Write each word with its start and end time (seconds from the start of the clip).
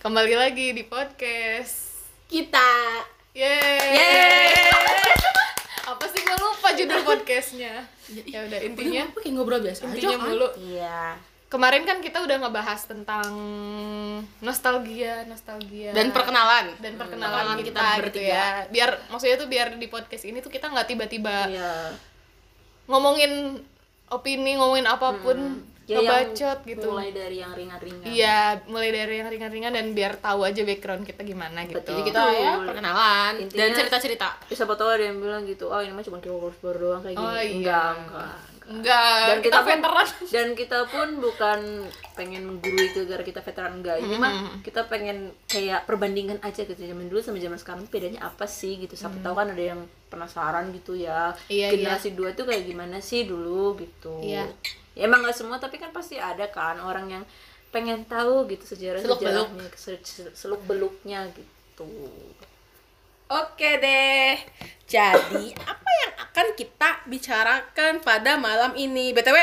Kembali 0.00 0.32
lagi 0.32 0.72
di 0.72 0.80
podcast. 0.82 1.92
kita 2.24 2.70
Yeay. 3.30 3.78
Yeay. 3.90 4.70
Apa 5.84 6.04
sih 6.06 6.22
gue 6.22 6.36
lupa 6.36 6.68
judul 6.72 7.00
podcastnya? 7.02 7.84
Ya 8.24 8.46
udah 8.46 8.58
intinya 8.62 9.02
Udah, 9.04 9.18
kayak 9.18 9.32
ngobrol 9.34 9.60
biasa 9.60 9.80
intinya 9.84 10.08
aja 10.08 10.16
kan 10.16 10.28
mulu. 10.30 10.48
iya 10.56 11.00
Kemarin 11.50 11.82
kan 11.82 11.98
kita 11.98 12.22
udah 12.22 12.36
ngebahas 12.40 12.80
tentang 12.86 13.26
nostalgia, 14.38 15.26
nostalgia 15.26 15.90
dan 15.90 16.14
perkenalan 16.14 16.78
dan 16.78 16.94
Hmm, 16.94 17.00
perkenalan 17.02 17.58
kita, 17.58 17.66
kita 17.98 18.06
gitu 18.06 18.20
ya. 18.22 18.46
Biar 18.70 18.90
maksudnya 19.10 19.36
tuh 19.36 19.50
biar 19.50 19.74
di 19.74 19.86
podcast 19.90 20.24
ini 20.24 20.38
tuh 20.38 20.48
kita 20.48 20.70
nggak 20.70 20.86
tiba-tiba 20.86 21.50
iya 21.50 21.90
ngomongin 22.86 23.58
opini, 24.08 24.54
ngomongin 24.54 24.86
apa 24.86 25.18
pun, 25.18 25.62
Ya, 25.90 25.98
ngebacot 25.98 26.58
gitu. 26.62 26.86
mulai 26.86 27.10
dari 27.10 27.36
yang 27.42 27.50
ringan-ringan. 27.50 28.06
Iya, 28.06 28.62
mulai 28.70 28.90
dari 28.94 29.14
yang 29.18 29.26
ringan-ringan 29.26 29.72
dan 29.74 29.86
biar 29.90 30.22
tahu 30.22 30.46
aja 30.46 30.62
background 30.62 31.02
kita 31.02 31.26
gimana 31.26 31.66
gitu. 31.66 31.82
jadi 31.82 32.02
kita 32.06 32.20
ya 32.30 32.52
perkenalan. 32.62 33.32
Dan 33.50 33.68
cerita-cerita. 33.74 34.28
siapa 34.46 34.78
tahu 34.78 34.86
ada 34.86 35.02
yang 35.02 35.18
bilang 35.18 35.42
gitu 35.42 35.66
oh 35.66 35.82
ini 35.82 35.90
mah 35.90 36.06
cuma 36.06 36.22
K-popers 36.22 36.62
baru 36.62 36.78
doang 36.78 37.02
kayak 37.02 37.16
gini 37.16 37.26
Oh, 37.26 37.34
iya. 37.34 37.50
enggak 37.50 37.90
enggak 37.98 38.34
Enggak, 38.70 39.26
dan 39.26 39.38
kita, 39.42 39.50
kita, 39.50 39.58
pun 39.58 39.70
veteran. 39.74 40.08
dan 40.30 40.48
kita 40.54 40.78
pun 40.86 41.08
bukan 41.18 41.60
pengen 42.14 42.42
menggurui 42.46 42.86
gara 43.02 43.24
kita 43.26 43.42
veteran 43.42 43.82
enggak. 43.82 43.98
Ini 43.98 44.14
mah 44.14 44.62
kita 44.62 44.86
pengen 44.86 45.34
kayak 45.50 45.90
perbandingan 45.90 46.38
aja 46.38 46.62
gitu. 46.62 46.78
Zaman 46.78 47.10
dulu 47.10 47.18
sama 47.18 47.42
zaman 47.42 47.58
sekarang 47.58 47.90
bedanya 47.90 48.30
apa 48.30 48.46
sih 48.46 48.78
gitu? 48.78 48.94
Siapa 48.94 49.18
tahu 49.26 49.34
kan 49.34 49.50
ada 49.50 49.74
yang 49.74 49.82
penasaran 50.06 50.70
gitu 50.70 50.94
ya. 50.94 51.34
Iya, 51.50 51.74
generasi 51.74 52.14
dua 52.14 52.30
tuh 52.38 52.46
kayak 52.46 52.62
gimana 52.62 53.02
sih 53.02 53.26
dulu 53.26 53.74
gitu. 53.74 54.22
Iya. 54.22 54.46
Ya, 55.00 55.08
emang 55.08 55.24
nggak 55.24 55.32
semua 55.32 55.56
tapi 55.56 55.80
kan 55.80 55.88
pasti 55.96 56.20
ada 56.20 56.44
kan 56.52 56.76
orang 56.84 57.08
yang 57.08 57.24
pengen 57.72 58.04
tahu 58.04 58.44
gitu 58.52 58.68
sejarah 58.76 59.00
sejarahnya 59.00 59.72
seluk 60.36 60.60
beluknya 60.68 61.24
gitu 61.32 61.88
Oke 63.30 63.78
deh. 63.78 64.34
Jadi, 64.90 65.54
apa 65.54 65.90
yang 66.02 66.12
akan 66.18 66.46
kita 66.58 67.06
bicarakan 67.06 68.02
pada 68.02 68.34
malam 68.34 68.74
ini? 68.74 69.14
BTW, 69.14 69.38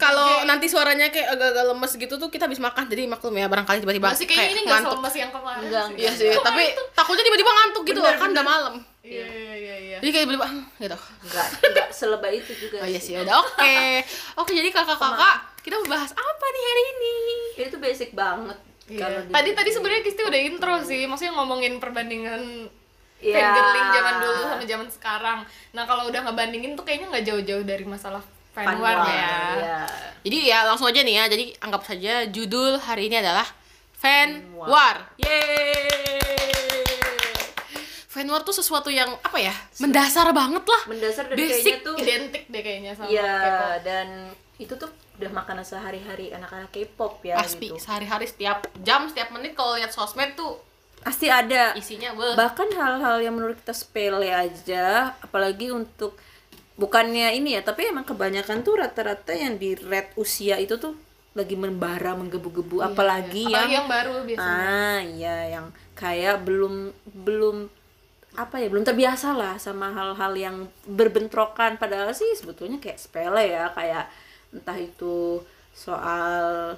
kalau 0.00 0.40
nanti 0.48 0.72
suaranya 0.72 1.12
kayak 1.12 1.36
agak-agak 1.36 1.64
lemes 1.68 1.92
gitu 2.00 2.16
tuh 2.16 2.32
kita 2.32 2.48
habis 2.48 2.56
makan. 2.56 2.88
Jadi 2.88 3.04
maklum 3.04 3.36
ya, 3.36 3.44
barangkali 3.44 3.84
tiba-tiba 3.84 4.08
Masih 4.08 4.24
kayaknya 4.24 4.56
ini 4.56 4.60
enggak 4.64 4.88
ngantuk. 4.88 5.20
yang 5.20 5.32
kemarin. 5.36 5.60
Enggak, 5.68 5.84
sih. 5.84 6.00
Iya 6.00 6.12
sih, 6.16 6.30
tapi 6.40 6.64
takutnya 6.96 7.24
tiba-tiba 7.28 7.50
ngantuk 7.52 7.82
gitu 7.84 8.00
Bener, 8.00 8.16
kan 8.16 8.28
udah 8.32 8.46
malam. 8.48 8.74
Iya. 9.04 9.26
Jadi 10.06 10.12
kayak 10.12 10.24
tiba-tiba 10.24 10.46
"Hmm," 10.46 10.62
gitu. 10.78 10.98
enggak 11.20 11.46
enggak 11.64 11.88
selebay 11.90 12.38
itu 12.38 12.52
juga 12.56 12.78
Oh 12.82 12.86
iya 12.86 13.00
sih. 13.00 13.18
udah 13.18 13.36
oke. 13.36 13.74
Oke, 14.38 14.52
jadi 14.54 14.70
kakak-kakak, 14.70 15.36
kita 15.60 15.74
mau 15.76 15.88
bahas 15.90 16.12
apa 16.12 16.44
nih 16.46 16.62
hari 16.64 16.82
ini? 16.86 17.14
itu 17.58 17.76
basic 17.76 18.10
banget 18.12 18.54
Iya. 18.86 19.18
di- 19.20 19.34
Tadi 19.34 19.50
tadi 19.52 19.70
sebenarnya 19.72 19.98
Kisti 20.00 20.22
udah 20.22 20.40
intro 20.40 20.74
sih, 20.80 21.02
maksudnya 21.04 21.34
ngomongin 21.34 21.82
perbandingan 21.82 22.70
Iya. 23.18 23.34
fangirling 23.34 23.86
zaman 23.90 24.14
dulu 24.20 24.40
sama 24.44 24.64
zaman 24.64 24.88
sekarang. 24.88 25.38
Nah 25.72 25.82
kalau 25.82 26.06
udah 26.06 26.20
ngebandingin 26.22 26.72
tuh 26.72 26.84
kayaknya 26.84 27.10
nggak 27.10 27.24
jauh-jauh 27.26 27.64
dari 27.64 27.82
masalah 27.82 28.22
fan 28.52 28.62
war 28.76 28.94
Fanwar, 28.94 29.10
ya. 29.10 29.34
iya. 29.56 29.78
Jadi 30.22 30.38
ya 30.46 30.58
langsung 30.62 30.86
aja 30.86 31.00
nih 31.00 31.14
ya. 31.14 31.24
Jadi 31.26 31.44
anggap 31.58 31.82
saja 31.82 32.12
judul 32.26 32.78
hari 32.78 33.08
ini 33.08 33.18
adalah 33.18 33.48
Fan 33.96 34.54
War. 34.54 34.68
War. 34.68 34.96
Yeay. 35.18 36.75
Fan 38.16 38.32
War 38.32 38.40
tuh 38.40 38.56
sesuatu 38.56 38.88
yang 38.88 39.12
apa 39.20 39.36
ya? 39.36 39.52
Mendasar 39.76 40.32
banget 40.32 40.64
lah. 40.64 40.82
mendasar 40.88 41.28
dan 41.28 41.36
Basic, 41.36 41.52
kayaknya 41.52 41.76
tuh 41.84 41.94
Identik 42.00 42.44
deh 42.48 42.62
kayaknya 42.64 42.92
sama 42.96 43.12
Iya, 43.12 43.36
K-pop. 43.36 43.68
dan 43.84 44.06
itu 44.56 44.72
tuh 44.72 44.88
udah 45.20 45.30
makanan 45.36 45.60
sehari-hari 45.62 46.32
anak-anak 46.32 46.72
K-pop 46.72 47.20
ya 47.20 47.36
Pasti 47.36 47.68
gitu. 47.68 47.76
sehari-hari 47.76 48.24
setiap 48.24 48.64
jam, 48.80 49.04
setiap 49.04 49.28
menit 49.30 49.52
kalau 49.52 49.76
lihat 49.76 49.92
sosmed 49.92 50.32
tuh 50.32 50.56
Pasti 51.04 51.28
ada. 51.28 51.76
isinya 51.76 52.16
beuh. 52.16 52.32
Bahkan 52.34 52.72
hal-hal 52.72 53.20
yang 53.20 53.36
menurut 53.36 53.60
kita 53.60 53.76
sepele 53.76 54.32
aja, 54.32 55.12
apalagi 55.20 55.68
untuk 55.68 56.16
bukannya 56.74 57.36
ini 57.36 57.54
ya, 57.54 57.62
tapi 57.62 57.86
emang 57.86 58.02
kebanyakan 58.02 58.64
tuh 58.64 58.80
rata-rata 58.80 59.30
yang 59.30 59.54
di 59.54 59.76
red 59.76 60.08
usia 60.16 60.56
itu 60.56 60.80
tuh 60.80 60.96
lagi 61.36 61.52
membara, 61.52 62.16
menggebu-gebu, 62.16 62.80
apalagi 62.80 63.44
Apalagi 63.44 63.52
yang 63.52 63.70
yang 63.70 63.86
baru 63.86 64.24
biasanya. 64.24 64.64
Ah, 64.64 64.98
iya 65.04 65.36
yang 65.52 65.66
kayak 65.92 66.40
belum 66.42 66.90
belum 67.12 67.68
apa 68.36 68.60
ya 68.60 68.68
belum 68.68 68.84
terbiasa 68.84 69.32
lah 69.32 69.56
sama 69.56 69.90
hal-hal 69.90 70.32
yang 70.36 70.56
berbentrokan. 70.84 71.80
Padahal 71.80 72.12
sih 72.12 72.28
sebetulnya 72.36 72.76
kayak 72.76 73.00
sepele 73.00 73.56
ya 73.56 73.72
kayak 73.72 74.06
entah 74.52 74.78
itu 74.78 75.40
soal 75.72 76.76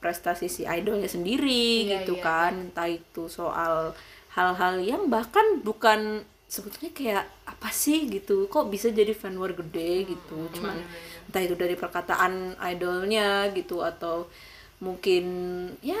prestasi 0.00 0.48
si 0.48 0.64
idolnya 0.64 1.08
sendiri 1.08 1.86
Iya, 1.86 2.02
gitu 2.02 2.16
iya, 2.18 2.24
kan. 2.24 2.52
Entah 2.72 2.88
itu 2.88 3.28
soal 3.28 3.92
hal-hal 4.34 4.80
yang 4.80 5.12
bahkan 5.12 5.60
bukan 5.60 6.24
sebetulnya 6.50 6.90
kayak 6.90 7.24
apa 7.46 7.70
sih 7.70 8.10
gitu 8.10 8.50
kok 8.50 8.66
bisa 8.74 8.90
jadi 8.90 9.14
fan 9.14 9.38
war 9.38 9.54
gede 9.54 10.10
gitu. 10.10 10.50
cuman 10.50 10.82
entah 11.30 11.42
itu 11.46 11.54
dari 11.54 11.78
perkataan 11.78 12.58
idolnya 12.58 13.46
gitu 13.54 13.86
atau 13.86 14.26
mungkin 14.82 15.24
ya 15.78 16.00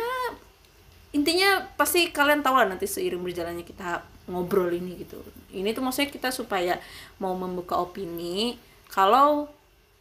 intinya 1.14 1.70
pasti 1.78 2.10
kalian 2.10 2.42
tahu 2.42 2.54
lah 2.58 2.66
nanti 2.66 2.90
seiring 2.90 3.22
berjalannya 3.22 3.62
kita 3.62 4.02
ngobrol 4.30 4.70
ini 4.70 5.02
gitu 5.02 5.18
ini 5.50 5.74
tuh 5.74 5.82
maksudnya 5.82 6.10
kita 6.14 6.28
supaya 6.30 6.78
mau 7.18 7.34
membuka 7.34 7.76
opini 7.76 8.54
kalau 8.90 9.50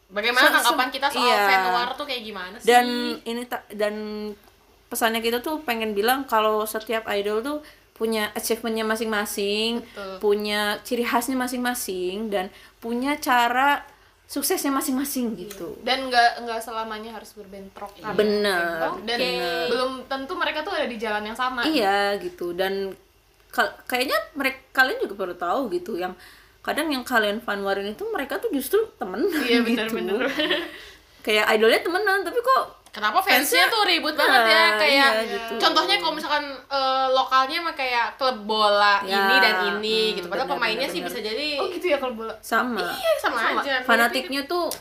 Bagaimana 0.09 0.49
tanggapan 0.49 0.89
kita 0.89 1.07
soal 1.13 1.21
iya. 1.21 1.45
Fan 1.45 1.65
War 1.69 1.89
tuh 1.93 2.09
kayak 2.09 2.25
gimana 2.25 2.55
sih? 2.57 2.65
dan 2.65 2.85
ini 3.29 3.45
dan 3.77 3.95
pesannya 4.89 5.21
kita 5.21 5.37
tuh 5.45 5.61
pengen 5.61 5.93
bilang 5.93 6.25
kalau 6.25 6.65
setiap 6.65 7.05
idol 7.13 7.45
tuh 7.45 7.57
punya 7.93 8.33
achievementnya 8.33 8.87
masing-masing 8.87 9.85
punya 10.17 10.81
ciri 10.81 11.05
khasnya 11.05 11.37
masing-masing 11.37 12.33
dan 12.33 12.49
punya 12.81 13.19
cara 13.21 13.85
suksesnya 14.29 14.69
masing-masing 14.69 15.33
gitu 15.35 15.73
Dan 15.81 16.05
nggak 16.07 16.45
nggak 16.45 16.61
selamanya 16.61 17.17
harus 17.17 17.33
berbentrok 17.33 17.89
kan. 17.97 18.13
Bener. 18.13 18.77
K-pop. 18.77 19.01
Dan 19.01 19.19
belum 19.73 19.91
tentu 20.05 20.37
mereka 20.37 20.61
tuh 20.61 20.77
ada 20.77 20.85
di 20.85 21.01
jalan 21.01 21.25
yang 21.25 21.33
sama. 21.33 21.65
Iya 21.65 22.13
gitu 22.21 22.53
dan 22.53 22.93
kayaknya 23.83 24.17
mereka 24.33 24.59
kalian 24.73 24.97
juga 24.99 25.13
perlu 25.15 25.35
tahu 25.35 25.61
gitu 25.69 25.95
yang 25.95 26.13
kadang 26.59 26.87
yang 26.87 27.01
kalian 27.01 27.39
fanwarin 27.39 27.89
itu 27.89 28.03
mereka 28.07 28.37
tuh 28.37 28.49
justru 28.49 28.77
temen 28.95 29.25
Iya 29.25 29.63
gitu. 29.67 29.89
benar-benar. 29.89 30.29
Kayak 31.19 31.45
idolnya 31.51 31.81
temenan 31.81 32.21
tapi 32.21 32.39
kok 32.39 32.63
Kenapa 32.89 33.21
fansnya 33.21 33.69
tuh 33.69 33.85
ribut 33.85 34.17
banget 34.17 34.49
ya 34.49 34.63
Nah, 34.65 34.69
kayak 34.75 34.89
iya, 35.13 35.29
gitu. 35.29 35.53
contohnya 35.61 36.01
kalau 36.01 36.13
misalkan 36.17 36.41
eh, 36.49 37.07
lokalnya 37.07 37.61
mah 37.61 37.75
kayak 37.77 38.17
klub 38.17 38.37
bola 38.43 38.97
Ya, 39.05 39.13
ini 39.19 39.35
dan 39.37 39.55
ini 39.69 39.99
hmm, 40.03 40.15
gitu 40.17 40.25
padahal 40.25 40.49
pemainnya 40.49 40.89
benar, 40.89 40.93
sih 40.97 40.99
benar. 40.99 41.13
bisa 41.13 41.19
jadi 41.21 41.47
Oh 41.61 41.67
gitu 41.69 41.85
ya 41.85 41.97
kalau 41.97 42.13
bola. 42.17 42.33
sama. 42.41 42.81
iya 42.81 43.11
sama, 43.21 43.61
aja 43.61 43.85
Fanatiknya 43.85 44.41
tuh 44.43 44.73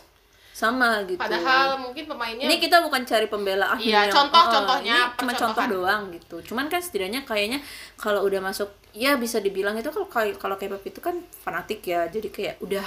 sama 0.58 1.06
gitu. 1.06 1.22
padahal 1.22 1.78
mungkin 1.78 2.04
pemainnya 2.04 2.42
ini 2.42 2.58
kita 2.58 2.82
bukan 2.82 3.02
cari 3.02 3.26
pembela 3.26 3.70
ah, 3.70 3.78
Iya, 3.78 4.04
yang- 4.04 4.10
contoh- 4.10 4.42
oh, 4.42 4.50
contohnya, 4.50 5.14
cuma 5.14 5.30
contoh 5.32 5.64
doang 5.70 6.10
gitu. 6.10 6.36
Cuman 6.42 6.66
kan 6.66 6.82
setidaknya 6.82 7.22
kayaknya 7.22 7.62
kalau 7.94 8.26
udah 8.26 8.42
masuk 8.42 8.66
ya 8.90 9.14
bisa 9.14 9.38
dibilang 9.38 9.78
itu 9.78 9.86
kalau 9.86 10.10
kayak 10.10 10.34
kalau 10.34 10.58
K-pop 10.58 10.82
itu 10.82 10.98
kan 10.98 11.14
fanatik 11.38 11.78
ya. 11.84 12.10
Jadi 12.10 12.28
kayak 12.28 12.58
udah 12.58 12.82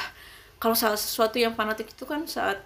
kalau 0.58 0.76
salah 0.76 1.00
sesuatu 1.00 1.38
yang 1.38 1.56
fanatik 1.56 1.88
itu 1.88 2.04
kan 2.04 2.28
saat 2.28 2.60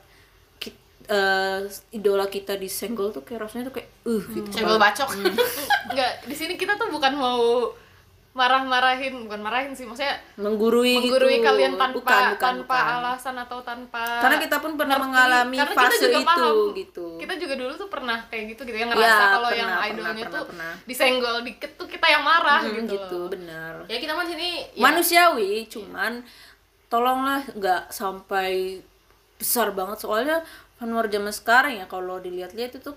eh, 1.05 1.61
idola 1.91 2.25
kita 2.25 2.57
disenggol 2.57 3.13
tuh 3.13 3.21
kayak 3.21 3.45
rasanya 3.45 3.69
tuh 3.69 3.77
kayak 3.77 3.89
uh 4.03 4.23
gitu. 4.25 4.49
Senggol 4.49 4.81
bacok. 4.81 5.05
Enggak, 5.94 6.25
di 6.25 6.33
sini 6.33 6.57
kita 6.57 6.73
tuh 6.73 6.89
bukan 6.89 7.13
mau 7.13 7.69
marah-marahin, 8.35 9.15
bukan 9.24 9.39
marahin 9.39 9.71
sih, 9.71 9.88
maksudnya 9.88 10.19
menggurui, 10.36 11.00
menggurui 11.00 11.39
gitu. 11.39 11.48
kalian 11.48 11.74
tanpa 11.74 11.95
Bukan, 11.95 12.24
bukan, 12.27 12.36
tanpa 12.38 12.75
bukan. 12.77 12.95
alasan 13.00 13.36
atau 13.39 13.59
tanpa 13.62 14.04
karena 14.19 14.38
kita 14.38 14.57
pun 14.59 14.71
pernah 14.75 14.95
ngerti. 14.95 15.07
mengalami 15.07 15.56
Karena 15.56 15.71
kita 15.71 15.80
fase 15.88 15.95
juga 16.04 16.19
itu 16.19 16.27
paham. 16.27 16.56
gitu 16.75 17.06
Kita 17.15 17.33
juga 17.39 17.54
dulu 17.56 17.74
tuh 17.75 17.88
pernah 17.88 18.18
kayak 18.27 18.44
gitu 18.51 18.62
gitu 18.62 18.75
yang 18.75 18.92
ngerasa 18.92 19.07
Iya, 19.18 19.31
kalau 19.31 19.50
yang 19.50 19.71
idolnya 19.88 20.13
pernah, 20.21 20.36
tuh 20.36 20.44
pernah. 20.45 20.71
disenggol 20.83 21.36
dikit 21.42 21.71
tuh 21.74 21.88
kita 21.88 22.06
yang 22.06 22.24
marah 22.24 22.59
Hmm, 22.62 22.75
gitu. 22.77 22.92
gitu 22.94 23.15
loh. 23.18 23.30
benar 23.31 23.74
ya 23.86 23.98
kita 23.98 24.12
mah 24.12 24.25
sini 24.25 24.50
ya, 24.69 24.83
manusiawi 24.83 25.51
cuman 25.65 26.13
tolonglah 26.86 27.42
nggak 27.50 27.81
sampai 27.89 28.83
besar 29.36 29.71
banget 29.71 29.98
soalnya 29.98 30.44
fanwar 30.75 31.07
zaman 31.07 31.31
sekarang 31.31 31.74
ya 31.74 31.88
kalau 31.88 32.19
dilihat-lihat 32.19 32.71
itu 32.74 32.92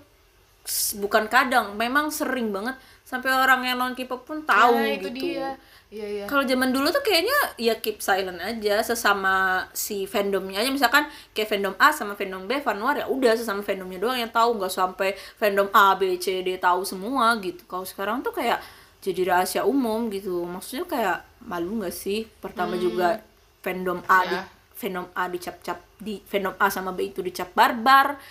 bukan 0.95 1.25
kadang 1.25 1.73
memang 1.73 2.07
sering 2.09 2.51
banget 2.51 2.75
sampai 3.09 3.33
orang 3.33 3.65
yang 3.65 3.81
non 3.81 3.97
K-pop 3.97 4.21
pun 4.21 4.45
tahu 4.45 4.77
Nah, 4.77 4.93
itu 4.93 5.09
gitu. 5.09 5.25
dia. 5.25 5.57
Iya, 5.89 6.05
iya. 6.05 6.25
kalau 6.29 6.45
zaman 6.45 6.69
dulu 6.69 6.93
tuh 6.93 7.01
kayaknya 7.01 7.33
ya 7.57 7.73
keep 7.81 7.97
silent 7.97 8.37
aja 8.37 8.77
sesama 8.85 9.65
si 9.73 10.05
fandomnya 10.05 10.61
aja. 10.61 10.69
Misalkan 10.69 11.09
kayak 11.33 11.49
fandom 11.49 11.73
A 11.81 11.89
sama 11.89 12.13
fandom 12.13 12.45
B 12.45 12.61
fanwar 12.61 12.93
ya 12.93 13.09
udah 13.09 13.33
sesama 13.33 13.65
fandomnya 13.65 13.97
doang 13.97 14.21
yang 14.21 14.29
tahu. 14.29 14.61
Nggak 14.61 14.69
sampai 14.69 15.17
fandom 15.41 15.65
A 15.73 15.97
B 15.97 16.13
C 16.21 16.45
D 16.45 16.61
tahu 16.61 16.85
semua 16.85 17.33
gitu. 17.41 17.65
Kalau 17.65 17.89
sekarang 17.89 18.21
tuh 18.21 18.29
kayak 18.29 18.61
jadi 19.01 19.33
rahasia 19.33 19.65
umum 19.65 20.13
gitu. 20.13 20.45
Maksudnya 20.45 20.85
kayak 20.85 21.17
malu 21.41 21.81
nggak 21.81 21.95
sih? 21.97 22.29
Pertama 22.37 22.77
juga 22.77 23.25
fandom 23.65 24.05
A 24.05 24.29
di 24.29 24.37
Ya. 24.37 24.45
fandom 24.77 25.09
A 25.17 25.25
dicap-cap 25.25 25.81
di 25.97 26.21
fandom 26.21 26.53
A 26.61 26.69
sama 26.69 26.93
B 26.93 27.09
itu 27.09 27.25
dicap 27.25 27.49
barbar 27.57 28.21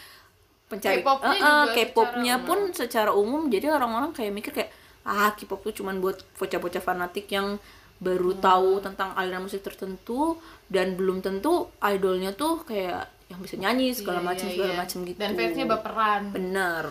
pencari 0.69 1.01
K-popnya 1.01 1.33
eh, 1.33 1.41
juga 1.41 1.73
K-popnya 1.75 2.35
secara 2.35 2.47
pun 2.47 2.59
secara 2.71 3.11
umum 3.11 3.49
jadi 3.49 3.67
orang-orang 3.71 4.13
kayak 4.13 4.31
mikir 4.31 4.53
kayak 4.53 4.71
ah 5.03 5.33
K-pop 5.33 5.61
tuh 5.63 5.75
cuman 5.75 5.99
buat 5.99 6.21
bocah-bocah 6.37 6.81
fanatik 6.81 7.27
yang 7.29 7.57
baru 7.99 8.37
tahu 8.37 8.79
tentang 8.79 9.11
aliran 9.13 9.43
musik 9.43 9.59
tertentu 9.61 10.37
dan 10.69 10.95
belum 10.95 11.19
tentu 11.19 11.67
idolnya 11.81 12.31
tuh 12.31 12.63
kayak 12.63 13.09
yang 13.27 13.41
bisa 13.41 13.57
nyanyi 13.57 13.91
segala 13.91 14.21
Iya, 14.21 14.27
macam 14.27 14.47
iya, 14.47 14.55
segala 14.55 14.71
iya. 14.71 14.79
macam 14.79 14.99
gitu 15.03 15.19
dan 15.19 15.31
fansnya 15.33 15.67
baperan 15.67 16.23
bener 16.31 16.85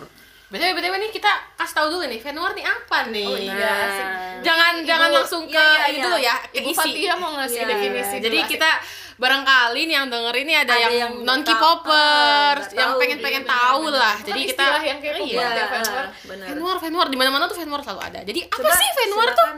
BTW, 0.48 0.80
BTW 0.80 0.94
nih 0.98 1.12
kita 1.12 1.28
kasih 1.60 1.76
tahu 1.76 1.86
dulu 1.92 2.08
nih, 2.08 2.24
Fanwar 2.24 2.56
nih 2.56 2.64
apa 2.64 3.12
nih? 3.12 3.28
Oh, 3.28 3.36
iya, 3.36 3.68
asik. 3.84 4.06
Jangan 4.40 4.72
Ibu- 4.74 4.88
jangan 4.88 5.08
langsung 5.12 5.44
ke 5.44 5.52
iya, 5.52 5.60
iya, 5.60 5.84
ini 5.84 5.92
iya. 5.92 6.04
dulu 6.08 6.16
ya, 6.16 6.34
ke 6.40 6.58
Ibu. 6.58 6.70
Fatia 6.72 7.14
mau 7.20 7.30
ngasih 7.36 7.60
Iya. 7.60 7.68
definisi 7.68 8.16
Jadi 8.16 8.38
kita 8.48 8.70
barangkali 9.18 9.80
nih 9.84 9.94
yang 9.94 10.06
denger 10.06 10.34
ini 10.38 10.52
ada, 10.54 10.70
Ada 10.70 10.78
yang, 10.80 10.92
yang 10.94 11.12
non 11.22 11.42
K-popers, 11.42 12.70
tahu, 12.70 12.78
yang 12.78 12.90
pengen-pengen 12.96 13.42
tahu. 13.42 13.50
tahu 13.50 13.82
Iya, 13.84 13.98
lah. 13.98 14.16
bener-bener. 14.16 14.26
Jadi 14.28 14.40
Kan 14.40 14.48
kita 14.48 14.64
yang 14.80 14.98
K-pop 14.98 15.26
iya. 15.26 15.46
ya, 15.50 15.66
Fanwar. 15.66 16.06
Fanwar, 16.46 16.76
Fanwar 16.78 17.06
di 17.06 17.16
mana-mana 17.16 17.44
tuh 17.44 17.58
Fanwar 17.58 17.82
selalu 17.82 18.02
ada. 18.04 18.20
Jadi 18.22 18.40
apa 18.42 18.54
Coba 18.56 18.72
sih 18.72 18.88
Fanwar 18.96 19.28
tuh? 19.32 19.48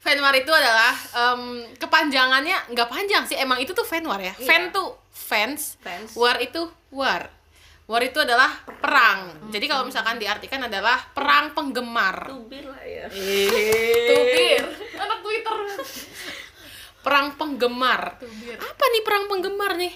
Fanwar 0.00 0.32
itu 0.32 0.48
adalah 0.50 0.92
em, 0.96 1.42
kepanjangannya 1.76 2.72
nggak 2.72 2.88
panjang 2.88 3.22
sih, 3.22 3.36
emang 3.36 3.60
itu 3.60 3.70
tuh 3.70 3.84
Fanwar 3.84 4.16
ya. 4.16 4.32
Fan 4.32 4.72
tuh 4.72 4.96
fans, 5.12 5.76
Fans. 5.78 6.16
war 6.16 6.40
itu 6.40 6.64
war. 6.88 7.28
War 7.84 8.00
itu 8.00 8.16
adalah 8.16 8.48
perang. 8.78 9.50
Jadi 9.50 9.66
kalau 9.66 9.82
misalkan 9.82 10.16
diartikan 10.16 10.62
adalah 10.62 10.94
perang 11.10 11.50
penggemar. 11.52 12.22
tubir 12.24 12.62
lah 12.64 12.80
ya 12.80 13.10
Tubir, 13.10 14.62
anak 15.02 15.18
Twitter. 15.20 15.58
Perang 17.00 17.32
penggemar. 17.34 18.20
Apa 18.56 18.84
nih 18.86 19.02
perang 19.02 19.24
penggemar 19.26 19.72
nih? 19.74 19.94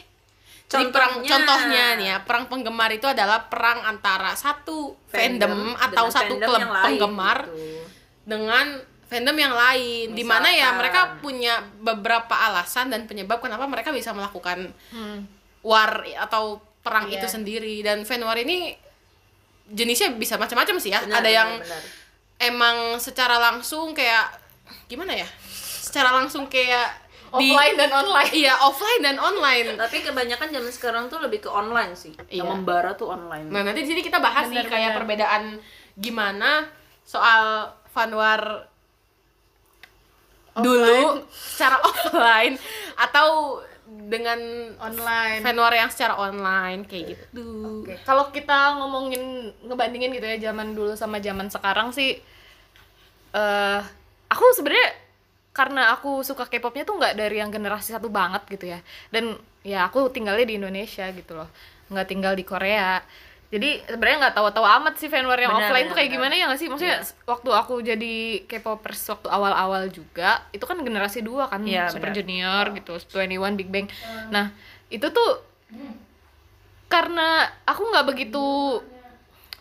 Jadi 0.64 0.88
perang 0.88 1.20
Contohnya. 1.20 1.30
contohnya 1.30 1.84
nih 1.94 2.06
ya, 2.08 2.16
perang 2.20 2.44
penggemar 2.48 2.90
itu 2.90 3.04
adalah 3.04 3.46
perang 3.46 3.84
antara 3.84 4.32
satu 4.34 4.96
fandom, 5.06 5.76
atau 5.76 6.08
dengan 6.08 6.10
satu 6.10 6.34
fandom 6.34 6.48
klub 6.48 6.62
penggemar 6.82 7.38
gitu. 7.46 7.84
dengan 8.24 8.66
fandom 9.04 9.36
yang 9.36 9.54
lain. 9.54 10.06
Di 10.10 10.24
mana 10.24 10.48
ya 10.48 10.72
Misalkan. 10.72 10.78
mereka 10.80 11.00
punya 11.20 11.54
beberapa 11.78 12.34
alasan 12.34 12.88
dan 12.88 13.04
penyebab 13.04 13.38
kenapa 13.38 13.68
mereka 13.68 13.92
bisa 13.92 14.10
melakukan 14.10 14.72
Hmm. 14.90 15.28
war 15.60 16.00
atau 16.18 16.58
perang 16.80 17.08
Iya. 17.08 17.20
itu 17.20 17.26
sendiri 17.30 17.80
dan 17.80 18.02
fan 18.02 18.20
war 18.20 18.36
ini 18.36 18.72
jenisnya 19.66 20.12
bisa 20.12 20.36
macam-macam 20.36 20.76
sih 20.76 20.90
ya. 20.90 21.00
Benar, 21.00 21.20
Ada 21.20 21.30
yang 21.30 21.50
benar, 21.54 21.68
benar. 21.70 21.82
emang 22.42 22.76
secara 22.98 23.36
langsung 23.38 23.92
kayak 23.92 24.32
gimana 24.86 25.12
ya? 25.14 25.28
Secara 25.94 26.10
langsung 26.12 26.50
kayak 26.50 27.06
di 27.32 27.50
Offline 27.50 27.74
dan 27.76 27.90
online. 27.92 28.30
Iya, 28.32 28.54
offline 28.60 29.00
dan 29.00 29.16
online. 29.16 29.68
tapi 29.76 30.02
kebanyakan 30.02 30.48
zaman 30.50 30.70
sekarang 30.70 31.04
tuh 31.06 31.18
lebih 31.18 31.38
ke 31.40 31.48
online 31.48 31.94
sih 31.94 32.10
Iya. 32.26 32.42
yang 32.42 32.50
membara 32.50 32.94
tuh 32.94 33.10
online 33.10 33.46
Nah, 33.46 33.62
nanti 33.62 33.82
di 33.82 33.88
sini 33.88 34.02
kita 34.02 34.18
bahas 34.18 34.46
nih 34.46 34.58
Benar, 34.60 34.66
kayak 34.68 34.88
benar. 34.88 34.98
perbedaan 34.98 35.42
gimana 35.94 36.50
soal 37.02 37.70
fanwar 37.88 38.66
dulu 40.56 41.26
secara 41.28 41.82
offline 41.84 42.54
atau 42.94 43.58
dengan 43.84 44.38
Online. 44.80 45.38
fanwar 45.40 45.70
yang 45.70 45.90
secara 45.90 46.14
online 46.16 46.82
kayak 46.84 47.14
gitu. 47.14 47.82
Oke, 47.82 47.98
Kalau 48.00 48.30
kita 48.30 48.78
ngomongin 48.78 49.22
ngebandingin 49.62 50.10
gitu 50.10 50.24
ya 50.24 50.50
zaman 50.50 50.72
dulu 50.72 50.94
sama 50.94 51.18
zaman 51.18 51.46
sekarang 51.46 51.90
sih 51.90 52.18
eh 53.30 53.80
aku 54.26 54.44
sebenarnya 54.52 55.03
karena 55.54 55.94
aku 55.94 56.26
suka 56.26 56.50
K-popnya 56.50 56.82
tuh 56.82 56.98
nggak 56.98 57.14
dari 57.14 57.38
yang 57.38 57.54
generasi 57.54 57.94
satu 57.94 58.10
banget 58.10 58.42
gitu 58.50 58.74
ya. 58.74 58.82
Dan 59.14 59.38
ya 59.62 59.86
aku 59.86 60.10
tinggalnya 60.10 60.44
di 60.44 60.58
Indonesia 60.58 61.06
gitu 61.14 61.38
loh. 61.38 61.48
nggak 61.84 62.08
tinggal 62.10 62.32
di 62.34 62.42
Korea. 62.42 62.98
Jadi 63.54 63.86
sebenarnya 63.86 64.18
nggak 64.26 64.34
tahu-tahu 64.34 64.66
amat 64.66 64.94
sih 64.98 65.06
fanwar 65.06 65.38
yang 65.38 65.54
Benar, 65.54 65.68
offline 65.70 65.86
benar, 65.86 65.90
tuh 65.92 65.96
kayak 66.00 66.10
benar. 66.10 66.18
gimana 66.18 66.34
ya 66.34 66.44
nggak 66.50 66.60
sih? 66.64 66.68
Maksudnya 66.72 66.98
waktu 67.22 67.50
aku 67.54 67.74
jadi 67.86 68.14
K-popers 68.50 69.00
waktu 69.14 69.28
awal-awal 69.30 69.82
juga, 69.94 70.42
itu 70.50 70.64
kan 70.66 70.80
generasi 70.82 71.22
dua 71.22 71.46
kan, 71.46 71.62
Iya, 71.62 71.86
Super 71.92 72.10
benar. 72.10 72.18
Junior 72.18 72.64
gitu, 72.74 72.92
21 73.14 73.54
Big 73.54 73.68
Bang. 73.70 73.86
Nah, 74.34 74.50
itu 74.90 75.06
tuh 75.06 75.30
karena 76.90 77.46
aku 77.62 77.82
nggak 77.94 78.06
begitu 78.10 78.44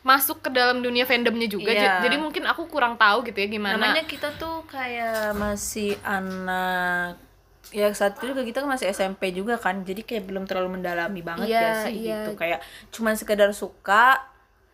masuk 0.03 0.39
ke 0.39 0.50
dalam 0.50 0.79
dunia 0.79 1.03
fandomnya 1.03 1.47
juga. 1.47 1.71
Ja- 1.71 2.00
jadi 2.00 2.15
mungkin 2.15 2.44
aku 2.44 2.67
kurang 2.67 2.95
tahu 2.95 3.23
gitu 3.23 3.39
ya 3.39 3.47
gimana. 3.47 3.79
Namanya 3.79 4.03
kita 4.03 4.35
tuh 4.35 4.67
kayak 4.67 5.31
masih 5.33 5.95
anak 6.03 7.15
ya 7.71 7.89
saat 7.89 8.19
itu 8.19 8.29
juga 8.29 8.44
kita 8.44 8.61
kan 8.61 8.69
masih 8.69 8.91
SMP 8.91 9.33
juga 9.33 9.57
kan 9.57 9.81
jadi 9.81 10.03
kayak 10.03 10.29
belum 10.29 10.44
terlalu 10.45 10.77
mendalami 10.77 11.25
banget 11.25 11.47
Iya, 11.50 11.57
ya 11.57 11.71
sih 11.81 11.95
iya. 11.95 12.17
gitu. 12.21 12.35
Kayak 12.35 12.59
cuman 12.91 13.13
sekedar 13.15 13.50
suka 13.50 14.21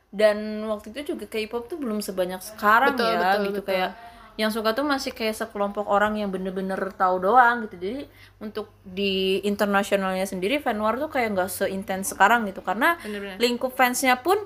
dan 0.10 0.36
waktu 0.66 0.90
itu 0.92 1.14
juga 1.14 1.30
K-pop 1.30 1.70
tuh 1.70 1.78
belum 1.78 2.02
sebanyak 2.02 2.42
sekarang 2.42 2.98
Betul, 2.98 3.08
ya 3.08 3.16
betul, 3.16 3.42
gitu. 3.46 3.54
betul. 3.54 3.66
kayak 3.70 3.92
yang 4.36 4.50
suka 4.50 4.72
tuh 4.72 4.84
masih 4.84 5.12
kayak 5.12 5.36
sekelompok 5.36 5.84
orang 5.86 6.16
yang 6.16 6.32
bener-bener 6.32 6.80
tahu 6.96 7.22
doang 7.22 7.68
gitu. 7.68 7.76
Jadi 7.78 8.02
untuk 8.40 8.72
di 8.82 9.38
internasionalnya 9.44 10.24
sendiri 10.24 10.58
fan 10.58 10.80
war 10.80 10.96
tuh 10.96 11.08
kayak 11.08 11.36
nggak 11.36 11.48
seintens 11.48 12.10
sekarang 12.10 12.48
gitu. 12.48 12.64
Karena 12.64 12.96
Bener-bener. 12.98 13.36
lingkup 13.38 13.72
fansnya 13.72 14.18
pun 14.18 14.40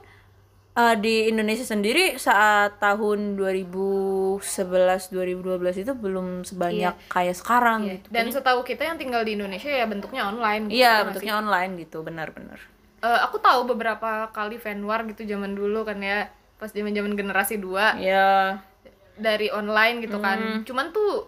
uh, 0.75 0.95
di 0.95 1.27
Indonesia 1.27 1.63
sendiri 1.63 2.17
saat 2.17 2.77
tahun 2.77 3.35
2011 3.35 4.39
2012 5.09 5.53
itu 5.79 5.93
belum 5.93 6.27
sebanyak 6.43 6.93
kayak 7.07 7.35
sekarang 7.35 7.79
Iya. 7.83 7.93
gitu 7.95 8.07
dan 8.09 8.25
setahu 8.29 8.61
kita 8.61 8.83
yang 8.83 8.97
tinggal 8.97 9.21
di 9.21 9.33
Indonesia 9.33 9.67
ya 9.67 9.85
bentuknya 9.85 10.25
online 10.25 10.67
gitu, 10.67 10.75
iya 10.75 10.83
ya 10.83 10.91
nggak 10.93 11.05
bentuknya 11.11 11.33
online 11.37 11.71
gitu 11.79 11.97
benar-benar 12.01 12.57
sih? 12.57 12.71
Eh, 13.03 13.19
aku 13.21 13.35
tahu 13.37 13.67
beberapa 13.67 14.31
kali 14.31 14.55
fanwar 14.55 15.03
gitu 15.05 15.23
zaman 15.23 15.53
dulu 15.53 15.83
kan 15.83 15.99
ya 15.99 16.27
pas 16.55 16.71
zaman 16.71 16.91
zaman 16.91 17.13
generasi 17.13 17.59
2 17.59 17.99
ya 17.99 18.57
dari 19.13 19.51
online 19.51 19.99
gitu 19.99 20.17
Hmm. 20.17 20.25
kan 20.25 20.39
cuman 20.63 20.89
tuh 20.89 21.27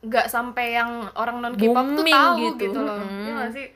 nggak 0.00 0.26
sampai 0.26 0.76
yang 0.76 1.08
orang 1.14 1.40
non 1.40 1.54
K-pop 1.54 1.96
tuh 1.96 2.04
tahu 2.04 2.34
gitu. 2.52 2.60
gitu, 2.62 2.78
loh 2.78 2.96
Hmm. 2.96 3.20
Iya 3.20 3.32
nggak 3.34 3.50
sih 3.52 3.66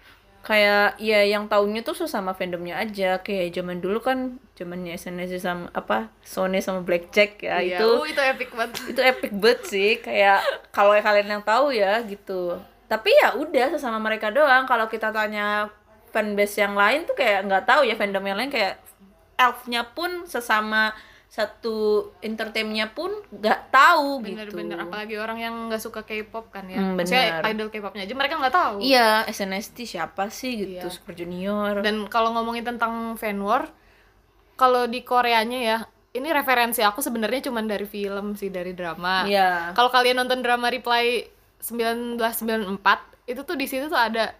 kayak 0.46 0.96
ya 1.02 1.20
yang 1.26 1.46
taunya 1.50 1.80
tuh 1.84 1.94
sesama 1.98 2.32
fandomnya 2.32 2.78
aja. 2.80 3.20
Kayak 3.20 3.58
zaman 3.58 3.78
dulu 3.82 3.98
kan 4.00 4.38
zamannya 4.58 4.96
SNSD 4.96 5.38
sama 5.38 5.70
apa 5.70 6.10
Sony 6.24 6.58
sama 6.58 6.82
Blackjack 6.82 7.42
ya 7.44 7.62
Iya. 7.62 7.78
itu 7.78 7.88
Uh, 7.88 8.06
itu 8.08 8.20
epic 8.22 8.50
banget. 8.54 8.74
itu 8.92 9.00
epic 9.00 9.32
banget 9.36 9.60
sih. 9.68 9.90
Kayak 10.00 10.42
kalau 10.72 10.96
kalian 10.96 11.28
yang 11.38 11.44
tahu 11.44 11.74
ya 11.74 12.00
gitu. 12.06 12.56
Tapi 12.88 13.10
ya 13.12 13.36
udah 13.36 13.76
sesama 13.76 14.00
mereka 14.00 14.32
doang. 14.32 14.64
Kalau 14.64 14.88
kita 14.88 15.12
tanya 15.12 15.68
fanbase 16.08 16.64
yang 16.64 16.72
lain 16.72 17.04
tuh 17.04 17.12
kayak 17.12 17.44
nggak 17.44 17.64
tahu 17.68 17.84
ya 17.84 17.92
fandom 17.94 18.24
yang 18.24 18.40
lain 18.40 18.48
kayak 18.48 18.80
elfnya 19.36 19.84
pun 19.84 20.24
sesama 20.24 20.96
satu 21.28 21.76
entertainnya 22.18 22.88
pun 22.88 23.12
nggak 23.28 23.68
tahu 23.68 24.24
bener-bener 24.24 24.74
gitu 24.74 24.86
apalagi 24.88 25.14
orang 25.14 25.38
yang 25.38 25.54
nggak 25.68 25.78
suka 25.78 26.00
K-pop 26.00 26.48
kan 26.48 26.64
ya 26.64 26.80
Hmm, 26.80 26.96
Maksudnya 26.96 27.38
bener. 27.38 27.52
idol 27.52 27.68
K-popnya 27.68 28.02
aja 28.02 28.14
mereka 28.14 28.34
nggak 28.36 28.54
tahu 28.54 28.76
iya 28.80 29.22
SNSD 29.24 29.84
siapa 29.86 30.28
sih 30.28 30.56
gitu 30.56 30.80
Iya. 30.80 30.88
Super 30.88 31.12
Junior 31.12 31.80
dan 31.80 32.08
kalau 32.08 32.32
ngomongin 32.32 32.64
tentang 32.64 32.92
fan 33.14 33.36
war 33.38 33.68
kalau 34.54 34.84
di 34.84 35.00
Koreanya 35.00 35.60
ya 35.60 35.78
ini 36.10 36.28
referensi 36.28 36.80
aku 36.80 36.98
sebenarnya 36.98 37.46
cuman 37.46 37.64
dari 37.66 37.84
film 37.84 38.32
sih 38.32 38.48
dari 38.48 38.72
drama 38.72 39.22
Iya. 39.22 39.76
kalau 39.76 39.88
kalian 39.88 40.18
nonton 40.18 40.40
drama 40.40 40.66
Reply 40.66 41.28
1994 41.60 43.28
itu 43.28 43.40
tuh 43.42 43.54
di 43.54 43.66
situ 43.66 43.86
tuh 43.86 44.00
ada 44.00 44.32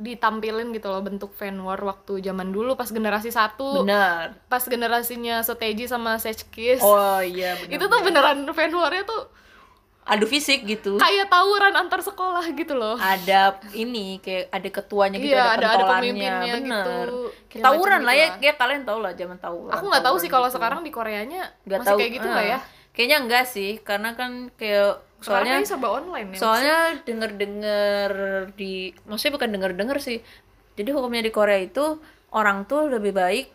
ditampilin 0.00 0.72
gitu 0.72 0.88
loh 0.88 1.04
bentuk 1.04 1.30
fan 1.30 1.60
war 1.60 1.76
waktu 1.76 2.24
zaman 2.24 2.48
dulu 2.48 2.72
pas 2.72 2.88
generasi 2.88 3.28
satu 3.28 3.84
benar. 3.84 4.32
pas 4.48 4.64
generasinya 4.64 5.44
Soteji 5.44 5.84
sama 5.84 6.16
Sechkis 6.16 6.80
oh 6.80 7.20
iya 7.20 7.52
benar 7.54 7.76
itu 7.76 7.84
tuh 7.84 8.00
beneran 8.00 8.48
fan 8.50 8.72
warnya 8.72 9.04
tuh 9.04 9.28
adu 10.00 10.24
fisik 10.26 10.64
gitu. 10.64 10.96
kayak 10.96 11.28
tawuran 11.28 11.76
antar 11.76 12.02
sekolah 12.02 12.42
gitu 12.50 12.74
loh. 12.74 12.98
Ada 12.98 13.62
ini 13.78 14.18
kayak 14.18 14.50
ada 14.50 14.68
ketuanya 14.72 15.16
gitu 15.20 15.36
Iya, 15.36 15.54
ada 15.54 15.66
ada- 15.70 15.86
pemimpinnya 15.86 16.54
bener 16.56 17.06
gitu. 17.06 17.14
Kayak 17.46 17.62
tawuran 17.62 18.00
lah 18.02 18.14
ya 18.16 18.26
ya 18.42 18.52
kalian 18.56 18.82
tau 18.82 18.98
lah 18.98 19.12
zaman 19.14 19.38
tawuran 19.38 19.70
aku 19.70 19.84
nggak 19.86 20.02
tahu 20.02 20.16
sih 20.18 20.26
kalau 20.26 20.48
gitu. 20.48 20.56
sekarang 20.58 20.80
di 20.82 20.90
Koreanya 20.90 21.52
Nggak 21.62 21.78
masih 21.78 21.88
tahu 21.92 21.98
kayak 22.00 22.12
gitu 22.16 22.26
nggak 22.26 22.46
ya? 22.48 22.58
Kayaknya 22.90 23.18
enggak 23.22 23.44
sih 23.46 23.70
karena 23.78 24.10
kan 24.18 24.30
kayak 24.58 24.92
soalnya 25.20 25.60
serba 25.62 25.88
online 25.92 26.28
ya 26.32 26.38
soalnya 26.38 26.76
denger 27.02 27.30
dengar 27.34 28.10
di 28.52 28.72
maksudnya 29.04 29.34
bukan 29.34 29.50
denger 29.50 29.70
dengar 29.74 29.96
sih 29.98 30.18
jadi 30.74 30.90
hukumnya 30.90 31.20
di 31.20 31.30
Korea 31.30 31.58
itu 31.58 32.00
orang 32.30 32.64
tuh 32.64 32.88
lebih 32.88 33.12
baik 33.12 33.46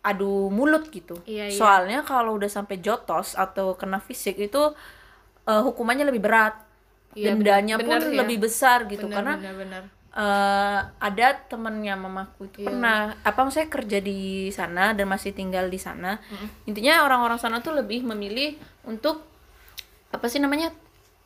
adu 0.00 0.48
mulut 0.48 0.86
gitu 0.88 1.18
Iya, 1.24 1.50
iya. 1.50 1.52
soalnya 1.52 1.98
kalau 2.00 2.34
udah 2.34 2.46
sampai 2.46 2.78
jotos 2.78 3.34
atau 3.34 3.74
kena 3.74 3.98
fisik 3.98 4.38
itu 4.38 4.62
eh, 5.44 5.62
hukumannya 5.62 6.04
lebih 6.04 6.22
berat 6.22 6.54
Iya, 7.12 7.32
dendanya 7.32 7.74
bener- 7.74 7.86
pun 7.86 7.96
bener 7.98 8.12
ya. 8.12 8.18
lebih 8.20 8.38
besar 8.40 8.84
gitu 8.84 9.04
bener, 9.04 9.16
karena 9.16 9.32
bener, 9.36 9.54
bener. 9.56 9.82
eh 10.14 10.78
ada 10.98 11.26
temennya 11.44 11.92
mamaku 11.94 12.46
itu 12.46 12.58
Iya. 12.60 12.66
pernah 12.66 12.96
apa 13.20 13.38
maksudnya 13.38 13.68
kerja 13.68 13.98
di 14.00 14.20
sana 14.48 14.92
dan 14.92 15.04
masih 15.06 15.32
tinggal 15.32 15.66
di 15.66 15.76
sana 15.76 16.16
intinya 16.64 17.02
orang-orang 17.02 17.36
sana 17.36 17.58
tuh 17.58 17.74
lebih 17.74 18.00
memilih 18.02 18.56
untuk 18.82 19.26
apa 20.08 20.24
sih 20.26 20.38
namanya 20.38 20.70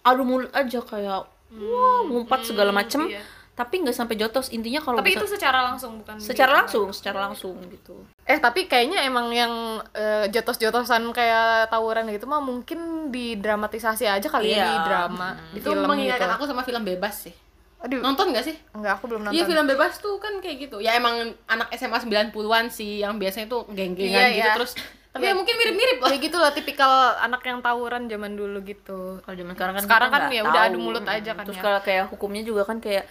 adu 0.02 0.23
mulut 0.23 0.50
aja 0.50 0.80
kayak 0.80 1.21
wah 1.52 2.00
ngumpat 2.02 2.40
segala 2.45 2.71
macem 2.71 3.04
iya. 3.07 3.21
tapi 3.52 3.78
nggak 3.78 3.92
sampai 3.92 4.14
jotos 4.14 4.49
intinya 4.49 4.78
kalau 4.78 4.97
tapi 4.97 5.12
bisa- 5.12 5.21
itu 5.21 5.26
secara 5.30 5.61
langsung 5.62 5.99
bukan 5.99 6.16
secara 6.16 6.50
di- 6.50 6.59
langsung 6.59 6.87
secara 6.90 7.19
langsung 7.21 7.57
gitu 7.66 7.95
eh 8.23 8.38
tapi 8.38 8.64
kayaknya 8.64 9.02
emang 9.02 9.28
yang 9.28 9.52
eh, 9.92 10.26
jotos-jotosan 10.28 11.11
kayak 11.11 11.69
tawuran 11.69 12.09
gitu 12.09 12.25
mah 12.25 12.40
mungkin 12.40 12.78
didramatisasi 13.11 14.07
aja 14.07 14.25
kali 14.26 14.50
ya 14.50 14.57
Iya. 14.57 14.64
di 14.64 14.76
drama 14.83 15.28
di 15.50 15.59
itu 15.59 15.69
film 15.69 15.85
mengingatkan 15.85 16.28
gitu 16.28 16.37
aku 16.37 16.45
sama 16.47 16.62
film 16.62 16.83
bebas 16.83 17.26
sih 17.26 17.35
aduh 17.80 17.97
nonton 17.99 18.28
gak 18.30 18.45
sih 18.45 18.57
enggak 18.73 18.92
aku 18.95 19.04
belum 19.07 19.21
nonton 19.25 19.35
Iya 19.35 19.45
film 19.45 19.64
bebas 19.66 19.97
tuh 19.99 20.16
kan 20.16 20.37
kayak 20.38 20.69
gitu. 20.69 20.78
Ya 20.78 20.92
emang 20.95 21.16
anak 21.47 21.73
SMA 21.73 21.97
90-an 21.99 22.69
sih 22.69 23.00
yang 23.00 23.16
biasanya 23.16 23.49
tuh 23.49 23.64
geng-gengan 23.69 24.21
Iya, 24.23 24.37
gitu 24.37 24.45
iya. 24.45 24.52
terus 24.54 24.73
tapi 25.10 25.26
ya 25.26 25.34
mungkin 25.34 25.54
mirip-mirip 25.54 25.98
lah. 25.98 26.08
ya 26.08 26.18
gitu 26.18 26.36
lah 26.36 26.50
tipikal 26.50 26.90
anak 27.18 27.42
yang 27.42 27.58
tawuran 27.58 28.06
zaman 28.06 28.32
dulu 28.32 28.62
gitu 28.62 29.18
kalau 29.20 29.34
zaman 29.34 29.52
sekarang 29.52 29.74
kan 29.74 29.82
Sekarang 29.82 30.10
kan 30.10 30.22
ya 30.28 30.42
udah 30.42 30.62
tahu. 30.62 30.70
adu 30.70 30.78
mulut 30.78 31.02
aja 31.04 31.30
kan 31.34 31.42
terus 31.42 31.58
ya. 31.58 31.64
kalau 31.64 31.80
kayak 31.80 32.04
hukumnya 32.08 32.42
juga 32.42 32.62
kan 32.62 32.78
kayak 32.78 33.04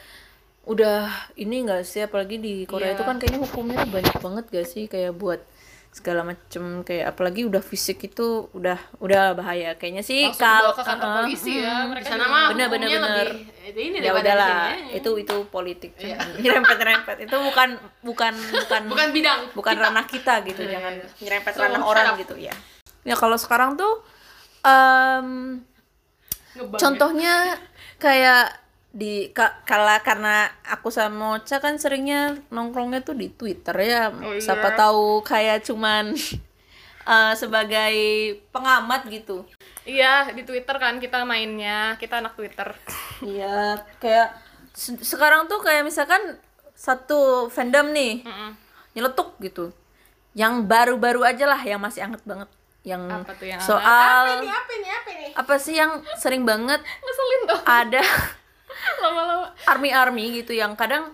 udah 0.64 1.08
ini 1.36 1.66
enggak 1.66 1.84
sih 1.84 2.00
apalagi 2.00 2.38
di 2.38 2.64
Korea 2.64 2.94
Iya. 2.94 2.96
itu 2.96 3.04
kan 3.04 3.16
kayaknya 3.18 3.40
hukumnya 3.42 3.80
banyak 3.86 4.16
banget 4.16 4.46
gak 4.48 4.66
sih 4.66 4.86
kayak 4.86 5.12
buat 5.14 5.42
segala 5.90 6.22
macem 6.22 6.86
kayak 6.86 7.12
apalagi 7.12 7.44
udah 7.44 7.60
fisik 7.60 8.06
itu 8.06 8.46
udah 8.54 8.78
udah 9.02 9.34
bahaya 9.34 9.74
kayaknya 9.74 10.06
sih 10.06 10.30
kalau 10.32 10.70
ke 10.72 10.86
kantor 10.86 11.26
polisi 11.26 11.60
ya 11.60 11.90
mereka 11.90 12.14
sana 12.14 12.30
mah 12.30 12.54
Bener, 12.54 12.70
bener, 12.70 12.88
bener. 12.88 13.28
lebih 13.66 13.82
ini 13.90 13.98
ya 13.98 14.14
daripada 14.14 14.22
udahlah 14.22 14.58
itu 14.94 15.10
itu 15.18 15.36
politik 15.48 15.92
nyerempet 16.46 16.78
nyerempet 16.78 17.18
itu 17.26 17.36
bukan 17.36 17.70
bukan 18.02 18.34
bukan 18.54 18.82
bukan 18.86 19.08
bidang. 19.10 19.40
bukan 19.52 19.76
ranah 19.76 20.06
kita 20.06 20.46
gitu 20.46 20.62
Iya, 20.62 20.78
jangan 20.78 20.94
iya. 20.96 21.08
nyerempet 21.20 21.54
So, 21.58 21.62
ranah 21.66 21.82
orang 21.82 22.06
up. 22.14 22.22
gitu 22.22 22.36
ya 22.38 22.54
ya 23.02 23.16
kalau 23.18 23.36
sekarang 23.36 23.74
tuh 23.74 24.06
Ngebang 26.56 26.76
ya. 26.76 26.80
contohnya 26.80 27.36
kayak 27.98 28.46
di 28.92 29.30
ka, 29.30 29.62
kala 29.64 30.00
karena 30.00 30.50
aku 30.64 30.90
sama 30.90 31.36
Ocha 31.36 31.58
kan 31.58 31.76
seringnya 31.76 32.22
nongkrongnya 32.50 33.00
tuh 33.00 33.14
di 33.14 33.30
Twitter 33.30 33.76
ya 33.76 34.10
Oh, 34.10 34.32
iya. 34.32 34.42
siapa 34.42 34.74
tahu 34.74 35.22
kayak 35.22 35.62
cuman 35.62 36.18
eh, 37.06 37.34
sebagai 37.34 37.94
pengamat 38.50 39.06
gitu 39.08 39.46
iya 39.84 40.26
di 40.28 40.42
twitter 40.42 40.76
kan 40.76 40.98
kita 40.98 41.22
mainnya 41.24 41.94
kita 41.96 42.18
anak 42.18 42.34
twitter 42.34 42.74
Iya, 43.22 43.78
kayak 43.98 44.34
se- 44.72 45.02
sekarang 45.04 45.46
tuh 45.46 45.60
kayak 45.60 45.84
misalkan 45.84 46.38
satu 46.72 47.46
fandom 47.48 47.90
nih 47.90 48.24
Mm-mm. 48.24 48.52
nyeletuk 48.94 49.36
gitu. 49.40 49.76
Yang 50.32 50.64
baru-baru 50.64 51.26
aja 51.26 51.44
lah 51.44 51.60
yang 51.60 51.78
masih 51.78 52.00
anget 52.02 52.24
banget. 52.24 52.48
Yang 52.82 53.02
Apa 53.12 53.34
tuh 53.34 53.44
yang 53.46 53.60
soal 53.60 54.40
Ini 54.40 54.48
apa 54.48 54.74
nih? 54.74 54.92
Apa 54.94 55.12
nih? 55.12 55.32
apa 55.36 55.54
sih 55.58 55.76
yang 55.76 55.92
sering 56.16 56.44
banget 56.44 56.80
ngeselin 56.80 57.42
tuh 57.46 57.60
ada 57.62 58.00
lama-lama 59.02 59.48
army-army 59.66 60.44
gitu 60.44 60.54
yang 60.54 60.76
kadang 60.76 61.12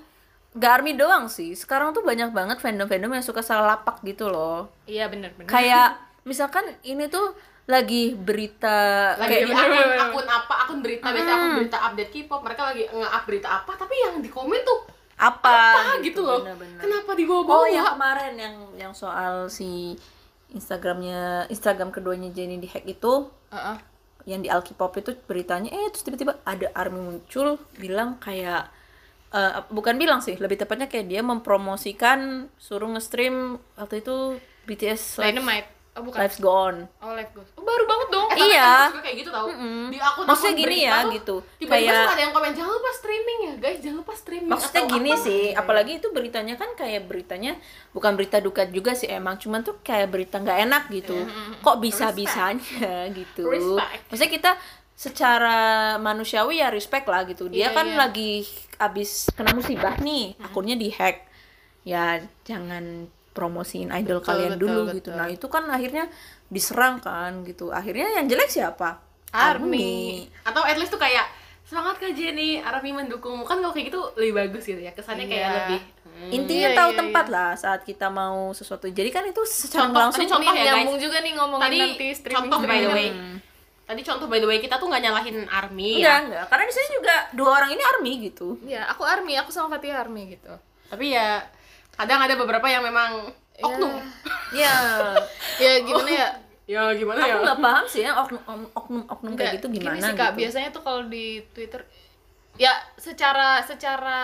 gak 0.55 0.81
army 0.81 0.95
doang 0.95 1.27
sih. 1.27 1.51
Sekarang 1.53 1.91
tuh 1.91 2.01
banyak 2.01 2.31
banget 2.31 2.57
fandom-fandom 2.63 3.11
yang 3.19 3.25
suka 3.25 3.43
salah 3.43 3.75
lapak 3.75 3.99
gitu 4.07 4.31
loh. 4.31 4.71
iya 4.87 5.11
bener-bener 5.11 5.47
Kayak 5.51 5.99
misalkan 6.23 6.63
ini 6.87 7.11
tuh 7.11 7.35
lagi 7.65 8.13
berita 8.13 9.13
Lagi 9.17 9.41
kayak 9.41 9.43
di 9.49 9.53
akun, 9.57 9.89
akun 9.97 10.27
apa? 10.29 10.53
Akun 10.63 10.79
berita 10.85 11.09
biasa 11.09 11.31
akun 11.33 11.51
berita 11.59 11.77
update 11.91 12.11
K-pop. 12.13 12.41
Mereka 12.45 12.61
lagi 12.61 12.83
nge-up 12.87 13.23
berita 13.25 13.47
apa 13.51 13.71
tapi 13.73 13.95
yang 13.99 14.21
di 14.21 14.29
komen 14.29 14.61
tuh 14.61 14.79
apa, 15.15 15.95
ah 15.95 15.95
gitu 16.03 16.27
loh. 16.27 16.43
bener-bener. 16.43 16.75
Kenapa 16.75 17.15
dibawa-bawa? 17.15 17.55
Oh 17.55 17.65
yang 17.71 17.87
kemarin 17.95 18.33
yang 18.35 18.55
yang 18.75 18.93
soal 18.93 19.47
si 19.47 19.95
Instagramnya 20.51 21.47
Instagram 21.47 21.89
keduanya 21.91 22.29
Jenny 22.35 22.59
dihack 22.59 22.83
itu 22.87 23.27
Heeh. 23.51 23.77
Yang 24.25 24.41
di 24.41 24.49
Alkipop 24.49 24.97
itu 24.97 25.13
beritanya 25.29 25.69
eh 25.69 25.89
terus 25.93 26.05
tiba-tiba 26.05 26.41
ada 26.45 26.69
army 26.73 26.97
muncul 26.97 27.61
bilang 27.77 28.17
kayak 28.17 28.69
eh, 29.29 29.61
bukan 29.69 29.95
bilang 30.01 30.19
sih 30.25 30.33
lebih 30.37 30.57
tepatnya 30.57 30.89
kayak 30.89 31.07
dia 31.09 31.21
mempromosikan 31.21 32.49
suruh 32.57 32.89
nge-stream 32.97 33.61
waktu 33.77 34.01
itu 34.01 34.41
BTS 34.65 35.21
Dynamite 35.21 35.74
oh 35.95 36.01
bukan. 36.01 36.19
Lives 36.19 36.37
Go 36.37 36.51
On 36.51 36.75
oh 36.83 37.11
live 37.11 37.31
goes. 37.31 37.49
Oh 37.53 37.63
baru 37.63 37.83
banget 37.83 38.07
dong. 38.09 38.27
Eh, 38.27 38.37
Iya. 38.45 38.67
aku 38.67 38.91
suka 38.91 39.01
kayak 39.01 39.17
gitu 39.17 39.29
tau. 39.29 39.47
Di 39.87 39.97
akun 39.97 40.23
Maksudnya 40.25 40.53
gini 40.53 40.77
ya, 40.81 40.95
tuh, 40.97 41.11
gitu. 41.13 41.35
Tiba-tiba 41.57 41.71
Kayak- 41.87 42.11
ada 42.11 42.21
yang 42.21 42.33
komen 42.33 42.51
jangan 42.51 42.71
lupa 42.73 42.91
streaming 42.93 43.39
ya 43.41 43.53
guys, 43.57 43.77
jangan 43.79 43.97
lupa 43.97 44.13
streaming. 44.13 44.49
maksudnya 44.49 44.81
Atau 44.81 44.91
gini 44.91 45.09
apa. 45.09 45.21
sih 45.21 45.41
apalagi 45.51 45.91
itu 45.95 46.07
beritanya 46.09 46.55
kan 46.55 46.69
kayak 46.73 47.01
beritanya 47.05 47.51
bukan 47.89 48.11
berita 48.13 48.37
duka 48.37 48.63
juga 48.65 48.91
sih 48.91 49.07
emang 49.07 49.35
cuman 49.35 49.61
tuh 49.61 49.79
kayak 49.81 50.07
berita 50.09 50.35
nggak 50.37 50.59
enak 50.61 50.83
gitu. 50.89 51.15
Kok 51.59 51.77
bisa 51.79 52.11
bisanya 52.11 52.59
gitu. 53.17 53.47
Respect. 53.47 54.01
maksudnya 54.07 54.31
kita 54.31 54.51
secara 54.95 55.57
manusiawi 55.97 56.57
ya 56.57 56.67
respect 56.69 57.05
lah 57.05 57.23
gitu. 57.23 57.47
Dia 57.47 57.67
Iya, 57.67 57.69
kan 57.73 57.85
iya. 57.85 57.97
lagi 57.97 58.43
abis 58.77 59.31
kena 59.31 59.51
musibah 59.51 59.95
nih 59.97 60.35
akunnya 60.41 60.75
dihack. 60.75 61.23
Ya 61.83 62.17
jangan 62.43 63.07
promosiin 63.35 63.91
idol 63.91 64.23
Betul, 64.23 64.27
kalian 64.31 64.53
betul, 64.55 64.63
dulu 64.63 64.81
betul. 64.87 64.95
gitu 64.97 65.09
nah 65.11 65.27
itu 65.27 65.45
kan 65.45 65.67
akhirnya 65.67 66.07
diserang 66.47 66.97
kan 66.97 67.43
gitu 67.43 67.69
akhirnya 67.69 68.07
yang 68.15 68.25
jelek 68.25 68.47
siapa 68.47 69.03
Army. 69.35 70.23
Atau 70.47 70.63
at 70.63 70.79
least 70.79 70.89
tuh 70.89 70.97
kayak 70.97 71.27
semangat 71.61 71.99
kak 71.99 72.15
Jenny, 72.15 72.61
Army 72.61 72.93
mendukungmu 72.93 73.43
kan 73.43 73.59
kalau 73.59 73.75
kayak 73.75 73.91
gitu 73.91 73.99
lebih 74.15 74.33
bagus 74.37 74.63
gitu 74.63 74.79
ya 74.79 74.93
kesannya 74.93 75.25
kayak 75.25 75.43
Iya. 75.43 75.51
lebih 75.51 75.79
hmm. 76.07 76.29
intinya 76.31 76.69
Iya, 76.71 76.77
tahu 76.77 76.89
iya, 76.93 76.99
tempat 77.03 77.25
lah 77.27 77.49
saat 77.57 77.81
kita 77.83 78.07
mau 78.07 78.53
sesuatu 78.53 78.87
jadi 78.87 79.09
kan 79.09 79.25
itu 79.25 79.41
secara 79.43 79.89
Contoh, 79.89 79.99
langsung 79.99 80.23
tadi 80.23 80.31
contoh 80.31 80.45
Nih, 80.47 80.55
ya, 80.55 80.63
guys. 80.63 80.71
nyambung 80.71 80.99
juga 81.01 81.17
nih 81.19 81.33
ngomongin 81.35 81.63
tadi 81.67 81.77
nanti 81.83 82.07
streaming 82.13 82.37
contoh 82.47 82.59
by 82.63 82.79
the 82.79 82.89
way 82.89 83.07
tadi 83.85 84.01
contoh 84.01 84.25
by 84.25 84.39
the 84.39 84.47
way 84.47 84.57
kita 84.57 84.75
tuh 84.77 84.87
nggak 84.87 85.03
nyalahin 85.03 85.37
army 85.45 85.91
Enggak, 85.99 86.07
ya 86.07 86.23
enggak. 86.23 86.45
Karena 86.47 86.63
di 86.63 86.73
sini 86.73 86.87
juga 86.95 87.15
dua 87.35 87.49
orang 87.53 87.69
ini 87.69 87.83
army 87.83 88.11
gitu. 88.23 88.47
Iya, 88.63 88.81
aku 88.87 89.03
army, 89.03 89.33
aku 89.35 89.49
sama 89.51 89.67
Fatia 89.67 89.99
army 89.99 90.31
gitu. 90.31 90.53
tapi 90.85 91.11
ya 91.11 91.41
kadang 91.95 92.19
ada 92.21 92.35
beberapa 92.35 92.67
yang 92.67 92.83
memang 92.83 93.31
oknum. 93.57 93.99
Ya, 94.51 94.75
Ya 95.63 95.79
gimana 95.81 96.09
ya? 96.11 96.29
ya 96.65 96.81
gimana 96.97 97.21
aku 97.21 97.29
ya? 97.29 97.45
nggak 97.45 97.59
paham 97.61 97.85
sih 97.85 98.01
ya 98.01 98.11
oknum 98.17 98.41
oknum, 98.73 99.03
oknum 99.05 99.31
Enggak, 99.37 99.53
kayak 99.53 99.55
gitu 99.61 99.67
gini 99.69 99.85
gimana 99.85 100.01
sih, 100.01 100.17
Kak, 100.17 100.29
gitu. 100.33 100.37
biasanya 100.41 100.69
tuh 100.73 100.81
kalau 100.81 101.01
di 101.05 101.25
Twitter 101.53 101.81
ya 102.57 102.73
secara 102.97 103.61
secara 103.61 104.21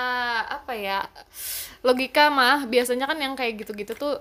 apa 0.50 0.74
ya 0.74 1.06
logika 1.86 2.34
mah 2.34 2.66
biasanya 2.66 3.06
kan 3.06 3.22
yang 3.22 3.38
kayak 3.38 3.62
gitu-gitu 3.62 3.94
tuh 3.94 4.18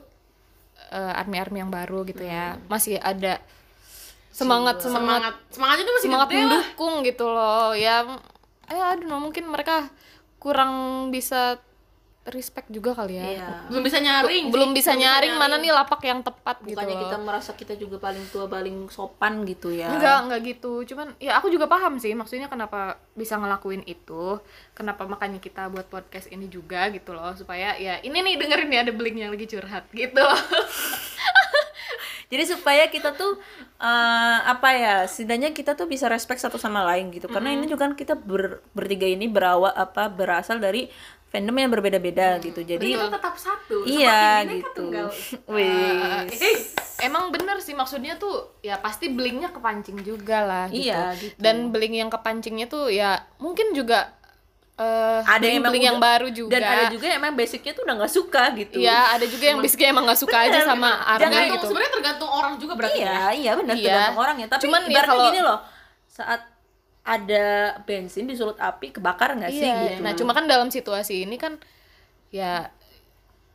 eh, 0.92 1.12
army-army 1.16 1.64
yang 1.64 1.73
baru 1.73 2.04
gitu 2.04 2.21
ya. 2.21 2.61
Masih 2.69 3.00
ada 3.00 3.40
semangat 4.30 4.85
semangat 4.85 5.33
semangat. 5.33 5.35
Semangatnya 5.49 5.85
tuh 5.88 5.95
masih 5.97 6.07
semangat 6.12 6.28
gede 6.28 6.37
lah. 6.37 6.45
mendukung 6.45 6.95
gitu 7.02 7.25
loh. 7.25 7.69
Ya 7.73 7.97
eh 8.69 8.83
aduh 8.85 9.16
mungkin 9.16 9.49
mereka 9.49 9.88
kurang 10.37 10.73
bisa 11.09 11.57
respect 12.23 12.69
juga 12.69 12.93
kali 12.93 13.17
ya 13.17 13.25
Iya. 13.33 13.49
belum 13.73 13.81
bisa 13.81 13.97
nyaring 13.97 14.45
sih. 14.45 14.53
belum 14.53 14.71
bisa 14.71 14.93
nyaring 14.93 15.35
mana 15.35 15.57
nih 15.57 15.73
lapak 15.73 16.05
yang 16.05 16.21
tepat 16.21 16.61
gitu 16.61 16.77
Bukannya 16.77 17.00
kita 17.00 17.17
merasa 17.19 17.50
kita 17.53 17.75
juga 17.75 17.97
paling 17.97 18.21
tua, 18.29 18.45
paling 18.45 18.77
sopan 18.89 19.41
gitu 19.43 19.73
ya. 19.73 19.89
Enggak, 19.89 20.29
enggak 20.29 20.41
gitu. 20.47 20.85
Cuman 20.85 21.17
ya 21.17 21.35
aku 21.35 21.49
juga 21.49 21.65
paham 21.65 21.97
sih 21.97 22.12
maksudnya 22.12 22.47
kenapa 22.47 23.00
bisa 23.15 23.35
ngelakuin 23.35 23.83
itu. 23.85 24.37
Kenapa 24.73 25.05
makanya 25.05 25.39
kita 25.39 25.67
buat 25.67 25.87
podcast 25.87 26.29
ini 26.29 26.45
juga 26.47 26.87
gitu 26.89 27.17
loh 27.17 27.33
supaya 27.33 27.73
ya 27.75 27.97
ini 28.00 28.21
nih 28.21 28.37
dengerin 28.37 28.69
ya 28.71 28.81
ada 28.85 28.93
bling 28.93 29.17
yang 29.17 29.33
lagi 29.33 29.47
curhat 29.47 29.89
gitu. 29.91 30.21
Jadi 32.31 32.47
supaya 32.47 32.87
kita 32.87 33.11
tuh 33.11 33.43
eh, 33.75 34.39
apa 34.45 34.71
ya, 34.71 34.95
setidaknya 35.03 35.50
kita 35.50 35.75
tuh 35.75 35.91
bisa 35.91 36.07
respect 36.07 36.39
satu 36.39 36.62
sama 36.62 36.87
lain 36.87 37.11
gitu. 37.11 37.27
Karena 37.27 37.50
ini 37.50 37.67
juga 37.67 37.91
kan 37.91 37.99
kita 37.99 38.15
ber- 38.15 38.62
bertiga 38.71 39.03
ini 39.03 39.27
berawal 39.27 39.75
apa 39.75 40.07
berasal 40.07 40.62
dari 40.62 40.87
fandom 41.31 41.57
yang 41.57 41.71
berbeda-beda 41.71 42.37
gitu. 42.39 42.61
Jadi 42.61 42.91
kita 42.91 43.07
tetap 43.09 43.35
satu 43.35 43.83
iya 43.83 44.43
seperti 44.43 44.45
Bineka 44.45 44.59
gitu. 44.67 44.75
Tunggal. 44.77 45.07
Wih. 45.55 46.27
Eh, 46.29 46.57
Emang 47.01 47.31
bener 47.31 47.57
sih 47.59 47.73
maksudnya 47.73 48.15
tuh 48.15 48.35
ya 48.61 48.77
pasti 48.77 49.09
blingnya 49.09 49.49
kepancing 49.49 50.03
juga 50.03 50.43
lah 50.43 50.65
gitu. 50.69 50.85
Iya, 50.85 51.17
gitu. 51.17 51.33
Dan 51.35 51.71
bling 51.71 51.97
yang 51.97 52.09
kepancingnya 52.09 52.67
tuh 52.67 52.91
ya 52.91 53.25
mungkin 53.39 53.73
juga 53.73 54.13
eh 54.77 55.21
ada 55.23 55.41
yang 55.41 55.61
emang 55.61 55.71
bling 55.71 55.87
yang 55.87 55.97
udah- 55.97 56.09
baru 56.11 56.29
juga. 56.31 56.51
dan 56.51 56.63
ada 56.67 56.85
juga 56.89 57.05
yang 57.07 57.19
emang 57.19 57.37
basicnya 57.37 57.73
tuh 57.73 57.85
udah 57.85 57.95
nggak 57.97 58.11
suka 58.11 58.43
gitu 58.55 58.81
Iya, 58.81 58.99
ada 59.13 59.25
juga 59.25 59.45
yang 59.47 59.59
basicnya 59.61 59.89
emang 59.89 60.05
gak 60.05 60.17
suka 60.19 60.37
aja 60.41 60.57
Bener, 60.57 60.65
sama 60.67 60.91
bener. 60.91 61.05
army 61.07 61.21
tergantung 61.23 61.53
gitu. 61.53 61.67
sebenarnya 61.69 61.93
tergantung 61.93 62.31
orang 62.31 62.53
juga 62.57 62.73
berarti 62.75 62.99
iya 62.99 63.13
ya. 63.13 63.29
iya 63.35 63.53
benar 63.55 63.75
Iya. 63.75 63.85
tergantung 63.87 64.19
orangnya 64.19 64.47
tapi 64.49 64.63
Cuman 64.65 64.81
ya 64.87 65.03
kalau- 65.03 65.27
gini 65.29 65.41
loh 65.41 65.59
saat 66.07 66.41
ada 67.02 67.47
bensin 67.83 68.25
disulut 68.25 68.57
api 68.57 68.92
kebakar 68.92 69.33
nggak 69.35 69.50
sih 69.50 69.62
Iya, 69.62 69.76
gitu 69.90 70.00
nah 70.00 70.12
cuma 70.12 70.33
kan 70.33 70.45
dalam 70.45 70.69
situasi 70.69 71.25
ini 71.25 71.35
kan 71.35 71.57
ya 72.28 72.69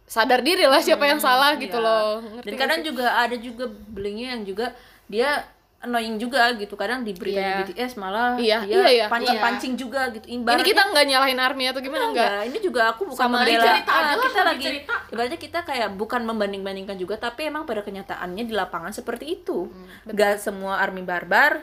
sadar 0.05 0.39
diri 0.39 0.63
lah 0.63 0.77
siapa 0.79 1.01
yang 1.03 1.17
salah 1.17 1.55
gitu 1.55 1.75
Iya. 1.75 1.81
loh. 1.81 2.09
Ngerti 2.21 2.45
dan 2.47 2.55
kadang 2.55 2.79
sih? 2.79 2.85
juga 2.85 3.05
ada 3.11 3.35
juga 3.35 3.65
blingnya 3.67 4.27
yang 4.31 4.43
juga 4.43 4.65
dia 5.05 5.41
annoying 5.77 6.17
juga 6.17 6.49
gitu 6.53 6.73
kadang 6.73 7.01
di 7.01 7.13
Iya. 7.13 7.61
BTS 7.63 7.93
malah 7.95 8.33
Iya, 8.35 8.65
dia 8.65 8.73
iya, 8.75 8.85
iya. 8.91 9.05
pancing-pancing 9.05 9.73
juga 9.75 10.09
gitu 10.09 10.25
ini 10.27 10.41
Ibaratnya- 10.41 10.65
kita 10.67 10.81
nggak 10.83 11.05
nyalahin 11.05 11.39
army 11.39 11.63
atau 11.67 11.77
gimana 11.79 12.03
enggak? 12.07 12.25
enggak 12.27 12.41
ini 12.43 12.57
juga 12.59 12.81
aku 12.87 13.01
bukan 13.05 13.17
Sama 13.19 13.37
aja 13.39 13.45
membela 13.47 13.65
cerita 13.67 13.91
aja 13.91 14.01
ah, 14.03 14.05
lah, 14.07 14.17
kita 14.19 14.41
lagi 14.43 14.65
cerita. 14.67 14.93
ibaratnya 15.07 15.39
kita 15.39 15.59
kayak 15.63 15.89
bukan 15.93 16.21
membanding-bandingkan 16.23 16.97
juga 16.97 17.15
tapi 17.19 17.41
emang 17.43 17.63
pada 17.63 17.81
kenyataannya 17.81 18.43
di 18.43 18.53
lapangan 18.53 18.91
seperti 18.91 19.25
itu 19.35 19.69
gak 20.07 20.37
semua 20.39 20.77
army 20.79 21.01
barbar 21.01 21.61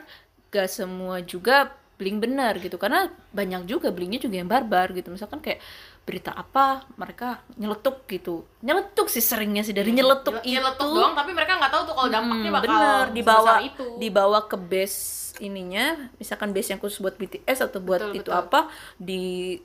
gak 0.53 0.69
semua 0.69 1.19
juga 1.21 1.73
bling 1.97 2.19
benar 2.19 2.59
gitu. 2.59 2.77
Karena 2.77 3.09
banyak 3.31 3.65
juga 3.65 3.89
blingnya 3.89 4.21
juga 4.21 4.37
yang 4.37 4.47
barbar 4.47 4.93
gitu. 4.93 5.09
Misalkan 5.09 5.39
kayak 5.39 5.65
berita 6.03 6.35
apa 6.35 6.83
mereka 6.95 7.41
nyeletuk 7.55 8.05
gitu. 8.07 8.43
Nyeletuk 8.61 9.07
sih 9.07 9.23
seringnya 9.23 9.63
sih 9.63 9.71
dari 9.71 9.91
nyeletuk 9.91 10.43
itu 10.43 10.53
nyeletuk 10.53 10.83
doang 10.85 11.15
tapi 11.15 11.31
mereka 11.31 11.57
nggak 11.57 11.71
tahu 11.71 11.83
tuh 11.87 11.95
kalau 11.95 12.11
dampaknya 12.11 12.51
Hmm, 12.51 12.57
bakal 12.59 12.67
bener 12.69 13.07
dibawa 13.15 13.53
itu. 13.63 13.87
dibawa 13.97 14.39
ke 14.45 14.57
base 14.59 15.01
ininya. 15.39 16.11
Misalkan 16.19 16.51
base 16.51 16.75
yang 16.75 16.83
khusus 16.83 16.99
buat 16.99 17.15
BTS 17.15 17.65
atau 17.65 17.79
buat 17.79 18.03
Betul, 18.03 18.19
itu 18.19 18.29
betul. 18.29 18.43
apa 18.43 18.61
di 18.99 19.23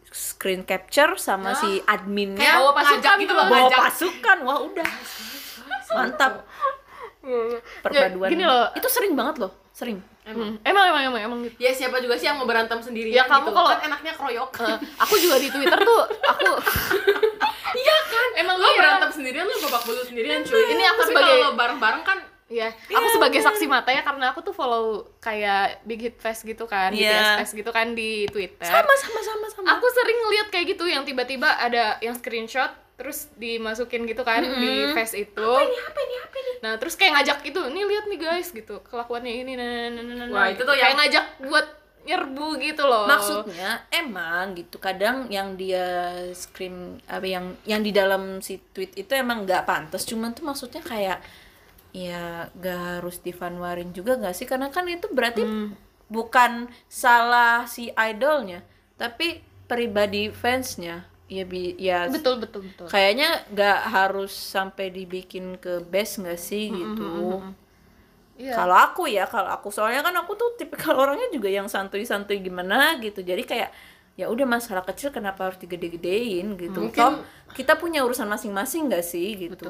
screen 0.08 0.62
capture 0.62 1.18
sama 1.18 1.58
si 1.58 1.82
adminnya. 1.84 2.38
Kayak 2.40 2.58
bawa 2.62 2.72
pasukan 2.72 2.94
ngajak 2.96 3.16
gitu 3.18 3.34
loh 3.34 3.46
bawa 3.46 3.58
ngajak. 3.60 3.80
pasukan 3.82 4.38
wah 4.46 4.58
udah. 4.62 4.88
Mantap. 5.98 6.34
Perpaduan 7.82 8.30
gini 8.30 8.46
loh. 8.46 8.72
itu 8.72 8.88
sering 8.88 9.12
banget 9.12 9.42
loh 9.42 9.52
sering 9.74 10.00
Hmm, 10.28 10.60
emang 10.62 10.86
emang 10.86 11.04
emang 11.06 11.22
emang 11.24 11.40
gitu. 11.42 11.56
Ya 11.58 11.72
siapa 11.72 11.98
juga 11.98 12.14
sih 12.14 12.26
yang 12.26 12.36
mau 12.36 12.44
berantem 12.44 12.76
sendirian 12.78 13.14
Ya, 13.14 13.24
kamu 13.24 13.46
gitu. 13.46 13.56
kalau- 13.56 13.72
kan 13.72 13.80
enaknya 13.82 14.14
kroyok 14.14 14.52
Eh, 14.60 14.78
aku 14.98 15.16
juga 15.16 15.36
di 15.38 15.48
Twitter 15.48 15.80
tuh 15.80 16.02
aku 16.22 16.48
iya 17.78 17.98
kan? 18.06 18.30
Emang 18.38 18.56
lo 18.56 18.66
iya. 18.66 18.78
berantem 18.78 19.10
sendirian 19.14 19.46
lo 19.46 19.56
babak 19.62 19.84
belur 19.84 20.04
sendirian 20.04 20.42
cuy. 20.42 20.64
Ini 20.68 20.84
aku 20.86 21.02
tapi 21.02 21.10
sebagai- 21.10 21.32
kalau 21.34 21.46
lo 21.46 21.52
bareng-bareng 21.54 22.04
kan 22.04 22.20
ya 22.48 22.72
aku 22.72 23.08
sebagai 23.10 23.40
saksi 23.42 23.66
mata 23.66 23.90
ya 23.90 24.00
karena 24.02 24.32
aku 24.32 24.40
tuh 24.42 24.52
follow 24.52 24.86
kayak 25.18 25.84
Big 25.84 26.00
Hit 26.02 26.16
Fest 26.18 26.44
gitu 26.44 26.64
kan 26.64 26.92
Iya. 26.92 27.12
BTS 27.12 27.32
Fest 27.40 27.54
gitu 27.56 27.72
kan 27.72 27.92
di 27.92 28.24
Twitter. 28.26 28.64
Sama 28.64 28.88
sama 28.94 29.20
sama 29.22 29.48
sama. 29.50 29.68
Aku 29.74 29.86
sering 29.90 30.16
ngeliat 30.18 30.48
kayak 30.48 30.66
gitu 30.70 30.84
yang 30.86 31.04
tiba-tiba 31.04 31.48
ada 31.50 32.00
yang 32.00 32.16
screenshot 32.16 32.72
terus 32.98 33.30
dimasukin 33.38 34.10
gitu 34.10 34.26
kan 34.26 34.42
di 34.42 34.90
face 34.92 35.14
itu. 35.16 35.38
apa 35.40 35.62
ini? 35.62 35.78
Apa 35.86 36.00
ini? 36.02 36.16
Apa 36.18 36.36
ini? 36.36 36.52
Nah 36.66 36.74
terus 36.82 36.98
kayak 36.98 37.14
ngajak 37.22 37.40
itu 37.46 37.60
nih 37.62 37.84
lihat 37.86 38.06
nih 38.10 38.20
guys 38.20 38.50
gitu 38.50 38.82
kelakuannya 38.82 39.34
ini 39.46 39.54
nah, 39.54 39.66
nah, 39.94 40.02
nah, 40.02 40.04
nah, 40.04 40.16
nah, 40.18 40.28
Wah, 40.34 40.44
nah. 40.44 40.48
itu 40.50 40.62
tuh 40.66 40.74
kayak 40.74 40.84
yang- 40.84 40.98
ngajak 40.98 41.26
buat 41.46 41.68
nyerbu 42.08 42.48
gitu 42.64 42.84
loh. 42.88 43.04
Maksudnya 43.06 43.84
emang 43.92 44.56
gitu 44.56 44.80
kadang 44.80 45.28
yang 45.28 45.60
dia 45.60 46.16
scream 46.32 46.98
apa 47.06 47.28
yang 47.28 47.54
yang 47.68 47.84
di 47.84 47.92
dalam 47.92 48.40
si 48.40 48.58
tweet 48.72 48.96
itu 48.96 49.12
emang 49.14 49.44
nggak 49.44 49.68
pantas 49.68 50.08
cuman 50.08 50.32
tuh 50.32 50.48
maksudnya 50.48 50.80
kayak 50.82 51.20
ya 51.92 52.48
gak 52.54 53.02
harus 53.02 53.20
difanwarin 53.20 53.92
juga 53.92 54.16
gak 54.18 54.34
sih? 54.34 54.48
Karena 54.48 54.72
kan 54.72 54.88
itu 54.88 55.10
berarti 55.12 55.44
bukan 56.08 56.72
salah 56.88 57.68
si 57.68 57.92
idolnya 57.92 58.64
tapi 58.96 59.44
pribadi 59.68 60.32
fansnya 60.32 61.04
ya 61.28 61.44
bi 61.44 61.76
ya 61.76 62.08
betul 62.08 62.40
betul 62.40 62.64
betul. 62.64 62.88
kayaknya 62.88 63.28
nggak 63.52 63.80
harus 63.86 64.32
sampai 64.32 64.88
dibikin 64.90 65.60
ke 65.60 65.84
best 65.84 66.24
nggak 66.24 66.40
sih 66.40 66.72
gitu? 66.72 67.44
Iya. 68.38 68.54
kalau 68.54 68.78
aku 68.78 69.10
ya 69.10 69.26
kalau 69.26 69.50
aku 69.50 69.68
soalnya 69.68 70.00
kan 70.00 70.14
aku 70.14 70.38
tuh 70.38 70.54
tipikal 70.56 70.94
orangnya 71.04 71.28
juga 71.30 71.50
yang 71.50 71.66
santuy-santuy 71.66 72.38
gimana 72.40 72.96
gitu. 73.02 73.20
Jadi 73.22 73.44
kayak 73.44 73.74
ya 74.14 74.30
udah 74.30 74.46
masalah 74.46 74.82
kecil 74.82 75.10
kenapa 75.10 75.50
harus 75.50 75.58
digede-gedein 75.58 76.54
gitu? 76.56 76.80
Mungkin- 76.86 76.96
Toh, 76.96 77.26
kita 77.52 77.76
punya 77.76 78.06
urusan 78.06 78.26
masing-masing 78.26 78.88
nggak 78.88 79.02
sih 79.02 79.36
gitu? 79.42 79.68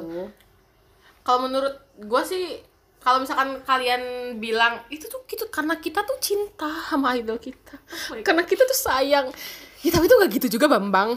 Kalau 1.24 1.40
menurut 1.44 1.74
gue 1.96 2.22
sih 2.24 2.60
kalau 2.98 3.24
misalkan 3.24 3.64
kalian 3.64 4.02
bilang 4.38 4.84
itu 4.88 5.08
tuh 5.08 5.24
gitu 5.26 5.48
karena 5.48 5.80
kita 5.80 6.04
tuh 6.04 6.20
cinta 6.20 6.68
sama 6.88 7.16
idol 7.16 7.40
kita. 7.40 7.80
Karena 8.22 8.44
kita 8.44 8.62
tuh 8.62 8.76
sayang 8.78 9.32
ya 9.86 9.90
tapi 9.94 10.06
itu 10.10 10.16
gak 10.18 10.32
gitu 10.42 10.48
juga 10.58 10.66
bambang. 10.72 11.14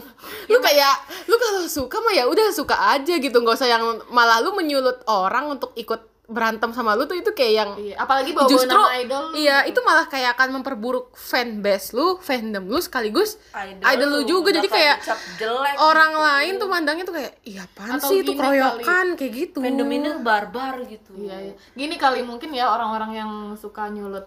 Lu 0.49 0.57
kayak 0.61 1.25
lu 1.25 1.35
kalau 1.37 1.65
suka 1.65 1.97
mah 2.01 2.13
ya 2.13 2.29
udah 2.29 2.53
suka 2.53 2.75
aja 2.93 3.13
gitu. 3.17 3.37
Nggak 3.41 3.57
usah 3.57 3.69
yang 3.69 3.83
malah 4.13 4.41
lu 4.43 4.53
menyulut 4.53 5.01
orang 5.09 5.49
untuk 5.49 5.73
ikut 5.73 6.11
berantem 6.31 6.71
sama 6.71 6.95
lu 6.95 7.03
tuh 7.03 7.19
itu 7.19 7.35
kayak 7.35 7.53
yang 7.53 7.69
Iya, 7.75 7.95
apalagi 7.99 8.31
bawa 8.31 8.47
justru 8.47 8.71
nama 8.71 8.95
idol 9.03 9.23
iya 9.35 9.67
itu 9.67 9.79
malah 9.83 10.07
kayak 10.07 10.39
akan 10.39 10.63
memperburuk 10.63 11.11
fanbase 11.11 11.91
lu 11.91 12.15
fandom 12.23 12.71
lu 12.71 12.79
sekaligus 12.79 13.35
idol, 13.83 14.07
lu 14.07 14.19
juga. 14.23 14.55
Jadi 14.55 14.71
kayak 14.71 15.03
jelek 15.35 15.75
orang 15.83 16.15
gitu. 16.15 16.23
lain 16.23 16.53
tuh 16.55 16.67
mandangnya 16.71 17.03
tuh 17.03 17.15
kayak 17.19 17.33
iya 17.43 17.67
apaan 17.67 17.99
Atau 17.99 18.09
sih 18.15 18.23
itu 18.23 18.31
keroyokan 18.31 19.19
kayak 19.19 19.31
gitu. 19.35 19.59
Fandom 19.59 19.89
ini 19.91 20.09
barbar 20.23 20.79
gitu. 20.87 21.11
Iya, 21.19 21.51
iya. 21.51 21.53
Gini 21.75 21.99
kali 21.99 22.23
mungkin 22.23 22.55
ya 22.55 22.71
orang-orang 22.71 23.11
yang 23.11 23.31
suka 23.59 23.91
nyulut 23.91 24.25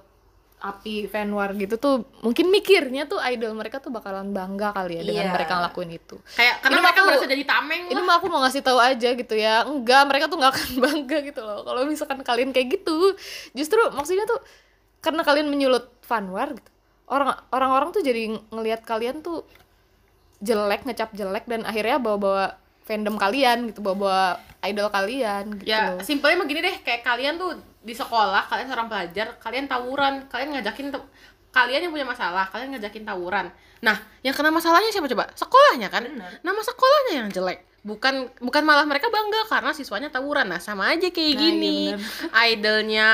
api 0.64 1.04
fan 1.06 1.28
war 1.28 1.52
gitu 1.52 1.76
tuh 1.76 1.94
mungkin 2.18 2.48
mikirnya 2.48 3.04
tuh 3.04 3.20
idol 3.20 3.52
mereka 3.52 3.78
tuh 3.78 3.88
bakalan 3.88 4.32
bangga 4.32 4.72
kali 4.72 4.96
ya 4.96 5.02
dengan 5.02 5.26
Iya. 5.26 5.32
mereka 5.32 5.52
ngelakuin 5.54 5.90
itu. 5.92 6.16
kayak 6.32 6.54
karena 6.58 6.72
Ini 6.72 6.82
mereka 6.82 6.98
aku- 6.98 7.08
merasa 7.10 7.26
jadi 7.26 7.44
tameng 7.44 7.82
Ini 7.86 8.00
mah 8.00 8.14
aku 8.16 8.26
mau 8.26 8.40
ngasih 8.40 8.62
tahu 8.62 8.78
aja 8.78 9.08
gitu 9.12 9.34
ya. 9.34 9.54
Enggak, 9.62 10.02
mereka 10.04 10.24
tuh 10.26 10.36
nggak 10.36 10.52
akan 10.52 10.68
bangga 10.86 11.18
gitu 11.22 11.40
loh. 11.40 11.60
Kalau 11.62 11.80
misalkan 11.84 12.18
kalian 12.20 12.50
kayak 12.50 12.68
gitu, 12.74 13.12
justru 13.52 13.76
maksudnya 13.90 14.24
tuh 14.24 14.40
karena 14.98 15.20
kalian 15.20 15.46
menyulut 15.46 15.92
fan 16.00 16.24
war 16.28 16.48
gitu. 16.48 16.70
Orang 17.04 17.28
orang-orang 17.50 17.92
tuh 17.92 18.00
jadi 18.00 18.22
ngelihat 18.48 18.82
kalian 18.82 19.20
tuh 19.20 19.44
jelek, 20.40 20.82
ngecap 20.82 21.12
jelek 21.12 21.44
dan 21.44 21.62
akhirnya 21.62 21.96
bawa-bawa 21.98 22.56
fandom 22.82 23.16
kalian 23.16 23.68
gitu, 23.68 23.80
bawa-bawa 23.80 24.36
idol 24.62 24.88
kalian 24.88 25.56
gitu 25.56 25.64
ya 25.66 25.92
loh. 25.92 26.00
simpelnya 26.00 26.36
begini 26.38 26.60
deh 26.62 26.76
kayak 26.80 27.00
kalian 27.02 27.36
tuh 27.36 27.52
di 27.84 27.92
sekolah 27.92 28.48
kalian 28.48 28.66
seorang 28.66 28.88
pelajar 28.88 29.36
kalian 29.36 29.68
tawuran 29.68 30.24
kalian 30.32 30.56
ngajakin 30.56 30.88
kalian 31.52 31.86
yang 31.86 31.92
punya 31.92 32.08
masalah 32.08 32.48
kalian 32.48 32.74
ngajakin 32.74 33.04
tawuran. 33.04 33.46
Nah 33.84 33.96
yang 34.24 34.32
kena 34.34 34.48
masalahnya 34.50 34.90
siapa 34.90 35.06
coba? 35.06 35.28
Sekolahnya 35.36 35.92
kan? 35.92 36.08
Nama 36.40 36.60
sekolahnya 36.64 37.12
yang 37.22 37.28
jelek. 37.30 37.60
Bukan 37.84 38.32
bukan 38.40 38.62
malah 38.64 38.88
mereka 38.88 39.12
bangga 39.12 39.44
karena 39.46 39.70
siswanya 39.76 40.08
tawuran. 40.08 40.48
Nah 40.48 40.58
sama 40.58 40.88
aja 40.90 41.12
kayak 41.12 41.36
Nah, 41.36 41.40
gini. 41.44 41.76
iya 41.92 42.42
idolnya 42.50 43.06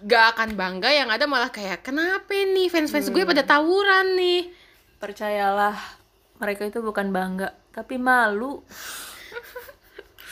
gak 0.00 0.32
akan 0.32 0.56
bangga 0.56 0.88
yang 0.88 1.12
ada 1.12 1.28
malah 1.28 1.52
kayak 1.52 1.84
kenapa 1.84 2.32
nih? 2.32 2.72
Fans 2.72 2.88
fans 2.88 3.12
gue 3.12 3.22
pada 3.22 3.44
tawuran 3.44 4.16
nih. 4.16 4.48
Percayalah 4.96 5.76
mereka 6.40 6.64
itu 6.64 6.80
bukan 6.80 7.12
bangga 7.12 7.52
tapi 7.70 8.00
malu 8.00 8.64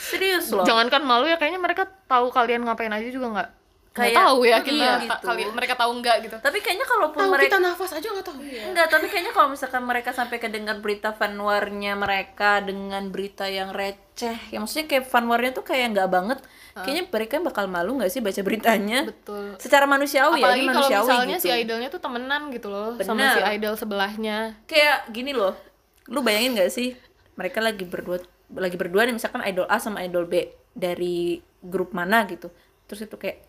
serius 0.08 0.46
loh 0.50 0.64
Jangankan 0.64 1.02
malu 1.02 1.24
ya 1.24 1.36
kayaknya 1.36 1.60
mereka 1.60 1.84
tahu 2.04 2.28
kalian 2.28 2.64
ngapain 2.64 2.90
aja 2.90 3.08
juga 3.08 3.28
nggak 3.30 3.50
nggak 3.88 4.14
Kayak- 4.14 4.20
tahu 4.22 4.38
ya 4.46 4.58
kita 4.62 4.74
iya, 4.78 4.92
gitu. 5.02 5.26
kalian 5.26 5.50
mereka 5.50 5.74
tahu 5.74 5.90
nggak 5.98 6.16
gitu. 6.22 6.36
tapi 6.38 6.58
kayaknya 6.62 6.86
kalaupun 6.86 7.18
tahu 7.18 7.32
mereka 7.34 7.50
kita 7.50 7.58
nafas 7.58 7.90
aja 7.90 8.06
nggak 8.06 8.26
tahu 8.26 8.36
Enggak, 8.38 8.86
tapi 8.86 9.06
kayaknya 9.08 9.32
kalau 9.32 9.48
misalkan 9.50 9.82
mereka 9.82 10.10
sampai 10.14 10.36
kedengar 10.38 10.78
berita 10.78 11.10
fanwarnya 11.10 11.92
mereka 11.94 12.62
dengan 12.62 13.10
berita 13.10 13.50
yang 13.50 13.74
receh, 13.74 14.38
yang 14.54 14.62
maksudnya 14.62 14.86
kayak 14.86 15.04
fanwarnya 15.04 15.50
tuh 15.50 15.64
kayak 15.64 15.98
nggak 15.98 16.08
banget, 16.08 16.38
kayaknya 16.76 17.04
mereka 17.08 17.34
bakal 17.40 17.66
malu 17.66 17.98
nggak 17.98 18.06
sih 18.08 18.20
baca 18.20 18.38
beritanya? 18.38 19.02
Betul. 19.02 19.58
Secara 19.58 19.84
manusiawi 19.84 20.36
ya, 20.36 20.46
Apalagi 20.46 20.62
ini 20.62 20.68
kalau 20.70 20.88
misalnya 20.92 21.36
gitu. 21.36 21.44
si 21.44 21.58
idolnya 21.58 21.88
tuh 21.90 21.98
temenan 21.98 22.42
gitu 22.52 22.68
loh 22.68 22.94
sama 23.00 23.18
Benar. 23.18 23.34
si 23.34 23.40
idol 23.50 23.74
sebelahnya. 23.74 24.38
Kayak 24.70 25.10
gini 25.10 25.32
loh, 25.32 25.58
lu 26.06 26.22
bayangin 26.22 26.54
nggak 26.54 26.70
sih, 26.70 26.94
mereka 27.34 27.58
lagi 27.58 27.82
berdua 27.82 28.22
lagi 28.56 28.76
berdua 28.80 29.04
nih 29.04 29.16
misalkan 29.16 29.44
idol 29.44 29.68
A 29.68 29.76
sama 29.76 30.00
idol 30.04 30.24
B 30.24 30.48
dari 30.72 31.42
grup 31.60 31.92
mana 31.92 32.24
gitu, 32.30 32.48
terus 32.88 33.04
itu 33.04 33.16
kayak 33.18 33.44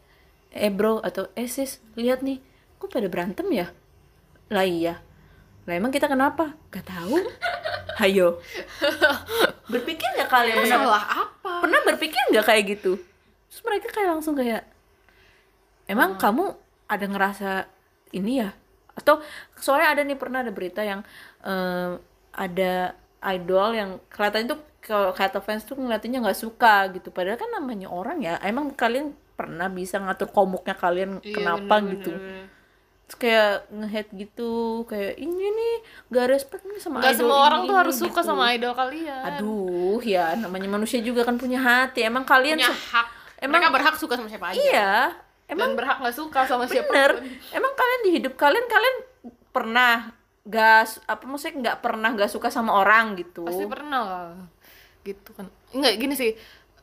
eh 0.50 0.74
bro 0.74 1.00
atau 1.00 1.30
eh 1.38 1.48
sis 1.48 1.80
lihat 1.94 2.26
nih, 2.26 2.42
kok 2.82 2.92
pada 2.92 3.08
berantem 3.08 3.48
ya? 3.54 3.72
Lah 4.50 4.66
iya, 4.66 5.00
lah 5.70 5.74
emang 5.78 5.94
kita 5.94 6.10
kenapa? 6.10 6.58
Gak 6.74 6.90
tahu. 6.90 7.22
Hayo. 8.00 8.40
Berpikir 9.70 10.08
nggak 10.18 10.32
kalian 10.32 10.64
pernah 10.64 10.72
salah 10.72 11.04
apa 11.04 11.52
pernah 11.62 11.80
berpikir 11.84 12.22
nggak 12.32 12.46
kayak 12.48 12.64
gitu? 12.80 12.96
Terus 13.52 13.62
mereka 13.66 13.88
kayak 13.92 14.10
langsung 14.16 14.34
kayak, 14.40 14.64
emang 15.90 16.16
kamu 16.16 16.56
ada 16.88 17.06
ngerasa 17.06 17.52
ini 18.16 18.40
ya? 18.40 18.56
Atau 18.96 19.20
soalnya 19.60 19.94
ada 19.94 20.02
nih 20.08 20.16
pernah 20.16 20.42
ada 20.42 20.52
berita 20.56 20.82
yang 20.82 21.04
eh, 21.44 22.00
ada 22.34 22.96
idol 23.36 23.70
yang 23.76 23.90
kelihatannya 24.08 24.48
tuh 24.56 24.60
kalau 24.80 25.12
kata 25.12 25.40
fans 25.40 25.64
tuh 25.64 25.76
ngeliatinnya 25.76 26.24
nggak 26.24 26.40
suka 26.40 26.88
gitu. 26.92 27.12
Padahal 27.12 27.38
kan 27.38 27.52
namanya 27.52 27.92
orang 27.92 28.24
ya. 28.24 28.40
Emang 28.40 28.72
kalian 28.74 29.12
pernah 29.36 29.68
bisa 29.68 30.00
ngatur 30.00 30.32
komuknya 30.32 30.76
kalian 30.76 31.20
kenapa 31.22 31.80
gitu? 31.86 32.12
Terus 33.10 33.18
kayak 33.18 33.54
nge-hate 33.74 34.12
gitu, 34.14 34.54
kayak 34.86 35.18
ini 35.18 35.46
nih 35.50 35.76
gak 36.14 36.30
respect 36.30 36.62
nih 36.62 36.78
sama 36.78 37.02
Gak 37.02 37.18
idol 37.18 37.26
semua 37.26 37.38
ini, 37.42 37.46
orang 37.50 37.62
tuh 37.62 37.74
ini," 37.74 37.82
harus 37.82 37.96
suka 37.98 38.20
gitu. 38.22 38.30
sama 38.30 38.44
idol 38.54 38.74
kalian. 38.78 39.24
Aduh, 39.34 39.98
ya 40.06 40.38
namanya 40.38 40.70
manusia 40.70 41.02
juga 41.02 41.26
kan 41.26 41.42
punya 41.42 41.58
hati. 41.58 42.06
Emang 42.06 42.22
kalian 42.22 42.62
punya 42.62 42.70
hak 42.70 43.08
Emang- 43.42 43.64
mereka 43.66 43.74
berhak 43.74 43.96
suka 43.98 44.14
sama 44.14 44.30
siapa 44.30 44.54
aja 44.54 44.60
Iya, 44.62 44.94
Emang 45.50 45.74
emang 45.74 45.82
berhak 45.82 45.98
nggak 46.06 46.14
suka 46.14 46.40
sama 46.46 46.70
siapa? 46.70 46.86
bener. 46.86 47.12
Emang 47.50 47.74
kalian 47.74 48.02
di 48.06 48.10
hidup 48.22 48.34
kalian 48.38 48.66
kalian 48.70 48.96
pernah 49.50 50.14
gak 50.46 51.06
apa 51.06 51.24
maksudnya 51.26 51.56
nggak 51.62 51.78
pernah 51.82 52.10
gak 52.14 52.30
suka 52.30 52.54
sama 52.54 52.78
orang 52.78 53.18
gitu. 53.18 53.42
Pasti 53.42 53.66
pernah 53.66 54.00
lah. 54.06 54.30
Gitu 55.10 55.32
kan. 55.34 55.48
Enggak 55.74 55.94
gini 55.98 56.16
sih. 56.16 56.34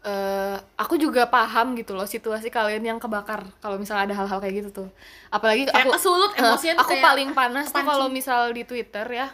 eh 0.07 0.57
aku 0.79 1.03
juga 1.03 1.27
paham 1.27 1.75
gitu 1.75 1.91
loh 1.91 2.07
situasi 2.07 2.47
kalian 2.47 2.79
yang 2.79 2.99
kebakar 3.03 3.43
kalau 3.59 3.75
misalnya 3.75 4.07
ada 4.07 4.15
hal-hal 4.23 4.39
kayak 4.39 4.55
gitu 4.63 4.71
tuh. 4.71 4.89
Apalagi 5.35 5.67
Kayak 5.67 5.83
aku 5.83 5.99
kesulut, 5.99 6.31
emosinya 6.39 6.75
tuh 6.79 6.83
aku 6.87 6.93
kayak 6.95 7.05
paling 7.11 7.31
panas 7.35 7.67
tuh 7.75 7.83
kalau 7.83 8.07
misal 8.07 8.55
di 8.55 8.63
Twitter 8.63 9.03
ya. 9.11 9.27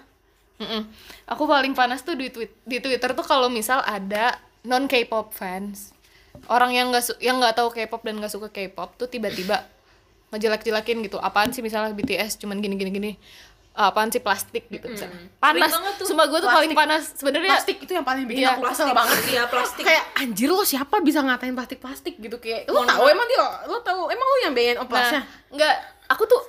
Mm-mm. 0.57 0.89
Aku 1.29 1.45
paling 1.45 1.77
panas 1.77 2.01
tuh 2.01 2.17
di 2.17 2.33
tweet 2.33 2.57
di 2.65 2.81
Twitter 2.81 3.13
tuh 3.13 3.21
kalau 3.21 3.53
misal 3.53 3.85
ada 3.85 4.33
non 4.65 4.89
K-pop 4.89 5.37
fans. 5.37 5.93
Orang 6.49 6.73
yang 6.73 6.89
nggak 6.89 7.05
su- 7.05 7.21
yang 7.21 7.37
nggak 7.37 7.61
tahu 7.61 7.69
K-pop 7.69 8.01
dan 8.01 8.17
nggak 8.17 8.33
suka 8.33 8.49
K-pop 8.49 8.97
tuh 8.97 9.13
tiba-tiba 9.13 9.69
ngejelek-jelekin 10.33 11.05
gitu 11.05 11.21
apaan 11.21 11.53
sih 11.53 11.61
misalnya 11.61 11.93
BTS 11.93 12.41
cuman 12.41 12.65
gini 12.65 12.81
gini 12.81 12.89
gini 12.89 13.13
apaan 13.73 14.13
sih 14.13 14.21
plastik 14.21 14.69
gitu 14.69 14.85
misalnya 14.85 15.33
panas 15.41 15.73
banget 15.73 15.95
tuh. 15.97 16.07
sumpah 16.13 16.27
gue 16.29 16.39
tuh 16.39 16.51
paling 16.53 16.73
panas 16.73 17.17
sebenarnya 17.17 17.57
plastik 17.57 17.81
itu 17.81 17.93
yang 17.93 18.05
paling 18.05 18.25
bikin 18.29 18.45
Iya, 18.45 18.61
aku 18.61 18.69
kesel 18.69 18.93
banget 18.93 19.19
Iya, 19.27 19.43
plastik. 19.49 19.85
kayak 19.89 20.05
anjir 20.15 20.49
lo 20.53 20.61
siapa 20.63 21.01
bisa 21.01 21.25
ngatain 21.25 21.57
plastik 21.57 21.81
plastik 21.81 22.15
gitu 22.17 22.37
kayak 22.37 22.69
lo 22.69 22.85
tahu 22.85 23.05
emang 23.09 23.27
dia 23.27 23.41
lo 23.65 23.81
tahu 23.81 24.13
emang 24.13 24.27
lo 24.29 24.37
yang 24.45 24.53
biayain 24.53 24.77
oplasnya 24.77 25.25
Nah, 25.25 25.25
enggak, 25.53 25.75
aku 26.07 26.25
tuh 26.29 26.41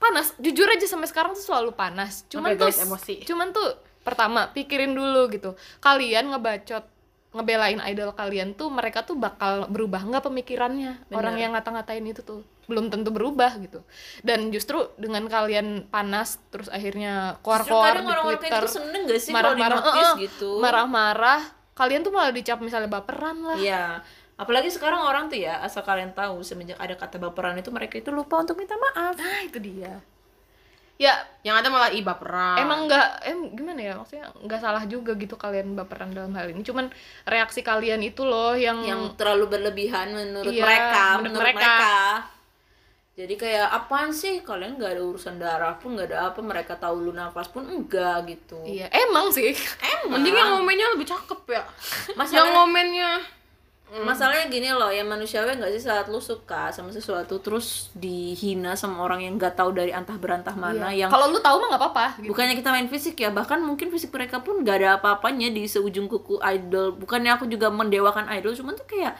panas. 0.00 0.32
Jujur 0.40 0.64
aja 0.64 0.86
sampai 0.88 1.06
sekarang 1.06 1.36
tuh 1.36 1.44
selalu 1.44 1.76
panas. 1.76 2.24
Cuman 2.32 2.56
Oke, 2.56 2.64
tuh 2.64 2.68
guys, 2.72 2.80
emosi. 2.80 3.14
cuman 3.28 3.52
tuh 3.52 3.68
pertama 4.00 4.48
pikirin 4.50 4.96
dulu 4.96 5.28
gitu. 5.28 5.52
Kalian 5.78 6.32
ngebacot 6.32 6.88
ngebelain 7.30 7.78
idol 7.86 8.10
kalian 8.10 8.58
tuh 8.58 8.74
mereka 8.74 9.06
tuh 9.06 9.14
bakal 9.14 9.70
berubah 9.70 10.02
nggak 10.02 10.26
pemikirannya 10.26 10.98
orang 11.14 11.38
yang 11.38 11.54
ngata-ngatain 11.54 12.02
itu 12.02 12.26
tuh 12.26 12.42
belum 12.70 12.86
tentu 12.94 13.10
berubah 13.10 13.58
gitu 13.58 13.82
dan 14.22 14.54
justru 14.54 14.86
dengan 14.94 15.26
kalian 15.26 15.90
panas 15.90 16.38
terus 16.54 16.70
akhirnya 16.70 17.42
keluar-keluar 17.42 17.98
di 17.98 18.38
Twitter 18.38 18.62
gitu 18.62 18.78
seneng 18.78 19.02
gak 19.10 19.18
sih 19.18 19.34
kalau 19.34 19.58
marah-marah 19.58 19.98
eh, 19.98 20.12
gitu? 20.30 20.50
marah-marah 20.62 21.40
kalian 21.74 22.06
tuh 22.06 22.12
malah 22.14 22.30
dicap 22.30 22.62
misalnya 22.62 22.86
baperan 22.86 23.42
lah 23.42 23.58
Iya. 23.58 23.84
Apalagi 24.40 24.72
sekarang 24.72 25.04
orang 25.04 25.28
tuh 25.28 25.36
ya, 25.36 25.60
asal 25.60 25.84
kalian 25.84 26.16
tahu 26.16 26.40
semenjak 26.40 26.80
ada 26.80 26.96
kata 26.96 27.20
baperan 27.20 27.60
itu 27.60 27.68
mereka 27.68 28.00
itu 28.00 28.08
lupa 28.08 28.40
untuk 28.40 28.56
minta 28.56 28.72
maaf. 28.72 29.12
nah 29.20 29.44
itu 29.44 29.60
dia 29.60 30.00
ya 31.00 31.16
yang 31.40 31.56
ada 31.56 31.72
malah 31.72 31.88
iba 31.96 32.12
perang 32.12 32.60
emang 32.60 32.84
nggak 32.84 33.24
em 33.24 33.56
gimana 33.56 33.80
ya 33.80 33.92
maksudnya 33.96 34.28
nggak 34.36 34.60
salah 34.60 34.84
juga 34.84 35.16
gitu 35.16 35.32
kalian 35.40 35.72
baperan 35.72 36.12
dalam 36.12 36.28
hal 36.36 36.52
ini 36.52 36.60
cuman 36.60 36.92
reaksi 37.24 37.64
kalian 37.64 38.04
itu 38.04 38.20
loh 38.20 38.52
yang, 38.52 38.84
Yang 38.84 39.16
terlalu 39.16 39.48
berlebihan 39.48 40.12
menurut 40.12 40.52
Iya, 40.52 40.60
mereka, 40.60 41.00
menurut 41.16 41.24
menurut 41.24 41.46
mereka. 41.48 41.64
mereka. 41.64 41.96
Jadi 43.20 43.36
kayak 43.36 43.68
apaan 43.68 44.08
sih? 44.16 44.40
Kalian 44.40 44.80
nggak 44.80 44.96
ada 44.96 45.02
urusan 45.04 45.36
darah 45.36 45.76
pun 45.76 45.92
nggak 45.92 46.08
ada 46.08 46.32
apa 46.32 46.40
mereka 46.40 46.72
tahu 46.80 47.04
lu 47.04 47.12
nafas 47.12 47.52
pun 47.52 47.68
enggak 47.68 48.24
gitu. 48.32 48.56
iya 48.64 48.88
emang 48.88 49.28
sih. 49.28 49.52
Emang. 49.84 50.24
mending 50.24 50.40
yang 50.40 50.56
ngomennya 50.56 50.96
lebih 50.96 51.04
cakep 51.04 51.40
ya. 51.52 51.62
Masalah- 52.16 52.48
yang 52.48 52.48
ngomennya. 52.56 53.12
Masalahnya 53.90 54.46
gini 54.46 54.70
loh, 54.70 54.86
yang 54.86 55.10
manusiawi 55.10 55.58
nggak 55.58 55.74
sih 55.74 55.82
saat 55.82 56.06
lu 56.06 56.22
suka 56.22 56.70
sama 56.70 56.94
sesuatu 56.94 57.42
terus 57.42 57.90
dihina 57.90 58.78
sama 58.78 59.02
orang 59.02 59.26
yang 59.26 59.34
nggak 59.34 59.58
tahu 59.58 59.74
dari 59.74 59.90
antah 59.90 60.14
berantah 60.14 60.54
mana 60.54 60.94
yang 60.94 61.10
kalau 61.10 61.26
lu 61.26 61.42
tahu 61.42 61.58
mah 61.58 61.74
nggak 61.74 61.82
apa-apa 61.82 62.06
gitu. 62.22 62.30
bukannya 62.30 62.54
kita 62.54 62.70
main 62.70 62.86
fisik 62.86 63.18
ya 63.18 63.34
bahkan 63.34 63.58
mungkin 63.58 63.90
fisik 63.90 64.14
mereka 64.14 64.46
pun 64.46 64.62
gak 64.62 64.78
ada 64.78 65.02
apa-apanya 65.02 65.50
di 65.50 65.66
seujung 65.66 66.06
kuku 66.06 66.38
idol. 66.38 66.94
Bukannya 66.94 67.34
aku 67.34 67.50
juga 67.50 67.66
mendewakan 67.66 68.30
idol 68.30 68.54
cuman 68.54 68.78
tuh 68.78 68.86
kayak 68.86 69.18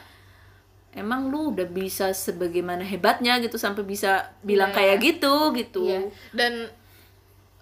emang 0.91 1.31
lu 1.31 1.55
udah 1.55 1.67
bisa 1.67 2.11
sebagaimana 2.11 2.83
hebatnya 2.83 3.39
gitu 3.39 3.55
sampai 3.55 3.87
bisa 3.87 4.31
bilang 4.43 4.71
Iya, 4.71 4.77
kayak 4.77 4.97
gitu 4.99 5.33
gitu 5.55 5.83
Iya. 5.87 6.01
dan 6.35 6.53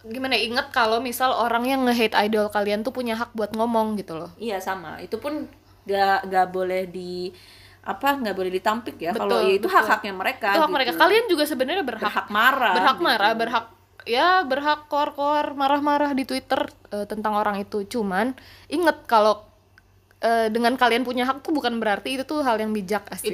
gimana 0.01 0.33
ya, 0.33 0.47
inget 0.47 0.67
kalau 0.71 1.03
misal 1.03 1.35
orang 1.35 1.67
yang 1.67 1.83
nge-hate 1.85 2.15
idol 2.25 2.47
kalian 2.49 2.81
tuh 2.81 2.95
punya 2.95 3.19
hak 3.19 3.35
buat 3.35 3.51
ngomong 3.53 3.99
gitu 3.99 4.15
loh 4.17 4.31
iya 4.39 4.57
sama 4.57 4.97
itu 5.03 5.19
pun 5.19 5.45
gak 5.85 6.25
gak 6.31 6.47
boleh 6.49 6.87
di 6.87 7.29
apa 7.79 8.21
nggak 8.21 8.35
boleh 8.35 8.51
ditampik 8.53 8.95
ya 9.01 9.11
kalau 9.15 9.39
Betul, 9.39 9.49
ya 9.49 9.53
itu 9.55 9.67
betul. 9.67 9.75
hak 9.79 9.85
haknya 9.87 10.13
mereka 10.13 10.47
itu 10.53 10.59
hak 10.61 10.67
gitu. 10.67 10.75
mereka 10.77 10.91
kalian 10.99 11.25
juga 11.25 11.43
sebenarnya 11.47 11.83
berhak 11.87 12.05
berhak 12.05 12.27
marah 12.29 12.75
berhak 12.75 12.97
gitu. 12.99 13.07
marah 13.07 13.31
berhak 13.33 13.65
ya 14.05 14.29
berhak 14.45 14.79
kor-kor 14.91 15.45
marah-marah 15.57 16.11
di 16.13 16.23
Twitter 16.27 16.69
eh, 16.91 17.05
tentang 17.09 17.33
orang 17.33 17.57
itu 17.59 17.83
cuman 17.89 18.35
inget 18.69 19.03
kalau 19.09 19.48
eh, 20.19 20.47
dengan 20.51 20.75
kalian 20.75 21.03
punya 21.07 21.23
hak 21.27 21.43
tuh 21.43 21.55
bukan 21.55 21.79
berarti 21.79 22.19
itu 22.19 22.23
tuh 22.27 22.43
hal 22.43 22.59
yang 22.59 22.71
bijak 22.75 23.07
asik. 23.11 23.31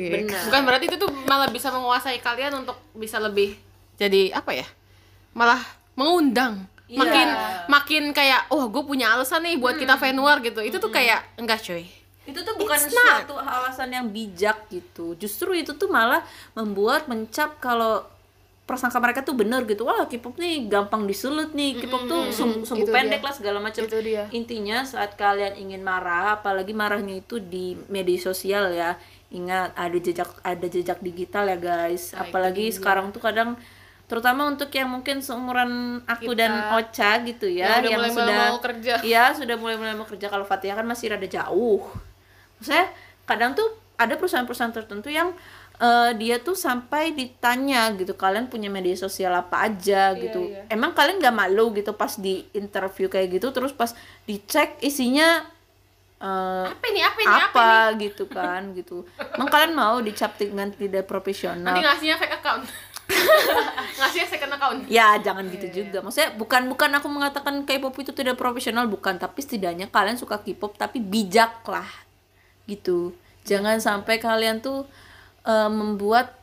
bukan 0.49 0.61
berarti 0.65 0.85
itu 0.89 0.97
tuh 1.01 1.11
malah 1.25 1.49
bisa 1.49 1.73
menguasai 1.73 2.21
kalian 2.21 2.65
untuk 2.65 2.77
bisa 2.93 3.17
lebih 3.17 3.57
jadi 3.97 4.35
apa 4.35 4.51
ya 4.53 4.67
malah 5.35 5.59
mengundang. 5.99 6.67
Iya. 6.85 7.01
makin 7.01 7.27
makin 7.65 8.03
kayak 8.13 8.45
oh 8.53 8.69
gue 8.69 8.85
punya 8.85 9.09
alasan 9.17 9.41
nih 9.41 9.57
buat 9.57 9.73
kita 9.73 9.97
fan 9.97 10.13
war 10.21 10.37
gitu. 10.45 10.61
Itu 10.61 10.77
tuh 10.77 10.93
kayak 10.93 11.33
enggak 11.41 11.65
cuy. 11.65 11.89
Itu 12.29 12.45
tuh 12.45 12.53
bukan 12.57 12.77
It's 12.77 12.93
not. 12.93 13.25
suatu 13.25 13.41
alasan 13.41 13.89
yang 13.89 14.05
bijak 14.13 14.69
gitu. 14.69 15.17
Justru 15.17 15.57
itu 15.57 15.73
tuh 15.73 15.89
malah 15.89 16.21
membuat 16.53 17.09
mencap 17.09 17.57
kalau 17.57 18.05
prasangka 18.65 18.97
mereka 18.97 19.21
tuh 19.21 19.33
bener 19.33 19.61
gitu 19.63 19.85
wah 19.85 20.05
K-pop 20.05 20.35
nih 20.35 20.65
gampang 20.65 21.05
disulut 21.05 21.53
nih 21.53 21.77
K-pop 21.77 22.05
tuh 22.05 22.21
sum- 22.33 22.65
sumbu 22.65 22.89
pendek 22.89 23.21
dia. 23.21 23.27
lah 23.29 23.33
segala 23.33 23.57
macam 23.61 23.85
intinya 24.29 24.81
saat 24.81 25.13
kalian 25.13 25.53
ingin 25.55 25.81
marah 25.81 26.35
apalagi 26.35 26.73
marahnya 26.73 27.15
itu 27.15 27.37
di 27.37 27.77
media 27.87 28.17
sosial 28.17 28.73
ya 28.73 28.97
ingat 29.29 29.69
ada 29.75 29.93
jejak 29.95 30.29
ada 30.41 30.65
jejak 30.65 30.97
digital 30.99 31.45
ya 31.45 31.57
guys 31.57 32.09
Nah, 32.11 32.25
apalagi 32.25 32.69
dia. 32.69 32.75
sekarang 32.75 33.09
tuh 33.09 33.21
kadang 33.21 33.53
terutama 34.05 34.45
untuk 34.45 34.69
yang 34.69 34.85
mungkin 34.87 35.17
seumuran 35.17 36.01
aku 36.03 36.31
Kita. 36.31 36.39
dan 36.39 36.51
Ocha 36.73 37.21
gitu 37.21 37.45
ya 37.45 37.81
Yang 37.81 37.89
udah 37.89 38.13
mulai 38.13 38.37
mau 38.45 38.59
kerja. 38.61 38.93
Iya, 39.09 39.23
sudah 39.33 39.55
mulai-mulai 39.57 39.97
mau 39.97 40.05
kerja. 40.05 40.29
Kalau 40.29 40.45
Fatia 40.45 40.77
kan 40.77 40.85
masih 40.85 41.09
rada 41.09 41.25
jauh. 41.25 41.81
Maksudnya 42.55 42.85
kadang 43.25 43.57
tuh 43.57 43.65
ada 43.97 44.13
perusahaan-perusahaan 44.13 44.69
tertentu 44.71 45.09
yang 45.09 45.33
eh, 45.79 46.11
dia 46.15 46.39
tuh 46.39 46.55
sampai 46.55 47.11
ditanya 47.11 47.91
gitu, 47.95 48.15
kalian 48.15 48.47
punya 48.51 48.67
media 48.71 48.95
sosial 48.95 49.33
apa 49.35 49.67
aja 49.67 50.15
gitu. 50.15 50.51
iya. 50.51 50.67
Emang 50.71 50.95
kalian 50.95 51.19
gak 51.19 51.35
malu 51.35 51.75
gitu 51.75 51.91
pas 51.95 52.15
di 52.15 52.47
interview 52.55 53.07
kayak 53.11 53.39
gitu, 53.39 53.51
terus 53.51 53.71
pas 53.75 53.91
dicek 54.23 54.79
isinya 54.83 55.43
eh, 56.19 56.65
apa 56.71 56.85
nih 56.91 57.03
apa 57.03 57.19
nih 57.19 57.27
apa, 57.27 57.43
apa 57.51 57.69
gitu 57.99 58.23
kan 58.27 58.71
gitu. 58.71 59.03
Emang 59.35 59.49
kalian 59.51 59.73
mau 59.75 59.99
dicap 59.99 60.35
dengan 60.39 60.71
tidak 60.71 61.05
profesional? 61.05 61.71
nanti 61.71 61.83
ngasihnya 61.83 62.15
fake 62.19 62.35
account 62.39 62.63
ngasihnya 63.99 64.27
second 64.27 64.53
account 64.57 64.79
Ya 64.89 65.17
jangan 65.21 65.45
Iya, 65.45 65.53
gitu 65.57 65.67
juga. 65.83 66.01
Maksudnya 66.01 66.33
bukan 66.35 66.61
bukan 66.69 66.89
aku 66.97 67.07
mengatakan 67.09 67.61
K-pop 67.63 67.95
itu 68.01 68.11
tidak 68.11 68.35
profesional 68.37 68.89
bukan, 68.89 69.17
tapi 69.21 69.39
setidaknya 69.45 69.89
kalian 69.93 70.17
suka 70.17 70.41
K-pop 70.41 70.77
tapi 70.77 71.01
bijak 71.01 71.61
lah. 71.69 71.87
Gitu. 72.65 73.13
Jangan 73.45 73.77
sampai 73.77 74.17
kalian 74.17 74.61
tuh 74.65 74.89
eh, 75.45 75.69
membuat 75.69 76.33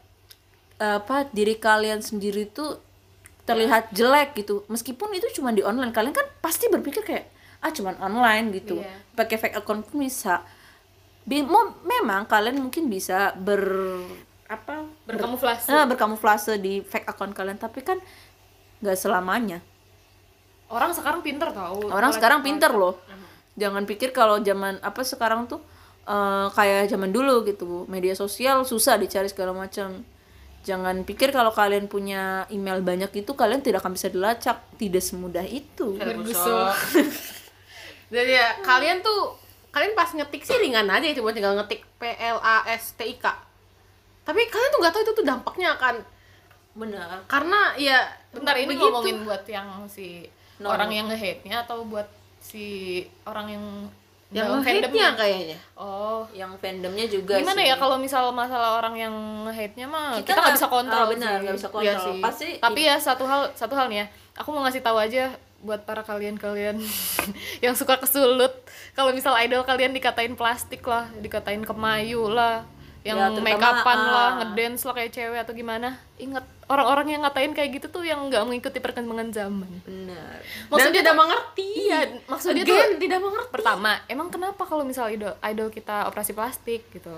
eh, 0.78 0.96
apa 0.96 1.26
diri 1.28 1.54
kalian 1.54 2.00
sendiri 2.00 2.46
tuh 2.46 2.78
terlihat 3.42 3.90
jelek 3.90 4.34
gitu. 4.36 4.62
Meskipun 4.66 5.10
itu 5.12 5.26
cuma 5.34 5.50
di 5.50 5.60
online, 5.60 5.90
kalian 5.90 6.14
kan 6.14 6.26
pasti 6.38 6.66
berpikir 6.66 7.02
kayak 7.02 7.26
ah 7.58 7.70
cuman 7.70 7.98
online 7.98 8.54
gitu. 8.54 8.78
Iya. 8.78 8.94
Pakai 9.12 9.36
fake 9.36 9.56
account 9.56 9.82
pun 9.84 10.00
bisa. 10.00 10.42
Bi- 11.22 11.42
mo- 11.42 11.78
memang 11.82 12.26
kalian 12.26 12.58
mungkin 12.58 12.86
bisa 12.86 13.30
ber 13.32 13.62
apa 14.46 14.84
berkamuflase 15.06 15.70
Nah, 15.70 15.86
berkamuflase 15.86 16.58
di 16.58 16.82
fake 16.82 17.06
account 17.06 17.32
kalian 17.32 17.56
tapi 17.56 17.80
kan 17.80 17.96
nggak 18.78 18.98
selamanya 18.98 19.62
orang 20.68 20.92
sekarang 20.92 21.22
pinter 21.22 21.48
tau 21.48 21.88
orang 21.88 22.10
sekarang 22.12 22.40
pinter 22.42 22.68
loh 22.70 22.98
jangan 23.54 23.86
pikir 23.86 24.10
kalau 24.10 24.40
zaman 24.40 24.76
apa 24.80 25.00
sekarang 25.02 25.46
tuh 25.46 25.62
eh, 26.06 26.46
kayak 26.52 26.90
zaman 26.90 27.14
dulu 27.14 27.46
gitu 27.46 27.86
media 27.86 28.14
sosial 28.16 28.66
susah 28.66 28.98
dicari 28.98 29.30
segala 29.30 29.54
macam. 29.54 30.02
Jangan 30.62 31.02
pikir 31.02 31.34
kalau 31.34 31.50
kalian 31.50 31.90
punya 31.90 32.46
email 32.46 32.78
banyak 32.78 33.10
itu 33.18 33.34
kalian 33.34 33.66
tidak 33.66 33.82
akan 33.82 33.98
bisa 33.98 34.06
dilacak. 34.06 34.62
Tidak 34.78 35.02
semudah 35.02 35.42
itu. 35.42 35.98
Jadi 38.14 38.30
ya 38.30 38.62
kalian 38.62 39.02
tuh 39.02 39.42
kalian 39.72 39.96
pas 39.96 40.12
ngetik 40.12 40.44
sih 40.44 40.60
ringan 40.60 40.86
aja 40.86 41.08
cuma 41.16 41.32
tinggal 41.32 41.56
ngetik 41.58 41.82
P 41.96 42.04
L 42.20 42.38
A 42.38 42.62
S 42.70 42.94
T 42.94 43.02
I 43.02 43.16
K. 43.18 43.26
Tapi 44.22 44.46
kalian 44.46 44.70
tuh 44.70 44.78
nggak 44.84 44.92
tahu 44.94 45.02
itu 45.02 45.12
tuh 45.18 45.26
dampaknya 45.26 45.74
akan 45.74 45.94
benar. 46.78 47.26
Karena 47.26 47.74
ya 47.74 48.06
bentar 48.30 48.54
ini 48.54 48.76
begitu. 48.76 48.86
ngomongin 48.86 49.18
buat 49.26 49.42
yang 49.48 49.68
si 49.90 50.28
No. 50.62 50.70
orang 50.70 50.94
yang 50.94 51.10
nge-hate-nya 51.10 51.66
atau 51.66 51.82
buat 51.82 52.06
si 52.38 53.02
orang 53.26 53.50
yang 53.50 53.64
yang 54.32 54.64
fandomnya? 54.64 55.08
kayaknya 55.12 55.58
oh 55.76 56.24
yang 56.32 56.52
fandomnya 56.56 57.04
juga 57.04 57.36
gimana 57.36 57.60
sih. 57.60 57.68
ya 57.68 57.76
kalau 57.76 57.96
misal 58.00 58.32
masalah 58.32 58.80
orang 58.80 58.96
yang 58.96 59.14
nge-hate-nya 59.44 59.86
mah 59.86 60.16
Kita 60.24 60.40
nggak 60.40 60.56
bisa 60.56 60.68
kontrol 60.72 61.04
ah, 61.04 61.10
benar, 61.12 61.36
nggak 61.44 61.56
bisa 61.60 61.68
Iya 61.68 61.72
kontrol 62.00 62.16
sih. 62.16 62.20
pasti 62.24 62.48
tapi 62.58 62.80
ya 62.88 62.96
satu 62.96 63.24
hal 63.28 63.52
satu 63.52 63.76
hal 63.76 63.92
nih 63.92 64.02
ya 64.02 64.06
aku 64.40 64.48
mau 64.50 64.64
ngasih 64.64 64.80
tahu 64.80 64.96
aja 64.96 65.36
buat 65.62 65.86
para 65.86 66.02
kalian-kalian 66.02 66.80
yang 67.64 67.74
suka 67.78 67.94
kesulut 68.00 68.50
kalau 68.98 69.14
misal 69.14 69.36
idol 69.38 69.62
kalian 69.62 69.94
dikatain 69.94 70.34
plastik 70.34 70.82
lah 70.82 71.06
dikatain 71.22 71.62
kemayu 71.62 72.26
lah 72.26 72.66
yang 73.02 73.18
Ya, 73.18 73.34
make 73.34 73.58
upan 73.58 73.98
ah. 73.98 74.06
lah 74.06 74.30
ngedance 74.38 74.86
lah 74.86 74.94
kayak 74.94 75.10
cewek 75.10 75.38
atau 75.38 75.52
gimana. 75.52 75.98
Ingat 76.16 76.46
orang-orang 76.66 77.06
yang 77.08 77.20
ngatain 77.22 77.50
kayak 77.50 77.70
gitu 77.76 77.86
tuh 77.90 78.02
yang 78.02 78.22
nggak 78.26 78.46
mengikuti 78.46 78.78
perkembangan 78.78 79.28
zaman. 79.28 79.66
Benar. 79.82 80.38
Dan 80.38 80.70
maksudnya 80.70 80.94
tidak 80.96 81.06
tuh- 81.08 81.18
mengerti. 81.18 81.66
iya 81.82 81.98
maksudnya 82.24 82.62
Again, 82.62 82.88
tuh 82.88 83.00
tidak 83.00 83.20
mengerti. 83.20 83.50
Pertama 83.50 83.90
emang 84.06 84.28
kenapa 84.28 84.62
kalau 84.62 84.82
misal 84.82 85.10
idol 85.10 85.34
idol 85.36 85.68
kita 85.68 86.06
operasi 86.06 86.30
plastik 86.30 86.86
gitu? 86.88 87.10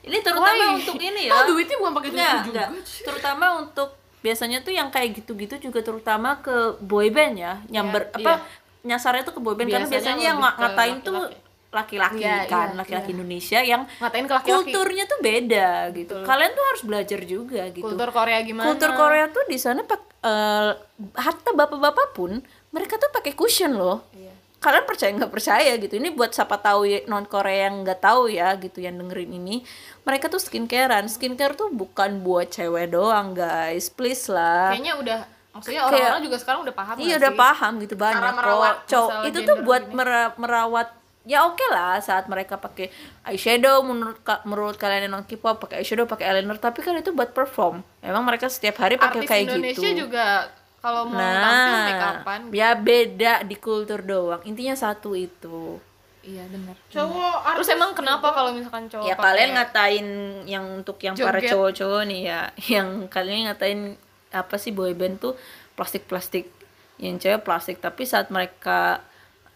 Ini 0.00 0.16
terutama 0.18 0.48
Why? 0.48 0.80
untuk 0.80 0.96
ini 0.96 1.28
ya. 1.28 1.32
Oh 1.34 1.44
duitnya 1.44 1.76
bukan 1.76 1.92
pakai 1.92 2.08
duit 2.08 2.18
Enggak, 2.18 2.42
juga 2.42 2.64
enggak. 2.64 3.04
Terutama 3.04 3.46
untuk 3.58 3.88
biasanya 4.18 4.58
tuh 4.60 4.72
yang 4.72 4.88
kayak 4.88 5.14
gitu-gitu 5.14 5.60
juga 5.60 5.78
terutama 5.78 6.40
ke 6.40 6.80
boyband 6.80 7.36
ya, 7.36 7.60
nyamber 7.68 8.08
Iya, 8.10 8.18
apa 8.18 8.32
nyasarnya 8.80 9.22
tuh 9.22 9.36
ke 9.36 9.40
boyband 9.40 9.68
karena 9.68 9.84
Biasanya 9.84 10.16
biasanya 10.16 10.24
yang 10.24 10.38
ke 10.40 10.48
ngatain 10.56 10.96
tuh 11.02 11.20
laki-laki. 11.20 11.46
Laki-laki 11.68 12.18
Iya, 12.18 12.44
kan 12.44 12.72
iya, 12.72 12.76
laki-laki 12.76 13.10
iya. 13.10 13.14
Indonesia 13.14 13.58
yang 13.60 13.82
ngatain 13.94 14.24
ke 14.24 14.34
laki-laki. 14.34 14.52
kulturnya 14.64 15.04
tuh 15.04 15.18
beda 15.18 15.68
gitu. 15.92 16.16
Kalian 16.22 16.50
tuh 16.50 16.64
harus 16.64 16.82
belajar 16.82 17.20
juga 17.22 17.62
gitu. 17.68 17.84
Kultur 17.84 18.08
Korea 18.08 18.38
gimana? 18.40 18.66
Kultur 18.66 18.90
Korea 18.94 19.28
tuh 19.28 19.44
di 19.44 19.56
sana 19.56 19.82
pak 19.82 20.00
eh, 20.18 20.72
hatta 21.14 21.50
bapak-bapak 21.52 22.08
pun 22.10 22.40
mereka 22.68 22.96
tuh 22.96 23.10
pakai 23.10 23.32
cushion 23.32 23.72
loh. 23.72 24.00
Iya. 24.10 24.32
kalian 24.58 24.84
percaya 24.84 25.14
nggak 25.14 25.30
percaya 25.30 25.72
gitu? 25.76 25.94
Ini 25.94 26.10
buat 26.10 26.34
siapa 26.34 26.58
tahu 26.58 26.82
ya, 26.82 27.06
non 27.06 27.22
Korea 27.24 27.70
yang 27.70 27.86
nggak 27.86 28.00
tahu 28.00 28.26
ya 28.26 28.56
gitu 28.56 28.80
yang 28.80 28.96
dengerin 28.96 29.30
ini. 29.32 29.62
Mereka 30.02 30.26
tuh 30.26 30.42
skincarean. 30.42 31.06
Skincare 31.06 31.54
tuh 31.54 31.70
bukan 31.70 32.18
buat 32.20 32.50
cewek 32.50 32.90
doang 32.90 33.32
guys. 33.32 33.86
Please 33.86 34.26
lah. 34.26 34.74
Kayaknya 34.74 34.94
udah 34.96 35.18
maksudnya 35.48 35.80
orang-orang 35.84 36.22
juga 36.22 36.36
sekarang 36.38 36.60
udah 36.62 36.74
paham 36.74 36.94
iya 36.98 37.14
udah 37.16 37.30
sih? 37.30 37.38
paham 37.38 37.72
gitu. 37.78 37.94
Banyak 37.94 38.18
Cara 38.18 38.34
merawat 38.34 38.74
kok 38.74 38.86
cowok 38.88 39.22
itu 39.22 39.38
tuh 39.44 39.56
buat 39.62 39.82
ini. 39.84 39.94
mera- 39.94 40.34
merawat 40.34 40.88
ya 41.28 41.44
oke 41.44 41.60
lah 41.68 42.00
saat 42.00 42.24
mereka 42.24 42.56
pakai 42.56 42.88
eyeshadow 43.28 43.84
menurut 43.84 44.16
ka- 44.24 44.40
menurut 44.48 44.80
kalian 44.80 45.06
yang 45.06 45.20
non 45.20 45.28
K-pop 45.28 45.60
pakai 45.60 45.84
eyeshadow 45.84 46.08
pakai 46.08 46.24
eyeliner 46.32 46.56
tapi 46.56 46.80
kan 46.80 46.96
itu 46.96 47.12
buat 47.12 47.36
perform. 47.36 47.84
Emang 48.00 48.24
mereka 48.24 48.48
setiap 48.48 48.80
hari 48.80 48.96
pakai 48.96 49.28
kayak 49.28 49.44
Indonesia 49.52 49.84
gitu. 49.84 50.08
juga 50.08 50.48
kalau 50.80 51.04
mau 51.04 51.20
tampil 51.20 51.74
make 51.84 52.00
nah 52.00 52.14
upan 52.22 52.40
ya 52.48 52.70
beda 52.72 53.44
di 53.44 53.56
kultur 53.60 54.00
doang. 54.00 54.40
Intinya 54.48 54.72
satu 54.72 55.12
itu. 55.12 55.76
Iya 56.24 56.48
benar. 56.48 56.76
Cowok 56.88 57.36
terus 57.60 57.68
emang 57.76 57.92
kenapa 57.92 58.32
kalau 58.32 58.56
misalkan 58.56 58.88
cowok 58.88 59.04
ya 59.04 59.14
kalian 59.14 59.50
ngatain 59.52 60.06
yang 60.48 60.64
untuk 60.80 60.96
yang 61.04 61.12
para 61.12 61.44
Joget. 61.44 61.52
cowok-cowok 61.52 62.02
nih 62.08 62.20
ya. 62.24 62.40
Yang 62.80 62.88
kalian 63.12 63.52
ngatain 63.52 63.80
apa 64.28 64.56
sih 64.56 64.72
boyband 64.72 65.20
tuh 65.20 65.36
plastik-plastik. 65.76 66.48
Yang 66.96 67.28
cewek 67.28 67.44
plastik 67.44 67.84
tapi 67.84 68.08
saat 68.08 68.32
mereka 68.32 69.04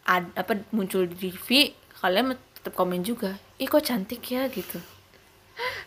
ad, 0.04 0.26
apa 0.32 0.58
muncul 0.70 1.04
di 1.04 1.30
TV 1.30 1.70
kalian 1.94 2.32
tetap 2.52 2.72
komen 2.72 3.00
juga 3.00 3.38
ih 3.56 3.66
kok 3.66 3.80
cantik 3.80 4.22
ya 4.24 4.46
gitu. 4.48 4.78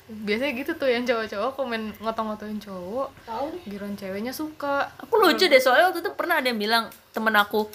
Biasanya 0.06 0.54
gitu 0.56 0.71
tuh 0.73 0.86
yang 0.86 1.04
cowok-cowok 1.04 1.51
komen 1.54 1.82
ngotong-ngotoin 1.97 2.56
cowok 2.58 3.10
tahu. 3.25 3.47
giron 3.65 3.93
ceweknya 3.93 4.32
suka. 4.32 4.88
Aku 4.97 5.17
lucu 5.17 5.45
deh 5.45 5.58
soalnya 5.58 5.89
waktu 5.89 5.99
itu 5.99 6.12
pernah 6.13 6.38
ada 6.38 6.47
yang 6.47 6.56
bilang 6.56 6.84
temen 7.12 7.34
aku 7.34 7.67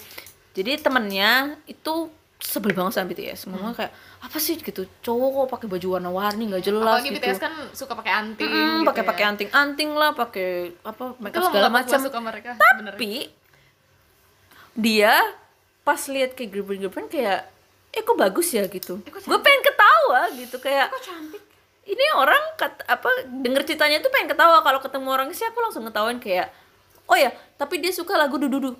jadi 0.51 0.79
temennya 0.79 1.59
itu 1.63 2.07
sebel 2.41 2.73
banget 2.73 2.97
sama 2.97 3.05
BTS 3.07 3.45
ngomong 3.47 3.77
kayak 3.77 3.93
apa 4.17 4.37
sih 4.37 4.57
gitu 4.57 4.89
cowok 4.99 5.29
kok 5.29 5.47
pakai 5.53 5.67
baju 5.69 5.87
warna-warni 5.93 6.49
nggak 6.49 6.63
jelas 6.65 6.97
apalagi 6.97 7.09
gitu. 7.11 7.21
BTS 7.21 7.37
kan 7.37 7.53
suka 7.69 7.93
pakai 7.93 8.11
anting 8.11 8.49
Mm, 8.49 8.57
gitu 8.57 8.87
pakai 8.89 9.03
ya. 9.03 9.09
pakai 9.13 9.23
anting-anting 9.29 9.89
lah 9.93 10.09
pakai 10.11 10.49
apa 10.81 11.03
makeup 11.21 11.45
segala 11.45 11.69
macam. 11.69 11.99
tapi 12.01 13.29
dia 14.73 15.13
pas 15.81 16.01
lihat 16.07 16.33
kayak 16.33 16.49
girlfriend-girlfriend 16.51 17.09
kayak 17.09 17.49
eh 17.91 18.01
kok 18.01 18.15
bagus 18.15 18.53
ya? 18.53 18.65
gitu. 18.65 19.01
Gue 19.03 19.39
pengen 19.39 19.61
ketawa 19.61 20.21
gitu 20.31 20.57
kayak 20.57 20.87
ini 21.83 22.05
orang 22.13 22.39
kat, 22.55 22.71
apa 22.85 23.09
denger 23.27 23.65
ceritanya 23.65 23.99
tuh 23.99 24.13
pengen 24.13 24.31
ketawa. 24.31 24.61
Kalau 24.61 24.79
ketemu 24.79 25.07
orang 25.09 25.29
sih 25.33 25.43
aku 25.43 25.59
langsung 25.59 25.83
ngetawain 25.83 26.21
kayak 26.21 26.53
oh 27.05 27.17
ya 27.17 27.29
tapi 27.57 27.81
dia 27.81 27.91
suka 27.91 28.15
lagu 28.15 28.37
dududu 28.37 28.77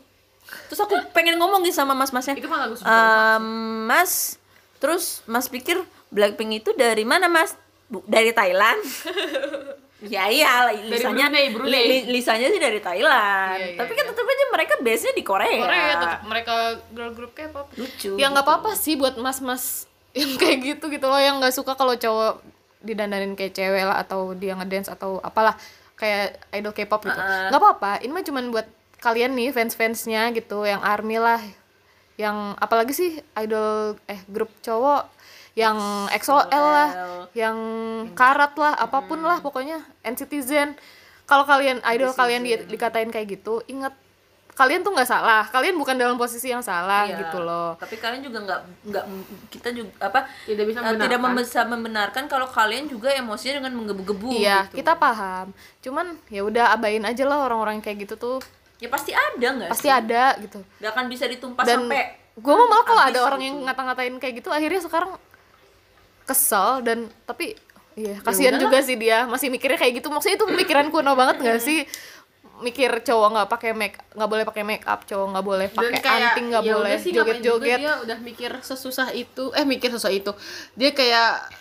terus 0.68 0.80
aku 0.80 0.98
pengen 1.12 1.38
ngomong 1.38 1.62
gitu 1.62 1.78
sama 1.78 1.94
mas-masnya. 1.94 2.34
Itu 2.34 2.48
mah 2.48 2.66
lagu 2.66 2.76
suka 2.76 2.88
"Ehm, 2.88 3.46
mas 3.86 4.38
terus 4.78 5.22
mas 5.26 5.46
pikir 5.46 5.78
Blackpink 6.10 6.62
itu 6.62 6.70
dari 6.74 7.04
mana 7.04 7.28
mas? 7.28 7.54
Bu- 7.88 8.04
dari 8.08 8.32
Thailand 8.32 8.80
ya 10.02 10.26
iya 10.26 10.52
lisanya 10.82 11.30
Brunei, 11.30 11.46
Brunei. 11.50 11.70
li- 11.72 11.86
li- 11.88 12.08
lisanya 12.12 12.48
sih 12.48 12.58
dari 12.58 12.78
Thailand. 12.78 13.54
Iya, 13.56 13.68
iya, 13.68 13.78
tapi 13.78 13.92
kan 13.94 14.06
tetap 14.08 14.26
aja 14.26 14.46
mereka 14.50 14.74
base 14.80 15.02
nya 15.04 15.14
di 15.14 15.24
Korea, 15.24 15.62
Korea 15.62 15.94
tetap 15.94 16.22
mereka 16.24 16.54
girl 16.90 17.12
group 17.12 17.32
K-pop. 17.32 17.70
Lucu 17.76 18.18
ya 18.18 18.28
nggak 18.28 18.42
apa-apa 18.42 18.74
sih 18.74 18.96
buat 18.96 19.16
mas-mas 19.16 19.86
yang 20.18 20.36
kayak 20.36 20.58
gitu 20.60 20.86
gitu 20.88 21.06
loh 21.06 21.18
yang 21.18 21.38
nggak 21.38 21.54
suka 21.54 21.74
kalau 21.74 21.94
cowok 21.94 22.42
didandanin 22.80 23.34
kayak 23.34 23.54
cewek 23.54 23.84
lah 23.84 24.02
atau 24.02 24.34
dia 24.34 24.54
ngedance 24.54 24.90
atau 24.90 25.22
apalah 25.22 25.54
kayak 25.94 26.34
idol 26.52 26.74
K-pop 26.74 27.02
gitu. 27.04 27.14
Nggak 27.48 27.62
apa-apa 27.62 28.02
ini 28.02 28.10
mah 28.10 28.22
cuman 28.22 28.50
buat 28.50 28.66
kalian 28.98 29.34
nih 29.34 29.50
fans-fansnya 29.50 30.30
gitu 30.32 30.62
yang 30.62 30.82
army 30.82 31.18
lah 31.18 31.42
yang 32.16 32.54
apalagi 32.56 32.92
sih 32.92 33.12
idol 33.36 33.98
eh 34.06 34.22
grup 34.26 34.50
cowok 34.60 35.10
yang 35.54 35.76
EXO-L 36.10 36.48
lah 36.66 36.90
yang 37.34 37.58
karat 38.12 38.56
lah 38.56 38.72
apa 38.74 39.04
pun 39.04 39.20
lah 39.20 39.40
pokoknya 39.40 39.84
NCTzen 40.02 40.76
kalau 41.24 41.44
kalian 41.44 41.84
idol 41.86 42.12
kalian 42.12 42.42
di- 42.42 42.68
dikatain 42.68 43.08
kayak 43.08 43.28
gitu 43.34 43.60
ingat 43.66 43.92
kalian 44.52 44.80
tuh 44.82 44.92
nggak 44.92 45.08
salah 45.08 45.44
kalian 45.46 45.76
bukan 45.76 45.96
dalam 45.96 46.16
posisi 46.16 46.48
yang 46.48 46.60
salah 46.60 47.08
Iya. 47.08 47.20
gitu 47.20 47.40
loh 47.40 47.76
tapi 47.76 47.96
kalian 47.96 48.20
juga 48.22 48.40
nggak 48.42 48.60
nggak 48.86 49.06
kita 49.48 49.70
juga 49.72 49.92
apa 50.02 50.20
Tidak 50.44 50.66
bisa 50.66 50.78
eh, 50.78 50.92
tidak 50.94 51.20
membenarkan. 51.20 51.36
bisa 51.40 51.60
membenarkan 51.66 52.24
kalau 52.28 52.48
kalian 52.48 52.86
juga 52.86 53.10
emosinya 53.12 53.60
dengan 53.60 53.74
menggebu-gebu 53.74 54.28
iya 54.34 54.68
gitu. 54.68 54.80
kita 54.80 54.94
paham 54.94 55.56
cuman 55.82 56.20
ya 56.28 56.44
udah 56.44 56.66
abain 56.70 57.02
aja 57.02 57.24
lah 57.24 57.40
orang-orang 57.42 57.80
kayak 57.80 58.04
gitu 58.06 58.16
tuh 58.16 58.38
ya 58.78 58.88
pasti 58.88 59.12
ada 59.12 59.48
nggak 59.52 59.70
pasti 59.72 59.88
sih? 59.88 59.94
ada 59.94 60.24
gitu 60.38 60.60
nggak 60.80 60.92
akan 60.92 61.06
bisa 61.08 61.26
ditumpas 61.28 61.64
dan 61.64 61.80
sampai 61.82 62.04
gue 62.32 62.54
mau 62.54 62.64
malah 62.66 62.86
kalau 62.86 63.04
ada 63.04 63.20
orang 63.22 63.40
gitu. 63.40 63.48
yang 63.48 63.58
ngata-ngatain 63.66 64.16
kayak 64.18 64.34
gitu 64.38 64.50
akhirnya 64.50 64.80
sekarang 64.80 65.12
kesel 66.32 66.80
dan 66.82 67.12
tapi 67.28 67.60
iya 68.00 68.16
kasihan 68.24 68.56
juga 68.56 68.80
sih 68.80 68.96
dia. 68.96 69.28
Masih 69.28 69.52
mikirnya 69.52 69.76
kayak 69.76 70.00
gitu. 70.00 70.08
Maksudnya 70.08 70.40
itu 70.40 70.48
pemikiran 70.48 70.88
kuno 70.88 71.12
banget 71.14 71.44
nggak 71.44 71.60
sih? 71.60 71.84
Mikir 72.64 72.94
cowok 73.04 73.30
nggak 73.36 73.50
pakai 73.52 73.72
make 73.76 73.98
nggak 74.16 74.30
boleh 74.30 74.44
pakai 74.48 74.64
make 74.64 74.86
up 74.88 75.04
cowok 75.04 75.28
nggak 75.36 75.46
boleh 75.46 75.68
pakai 75.68 76.00
anting 76.00 76.48
nggak 76.54 76.64
ya 76.64 76.72
boleh 76.78 76.96
sih, 77.02 77.12
juga 77.12 77.34
joget-joget. 77.34 77.80
dia 77.82 77.94
udah 78.00 78.18
mikir 78.24 78.52
sesusah 78.64 79.12
itu. 79.12 79.52
Eh 79.52 79.66
mikir 79.68 79.92
sesusah 79.92 80.14
itu. 80.14 80.32
Dia 80.78 80.96
kayak 80.96 81.52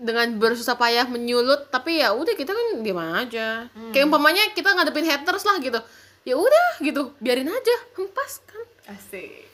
dengan 0.00 0.26
bersusah 0.40 0.80
payah 0.80 1.04
menyulut 1.08 1.68
tapi 1.68 2.00
ya 2.00 2.16
udah 2.16 2.34
kita 2.36 2.52
kan 2.52 2.66
diam 2.84 3.00
aja. 3.00 3.68
Hmm. 3.72 3.92
kayak 3.92 4.04
umpamanya 4.10 4.42
kita 4.52 4.74
ngadepin 4.76 5.06
haters 5.08 5.48
lah 5.48 5.56
gitu. 5.62 5.80
Ya 6.28 6.36
udah 6.36 6.66
gitu 6.84 7.16
biarin 7.22 7.48
aja 7.48 7.76
hempas 7.96 8.44
kan. 8.44 8.66
Asik 8.90 9.49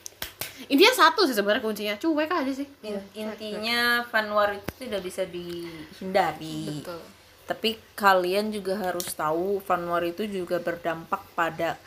intinya 0.65 0.93
satu 0.93 1.29
sih 1.29 1.37
sebenarnya 1.37 1.61
kuncinya. 1.61 1.95
Cuek 2.01 2.31
aja 2.33 2.51
sih. 2.51 2.67
In- 2.81 3.09
intinya 3.13 4.01
fanwar 4.09 4.57
itu 4.57 4.89
tidak 4.89 5.05
bisa 5.05 5.23
dihindari. 5.29 6.81
Betul. 6.81 7.01
Tapi 7.47 7.79
kalian 7.95 8.51
juga 8.51 8.75
harus 8.75 9.07
tahu 9.13 9.61
fanwar 9.61 10.01
itu 10.03 10.25
juga 10.25 10.57
berdampak 10.57 11.21
pada 11.37 11.77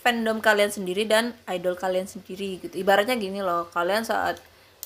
fandom 0.00 0.40
kalian 0.40 0.72
sendiri 0.72 1.04
dan 1.04 1.36
idol 1.48 1.76
kalian 1.76 2.08
sendiri 2.10 2.60
gitu. 2.60 2.74
Ibaratnya 2.76 3.16
gini 3.16 3.40
loh 3.40 3.68
kalian 3.72 4.04
saat 4.04 4.40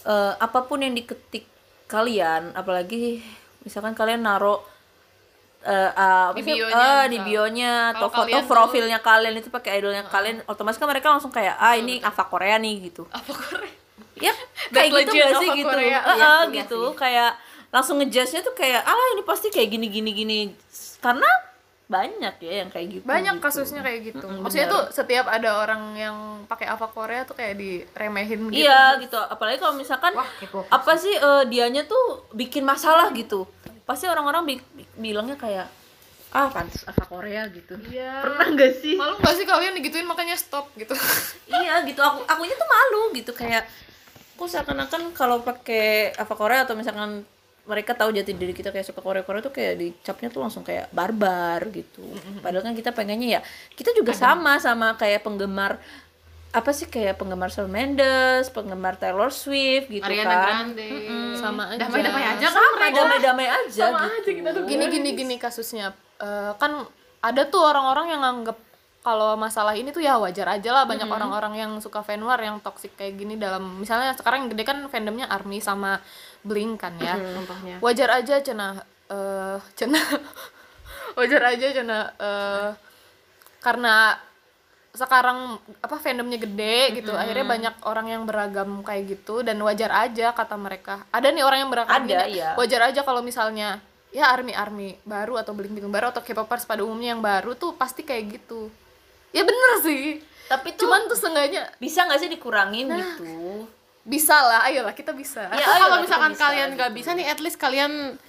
eh, 0.05 0.35
apa 0.37 0.69
pun 0.69 0.85
yang 0.85 0.95
diketik 0.95 1.47
kalian 1.91 2.55
apalagi 2.57 3.21
misalkan 3.63 3.93
kalian 3.97 4.25
naruh 4.25 4.61
eh, 5.65 5.91
ah, 5.93 6.29
apa 6.29 6.37
Di 6.37 6.43
sih? 6.43 6.55
bionya, 6.55 6.77
Ah, 6.77 7.05
di 7.05 7.17
misal. 7.17 7.27
bionya 7.27 7.73
atau 7.91 8.09
foto 8.09 8.37
profilnya 8.45 8.99
kalian 8.99 9.35
itu 9.35 9.49
pakai 9.49 9.79
idolnya 9.79 10.05
kalian 10.05 10.45
otomatis 10.45 10.77
kan 10.77 10.85
mereka 10.85 11.09
langsung 11.09 11.29
kayak 11.29 11.57
ah 11.57 11.73
ini 11.73 11.99
Ava 12.01 12.25
Korea 12.25 12.57
nih 12.57 12.75
gitu. 12.85 13.09
Apa 13.09 13.33
Korea. 13.33 13.73
Ya 14.17 14.33
kayak 14.75 14.91
gitu 15.01 15.11
gak 15.13 15.33
sih 15.39 15.49
gitu? 15.55 15.67
Korea. 15.67 15.99
Heeh, 15.99 16.15
Iya, 16.15 16.33
iya 16.45 16.55
gitu. 16.55 16.81
kayak 16.95 17.31
langsung 17.69 17.99
ngejudge-nya 17.99 18.41
tuh 18.41 18.55
kayak 18.55 18.83
alah 18.83 19.07
ini 19.13 19.23
pasti 19.23 19.49
kayak 19.49 19.69
gini 19.69 19.87
gini 19.89 20.11
gini. 20.13 20.39
Karena 21.01 21.27
banyak 21.85 22.41
ya 22.41 22.65
yang 22.65 22.71
kayak 22.71 22.87
gitu 22.91 23.05
banyak 23.05 23.37
gitu. 23.37 23.45
kasusnya 23.45 23.81
kayak 23.81 24.01
gitu. 24.07 24.25
Mm-mm, 24.25 24.41
maksudnya 24.41 24.67
benar. 24.67 24.89
tuh 24.89 24.95
setiap 24.95 25.27
ada 25.29 25.51
orang 25.59 25.83
yang 25.95 26.17
pakai 26.45 26.65
Ava 26.67 26.89
Korea 26.89 27.25
tuh 27.25 27.35
kayak 27.35 27.55
diremehin 27.55 28.49
gitu. 28.49 28.65
Iya 28.65 28.97
gitu. 28.99 29.21
Apalagi 29.21 29.59
kalau 29.59 29.77
misalkan 29.77 30.13
Wah, 30.13 30.25
apa 30.71 30.93
sih 30.95 31.13
eh, 31.13 31.45
dianya 31.45 31.85
tuh 31.85 32.05
bikin 32.31 32.65
masalah 32.65 33.13
gitu 33.13 33.45
pasti 33.85 34.09
orang-orang 34.09 34.43
bi- 34.45 34.67
bi- 34.73 34.93
bilangnya 34.97 35.37
kayak 35.37 35.69
ah 36.35 36.51
pantas 36.51 36.83
Ava 36.85 37.05
Korea 37.07 37.47
gitu. 37.47 37.79
Iya. 37.87 38.27
pernah 38.27 38.47
gak 38.59 38.73
sih? 38.83 38.99
Malu 38.99 39.23
gak 39.23 39.35
sih 39.39 39.47
kalian 39.47 39.79
digituin 39.79 40.03
makanya 40.03 40.35
stop 40.35 40.67
gitu? 40.75 40.91
Iya 41.55 41.87
gitu. 41.87 42.03
Aku 42.03 42.27
akunya 42.27 42.59
tuh 42.59 42.67
malu 42.67 43.15
gitu. 43.15 43.31
Kayak 43.31 43.71
kok 44.35 44.51
seakan-akan 44.51 45.15
kalau 45.15 45.47
pakai 45.47 46.11
Ava 46.19 46.35
Korea 46.35 46.67
atau 46.67 46.75
misalkan 46.75 47.23
mereka 47.65 47.97
tahu 47.97 48.13
jati 48.13 48.37
diri 48.37 48.53
kita 48.53 48.69
kayak 48.75 48.85
suka 48.85 49.01
Korea 49.01 49.25
Korea 49.25 49.41
tuh 49.41 49.55
kayak 49.55 49.81
dicapnya 49.81 50.29
tuh 50.29 50.43
langsung 50.43 50.67
kayak 50.67 50.91
barbar 50.91 51.65
gitu. 51.71 52.03
Padahal 52.43 52.67
kan 52.67 52.75
kita 52.75 52.91
pengennya 52.91 53.39
ya 53.39 53.41
kita 53.73 53.95
juga 53.95 54.11
sama 54.13 54.59
sama 54.59 54.99
kayak 54.99 55.23
penggemar 55.23 55.79
apa 56.55 56.71
sih 56.71 56.87
kayak 56.87 57.19
penggemar 57.19 57.51
Shawn 57.51 57.67
Mendes 57.67 58.47
penggemar 58.55 58.95
Taylor 58.95 59.35
Swift 59.35 59.91
gitu 59.91 60.07
Ariana 60.07 60.31
kan. 60.31 60.71
Grande. 60.71 60.89
Sama 61.35 61.75
aja. 61.75 61.83
Damai-damai 61.83 62.25
aja 62.31 62.47
kan 62.47 62.55
sama 62.55 62.71
mereka. 62.79 62.97
damai-damai 63.03 63.49
aja 63.51 63.83
sama 63.91 63.99
gitu. 64.07 64.15
aja 64.15 64.31
kita 64.31 64.49
tuh. 64.55 64.63
Gini 64.71 64.85
gini 64.87 65.09
gini 65.19 65.35
kasusnya. 65.35 65.91
Eh, 66.23 66.53
kan 66.63 66.87
ada 67.19 67.43
tuh 67.51 67.59
orang-orang 67.59 68.15
yang 68.15 68.23
nganggep 68.23 68.59
kalau 69.03 69.37
masalah 69.37 69.75
ini 69.75 69.91
tuh 69.91 69.99
ya 69.99 70.15
wajar 70.23 70.47
aja 70.47 70.71
lah. 70.71 70.87
Banyak 70.87 71.11
orang-orang 71.11 71.59
yang 71.59 71.73
suka 71.83 72.07
fanwar 72.07 72.39
yang 72.39 72.63
toxic 72.63 72.95
kayak 72.95 73.19
gini 73.19 73.35
dalam 73.35 73.83
misalnya 73.83 74.15
sekarang 74.15 74.47
yang 74.47 74.51
gede 74.55 74.63
kan 74.63 74.79
fandomnya 74.87 75.27
army 75.27 75.59
sama 75.59 75.99
blink 76.47 76.79
kan 76.79 76.95
ya. 77.03 77.19
Contohnya. 77.19 77.83
Wajar 77.83 78.23
aja 78.23 78.39
cina 78.39 78.79
eh 79.11 79.59
cina 79.79 80.01
wajar 81.19 81.43
aja 81.51 81.67
cina 81.75 81.99
eh 82.15 82.71
karena 83.59 84.17
sekarang 84.95 85.59
apa 85.83 85.97
fandomnya 85.99 86.39
gede 86.39 87.03
gitu. 87.03 87.11
Akhirnya 87.13 87.47
banyak 87.47 87.75
orang 87.83 88.07
yang 88.15 88.23
beragam 88.23 88.81
kayak 88.87 89.19
gitu 89.19 89.43
dan 89.43 89.59
wajar 89.59 89.91
aja 89.91 90.31
kata 90.31 90.55
mereka. 90.55 91.03
Ada 91.11 91.35
nih 91.35 91.43
orang 91.43 91.59
yang 91.67 91.71
beragam 91.75 91.99
Ada, 92.07 92.07
gini, 92.07 92.39
iya. 92.39 92.55
wajar 92.55 92.81
aja 92.95 93.01
kalau 93.03 93.21
misalnya 93.21 93.83
ya 94.15 94.31
army 94.31 94.55
army 94.55 94.95
baru 95.03 95.43
atau 95.43 95.51
bling 95.51 95.75
bling 95.75 95.91
baru 95.91 96.15
atau 96.15 96.23
K-popers 96.23 96.63
pada 96.63 96.87
umumnya 96.87 97.19
yang 97.19 97.23
baru 97.23 97.59
tuh 97.59 97.75
pasti 97.75 98.07
kayak 98.07 98.39
gitu. 98.39 98.71
Ya 99.35 99.43
bener 99.43 99.83
sih. 99.83 100.23
Tapi 100.47 100.79
tuh 100.79 100.87
cuman 100.87 101.11
tuh 101.11 101.19
seenggaknya 101.19 101.75
bisa 101.83 102.07
nggak 102.07 102.21
sih 102.23 102.31
dikurangin 102.31 102.87
gitu? 102.95 103.67
bisa 104.05 104.37
lah 104.37 104.69
ayolah 104.69 104.93
kita 104.93 105.17
bisa. 105.17 105.49
Ya, 105.49 105.65
kalau 105.65 106.05
misalkan 106.05 106.37
bisa, 106.37 106.45
kalian 106.45 106.69
nggak 106.77 106.93
bisa 106.93 107.11
nih 107.17 107.25
at 107.25 107.41
least 107.41 107.57
kalian 107.57 108.21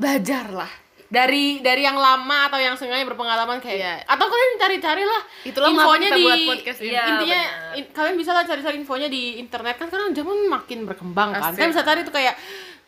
belajar 0.00 0.48
lah 0.48 0.72
dari 1.08 1.58
dari 1.58 1.82
yang 1.82 1.96
lama 1.96 2.46
atau 2.46 2.56
yang 2.56 2.74
sengaja 2.74 3.00
berpengalaman 3.02 3.58
kayak 3.58 3.76
Iya. 3.78 3.94
atau 4.06 4.26
kalian 4.26 4.50
cari-cari 4.58 5.02
lah 5.02 5.22
Itulah 5.42 5.68
infonya 5.68 6.08
di 6.10 6.22
buat 6.22 6.40
podcast 6.50 6.80
ini. 6.80 6.90
Iya, 6.90 7.02
intinya 7.10 7.40
benar. 7.42 7.74
in- 7.74 7.90
kalian 7.90 8.16
bisa 8.16 8.30
lah 8.30 8.44
cari-cari 8.44 8.76
infonya 8.76 9.08
di 9.08 9.22
internet 9.36 9.74
kan 9.74 9.86
sekarang 9.86 10.12
zaman 10.12 10.36
makin 10.46 10.84
berkembang 10.84 11.32
kan 11.32 11.40
Asik. 11.42 11.56
kalian 11.56 11.70
bisa 11.70 11.82
cari 11.82 12.00
tuh 12.02 12.12
kayak 12.12 12.36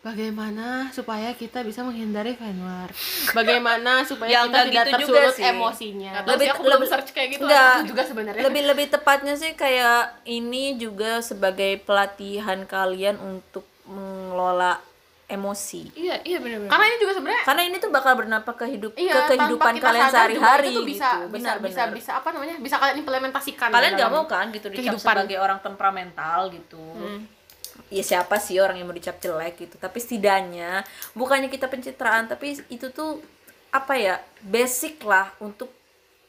bagaimana 0.01 0.67
supaya 0.89 1.29
kita 1.31 1.61
bisa 1.61 1.81
menghindari 1.81 2.33
fan 2.33 2.57
war 2.57 2.89
bagaimana 3.31 4.01
supaya 4.01 4.29
Ya, 4.31 4.41
kita 4.43 4.59
tidak 4.65 4.85
gitu 4.87 5.01
juga 5.03 5.17
tersulut 5.19 5.35
sih. 5.35 5.45
emosinya 5.47 6.11
sih, 6.35 6.49
aku 6.49 6.61
belum 6.63 6.81
search 6.83 7.09
kayak 7.11 7.29
gitu 7.31 7.43
enggak, 7.43 7.73
Aku 7.75 7.85
juga 7.87 8.03
sebenarnya 8.03 8.41
lebih 8.43 8.63
lebih 8.65 8.85
tepatnya 8.87 9.33
sih 9.33 9.53
kayak 9.53 10.25
ini 10.25 10.73
juga 10.75 11.21
sebagai 11.21 11.77
pelatihan 11.79 12.65
kalian 12.65 13.17
untuk 13.19 13.61
mengelola 13.85 14.81
emosi. 15.31 15.81
Iya 15.93 16.19
iya 16.21 16.37
bener-bener. 16.37 16.67
Karena 16.67 16.85
ini 16.85 16.97
juga 16.97 17.13
sebenarnya 17.15 17.43
karena 17.43 17.61
ini 17.63 17.75
tuh 17.77 17.89
bakal 17.89 18.13
bernampak 18.13 18.55
ke 18.55 18.65
hidup 18.67 18.91
Iya, 18.93 19.13
ke 19.15 19.21
kehidupan 19.31 19.73
kalian 19.77 20.09
sehari-hari 20.09 20.67
itu 20.67 20.75
tuh 20.75 20.85
bisa, 20.85 21.09
gitu. 21.09 21.25
bisa, 21.25 21.31
benar 21.31 21.55
bisa, 21.57 21.81
benar. 21.81 21.95
bisa 21.95 22.11
apa 22.19 22.29
namanya? 22.29 22.55
Bisa 22.59 22.75
kalian 22.77 22.97
implementasikan 22.99 23.69
kalian 23.69 23.93
nggak 23.95 24.11
mau 24.11 24.25
kan 24.25 24.45
gitu 24.49 24.67
dicap 24.67 24.93
kehidupan. 24.93 25.01
sebagai 25.01 25.37
orang 25.37 25.59
temperamental 25.59 26.39
gitu. 26.51 26.83
Hmm. 26.93 27.23
ya 27.87 27.99
siapa 28.01 28.39
sih 28.39 28.55
orang 28.55 28.79
yang 28.79 28.87
mau 28.87 28.95
dicap 28.95 29.17
jelek 29.17 29.55
gitu? 29.57 29.75
Tapi 29.75 29.97
setidaknya 29.97 30.83
bukannya 31.11 31.47
kita 31.47 31.67
pencitraan 31.67 32.23
tapi 32.25 32.55
itu 32.67 32.87
tuh 32.89 33.19
apa 33.69 33.95
ya? 33.95 34.15
Basic 34.39 34.99
lah 35.01 35.31
untuk 35.37 35.71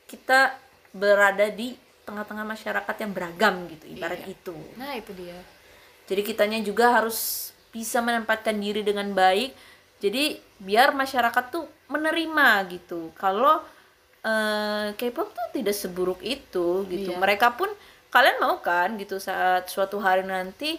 kita 0.04 0.58
berada 0.90 1.46
di 1.48 1.74
tengah-tengah 2.02 2.42
masyarakat 2.44 2.94
yang 2.98 3.10
beragam 3.10 3.54
gitu 3.68 3.86
ibarat 3.88 4.20
Iya. 4.20 4.34
itu. 4.34 4.56
Nah 4.74 4.92
itu 4.92 5.14
dia. 5.14 5.38
Jadi 6.02 6.22
kitanya 6.22 6.58
juga 6.60 6.90
harus 6.92 7.51
bisa 7.72 8.04
menempatkan 8.04 8.54
diri 8.60 8.84
dengan 8.84 9.10
baik 9.16 9.72
jadi 10.02 10.34
biar 10.58 10.98
masyarakat 10.98 11.44
tuh 11.54 11.64
menerima 11.86 12.66
gitu. 12.74 13.14
Kalau 13.14 13.62
eh, 14.26 14.90
K-pop 14.98 15.30
tuh 15.30 15.46
tidak 15.54 15.78
seburuk 15.78 16.18
itu 16.26 16.82
gitu. 16.90 17.14
Iya. 17.14 17.18
mereka 17.22 17.54
pun 17.54 17.70
kalian 18.10 18.42
mau 18.42 18.58
kan 18.58 18.98
gitu 18.98 19.22
saat 19.22 19.70
suatu 19.70 20.02
hari 20.02 20.26
nanti 20.26 20.76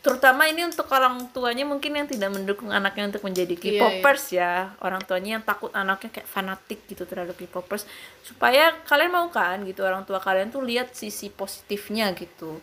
terutama 0.00 0.48
ini 0.48 0.64
untuk 0.64 0.88
orang 0.88 1.28
tuanya 1.36 1.68
mungkin 1.68 1.92
yang 1.92 2.08
tidak 2.08 2.32
mendukung 2.32 2.72
anaknya 2.72 3.12
untuk 3.12 3.28
menjadi 3.28 3.52
Iya, 3.60 3.60
K-popers 3.60 4.24
ya. 4.32 4.72
Orang 4.80 5.04
tuanya 5.04 5.36
yang 5.36 5.44
takut 5.44 5.68
anaknya 5.76 6.08
kayak 6.16 6.28
fanatik 6.30 6.86
gitu 6.88 7.04
terhadap 7.04 7.36
K-popers. 7.36 7.84
Supaya 8.24 8.72
kalian 8.88 9.12
mau 9.12 9.28
kan 9.28 9.60
gitu 9.68 9.84
orang 9.84 10.06
tua 10.08 10.22
kalian 10.22 10.48
tuh 10.48 10.64
lihat 10.64 10.94
sisi 10.96 11.28
positifnya 11.28 12.14
gitu. 12.16 12.62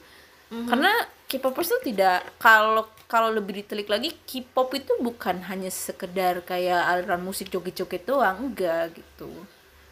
Karena 0.50 0.90
K-popers 1.30 1.70
tuh 1.78 1.82
tidak 1.82 2.22
kalau 2.38 2.86
kalau 3.14 3.30
lebih 3.30 3.62
ditelik 3.62 3.86
lagi 3.86 4.10
K-pop 4.20 4.74
itu 4.74 4.90
bukan 4.98 5.46
hanya 5.46 5.70
sekedar 5.70 6.42
kayak 6.42 6.82
aliran 6.84 7.22
musik 7.22 7.48
joget-joget 7.48 8.04
doang 8.04 8.50
enggak 8.50 8.90
gitu 8.92 9.30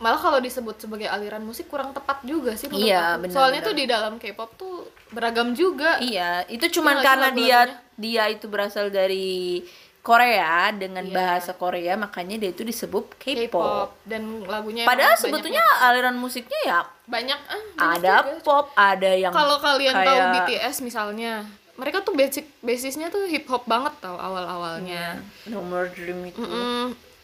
malah 0.01 0.17
kalau 0.17 0.41
disebut 0.41 0.81
sebagai 0.81 1.05
aliran 1.05 1.45
musik 1.45 1.69
kurang 1.69 1.93
tepat 1.93 2.25
juga 2.25 2.57
sih 2.57 2.65
Iya, 2.67 3.21
benar, 3.21 3.29
soalnya 3.31 3.62
benar. 3.62 3.69
tuh 3.69 3.75
di 3.77 3.86
dalam 3.86 4.13
K-pop 4.17 4.49
tuh 4.57 4.75
beragam 5.13 5.53
juga 5.53 6.01
Iya, 6.01 6.49
itu 6.49 6.81
cuman 6.81 6.97
Iya 6.97 6.97
nggak 6.97 7.05
sih 7.05 7.10
karena 7.13 7.29
dia 7.31 7.60
dia 7.95 8.23
itu 8.27 8.49
berasal 8.49 8.89
dari 8.89 9.62
Korea 10.01 10.73
dengan 10.73 11.05
Iya. 11.05 11.13
bahasa 11.13 11.53
Korea 11.53 11.93
makanya 11.93 12.41
dia 12.41 12.49
itu 12.49 12.65
disebut 12.65 13.13
K-pop. 13.15 13.93
Dan 14.01 14.41
lagunya 14.43 14.81
Padahal 14.81 15.13
sebetulnya 15.13 15.62
banyak, 15.62 15.86
aliran 15.86 16.17
musiknya 16.17 16.60
ya 16.65 16.79
banyak 17.05 17.38
ah, 17.38 17.62
banyak 17.77 18.01
ada 18.01 18.15
juga. 18.25 18.41
pop, 18.41 18.65
ada 18.73 19.12
yang 19.13 19.29
kalau 19.29 19.62
kalian 19.62 19.93
tahu 19.93 20.01
kayak- 20.17 20.34
BTS 20.41 20.75
misalnya 20.81 21.45
mereka 21.82 21.98
tuh 22.00 22.13
basic 22.13 22.46
basisnya 22.62 23.10
tuh 23.10 23.26
hip 23.26 23.50
hop 23.50 23.65
banget 23.65 23.98
tau 23.98 24.13
awal 24.15 24.46
awalnya 24.46 25.17
No 25.50 25.65
More 25.65 25.89
Dream 25.89 26.22
itu. 26.24 26.38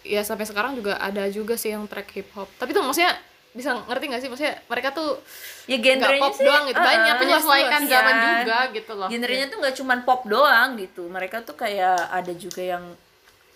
ya 0.01 0.25
sampai 0.25 0.43
sekarang 0.43 0.73
juga 0.73 0.97
ada 0.97 1.29
juga 1.29 1.53
sih 1.53 1.69
yang 1.69 1.85
track 1.85 2.09
hip 2.11 2.29
hop 2.33 2.49
tapi 2.57 2.73
tuh 2.73 2.81
maksudnya 2.81 3.13
bisa 3.51 3.73
ngerti 3.75 4.03
gak 4.07 4.21
sih 4.21 4.29
maksudnya 4.29 4.55
mereka 4.65 4.89
tuh 4.91 5.17
Ya 5.65 5.77
genrenya 5.77 6.21
pop 6.21 6.31
sih 6.31 6.41
doang 6.41 6.63
gitu, 6.65 6.77
uh-uh. 6.77 6.87
banyak, 6.87 7.15
menyesuaikan 7.19 7.81
Iya. 7.81 7.89
zaman 7.91 8.15
juga 8.23 8.57
gitu 8.71 8.91
loh 8.93 9.07
Genrenya 9.07 9.45
tuh 9.47 9.57
nggak 9.59 9.75
cuman 9.75 9.99
pop 10.01 10.21
doang 10.23 10.69
gitu. 10.75 11.03
Mereka 11.05 11.43
tuh 11.43 11.53
kayak 11.53 12.07
ada 12.07 12.31
juga 12.31 12.63
yang 12.63 12.83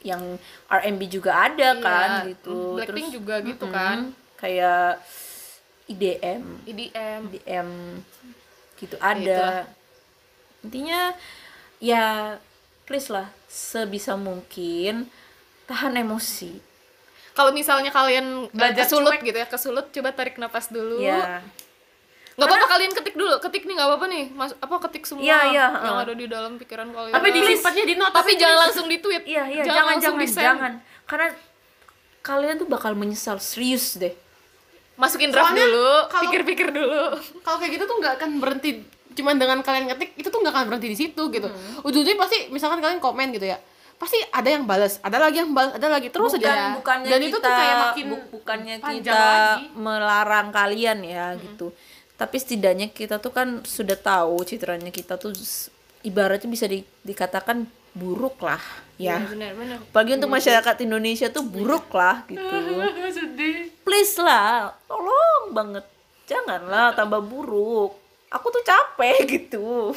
yang 0.01 0.21
R&B 0.67 1.01
juga 1.07 1.31
ada 1.39 1.69
kan 1.77 2.09
Iya, 2.25 2.35
gitu. 2.35 2.75
Blackpink 2.75 3.07
Terus, 3.07 3.15
juga 3.15 3.35
gitu 3.41 3.63
mm-mm, 3.63 3.73
kan 3.73 3.97
Kayak 4.35 4.99
IDM. 5.87 6.41
EDM 6.65 7.21
DM 7.31 7.69
gitu 8.75 8.95
itulah. 8.97 9.13
ada 9.13 9.39
intinya 10.61 11.15
ya 11.81 12.37
please 12.85 13.09
lah 13.09 13.29
sebisa 13.47 14.19
mungkin 14.19 15.09
tahan 15.65 15.95
emosi. 15.97 16.59
Kalau 17.31 17.55
misalnya 17.55 17.89
kalian 17.95 18.51
Belajar 18.51 18.83
kesulut 18.83 19.15
cuek. 19.15 19.23
gitu 19.23 19.37
ya 19.39 19.47
kesulut 19.47 19.85
coba 19.89 20.09
tarik 20.11 20.35
napas 20.35 20.67
dulu. 20.67 20.99
Ya 20.99 21.39
nggak 22.31 22.47
apa-apa 22.47 22.67
kalian 22.73 22.91
ketik 22.95 23.15
dulu 23.19 23.35
ketik 23.43 23.63
nih 23.67 23.73
nggak 23.75 23.89
apa-apa 23.91 24.05
nih. 24.07 24.25
Mas 24.35 24.51
apa 24.59 24.75
ketik 24.87 25.03
semua 25.07 25.23
Iya, 25.23 25.39
iya, 25.51 25.65
yang 25.83 25.97
uh. 25.99 26.03
ada 26.03 26.13
di 26.15 26.25
dalam 26.27 26.55
pikiran 26.59 26.87
kalian. 26.91 27.13
Tapi 27.15 27.27
disimpannya 27.31 27.83
di 27.87 27.95
notes. 27.99 28.15
Tapi 28.15 28.31
jangan 28.39 28.57
langsung 28.67 28.85
di 28.87 28.97
tweet 28.99 29.23
iya 29.27 29.43
iya 29.47 29.63
jangan, 29.63 29.67
jangan 29.67 29.85
langsung 29.95 30.15
jangan 30.19 30.35
jangan. 30.35 30.73
Karena 31.07 31.27
kalian 32.21 32.55
tuh 32.59 32.67
bakal 32.67 32.91
menyesal 32.95 33.37
serius 33.39 33.95
deh. 33.99 34.15
Masukin 34.99 35.33
draft 35.33 35.55
Soalnya 35.55 35.65
dulu 35.65 35.91
pikir-pikir 36.27 36.67
dulu. 36.69 37.03
kalau 37.41 37.57
kayak 37.57 37.71
gitu 37.79 37.83
tuh 37.87 37.95
nggak 37.99 38.13
akan 38.21 38.29
berhenti 38.37 38.71
cuman 39.11 39.35
dengan 39.35 39.59
kalian 39.59 39.87
ngetik 39.87 40.15
itu 40.15 40.27
tuh 40.27 40.39
nggak 40.39 40.51
akan 40.51 40.65
berhenti 40.67 40.87
di 40.87 40.97
situ 40.97 41.23
gitu. 41.27 41.47
Ujung-ujungnya 41.81 42.17
pasti 42.17 42.37
misalkan 42.47 42.79
kalian 42.79 42.97
komen 42.97 43.31
gitu 43.31 43.45
ya 43.45 43.59
pasti 43.95 44.17
ada 44.33 44.49
yang 44.49 44.65
balas 44.65 44.97
ada 44.99 45.21
lagi 45.21 45.37
yang 45.37 45.53
balas 45.53 45.77
ada 45.77 45.85
lagi 45.85 46.09
terus 46.09 46.33
bukan 46.33 46.41
aja. 46.41 46.73
bukannya 46.73 47.05
dan 47.05 47.19
kita 47.21 47.29
itu 47.29 47.37
tuh 47.37 47.53
kayak 47.53 47.75
makin 47.77 48.05
bu- 48.09 48.27
bukannya 48.33 48.75
kita 48.81 49.13
lagi. 49.13 49.65
melarang 49.77 50.47
kalian 50.49 50.99
ya 51.05 51.25
gitu. 51.37 51.69
Tapi 52.17 52.35
setidaknya 52.35 52.89
kita 52.89 53.21
tuh 53.21 53.29
kan 53.29 53.61
sudah 53.61 53.93
tahu 53.93 54.41
citranya 54.41 54.89
kita 54.89 55.21
tuh 55.21 55.29
ibaratnya 56.01 56.49
bisa 56.49 56.65
di- 56.65 56.81
dikatakan 57.05 57.69
buruk 57.93 58.41
lah 58.41 58.57
ya. 58.97 59.21
Benar-benar 59.21 59.85
Apalagi 59.85 60.17
untuk 60.17 60.33
masyarakat 60.33 60.75
Indonesia 60.81 61.29
tuh 61.29 61.45
buruk 61.45 61.93
lah 61.93 62.25
gitu. 62.25 62.41
Please 63.85 64.17
lah, 64.17 64.73
tolong 64.89 65.53
banget. 65.53 65.85
Janganlah 66.25 66.95
tambah 66.95 67.21
buruk. 67.21 68.00
Aku 68.31 68.47
tuh 68.47 68.63
capek 68.63 69.17
gitu. 69.37 69.91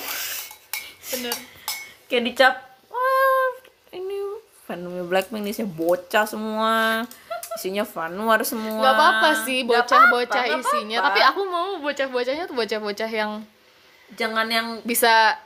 bener 1.11 1.35
Kayak 2.05 2.23
dicap, 2.27 2.55
wah 2.87 3.49
ini 3.91 4.17
fandomnya 4.65 5.05
Blackpink 5.05 5.47
isinya 5.47 5.71
bocah 5.71 6.25
semua. 6.27 7.07
Isinya 7.55 7.87
fanwar 7.87 8.43
semua. 8.43 8.83
nggak 8.83 8.95
apa-apa 8.99 9.29
sih 9.47 9.63
bocah-bocah 9.63 10.43
nggak 10.43 10.61
isinya 10.61 10.99
apa-apa. 10.99 11.15
tapi 11.15 11.21
aku 11.23 11.41
mau 11.47 11.69
bocah-bocahnya 11.79 12.45
tuh 12.45 12.57
bocah-bocah 12.59 13.07
yang 13.09 13.33
Jangan 14.15 14.47
yang 14.47 14.67
bisa 14.83 15.39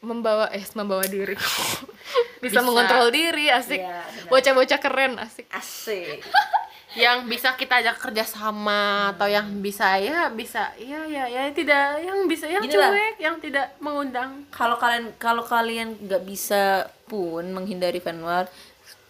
membawa 0.00 0.48
eh 0.52 0.64
membawa 0.72 1.04
diri 1.04 1.32
bisa, 2.44 2.60
Bisa. 2.60 2.60
mengontrol 2.60 3.08
diri 3.08 3.48
asik 3.48 3.80
Iya, 3.80 4.00
bocah-bocah 4.28 4.78
keren 4.78 5.16
asik 5.16 5.48
asik. 5.50 6.20
yang 6.98 7.30
bisa 7.30 7.54
kita 7.54 7.78
ajak 7.78 8.02
kerja 8.02 8.26
sama 8.26 9.14
atau 9.14 9.30
yang 9.30 9.46
bisa 9.62 9.94
ya 10.02 10.26
bisa 10.34 10.74
ya 10.74 11.06
ya 11.06 11.30
ya 11.30 11.46
tidak 11.54 12.02
yang 12.02 12.26
bisa 12.26 12.50
yang 12.50 12.66
Gini 12.66 12.74
lah. 12.74 12.90
cuek 12.90 13.14
yang 13.22 13.36
tidak 13.38 13.66
mengundang. 13.78 14.42
Kalau 14.50 14.74
kalian 14.74 15.14
kalau 15.14 15.46
kalian 15.46 15.94
nggak 16.02 16.22
bisa 16.26 16.90
pun 17.06 17.46
menghindari 17.54 18.02
fanwar 18.02 18.50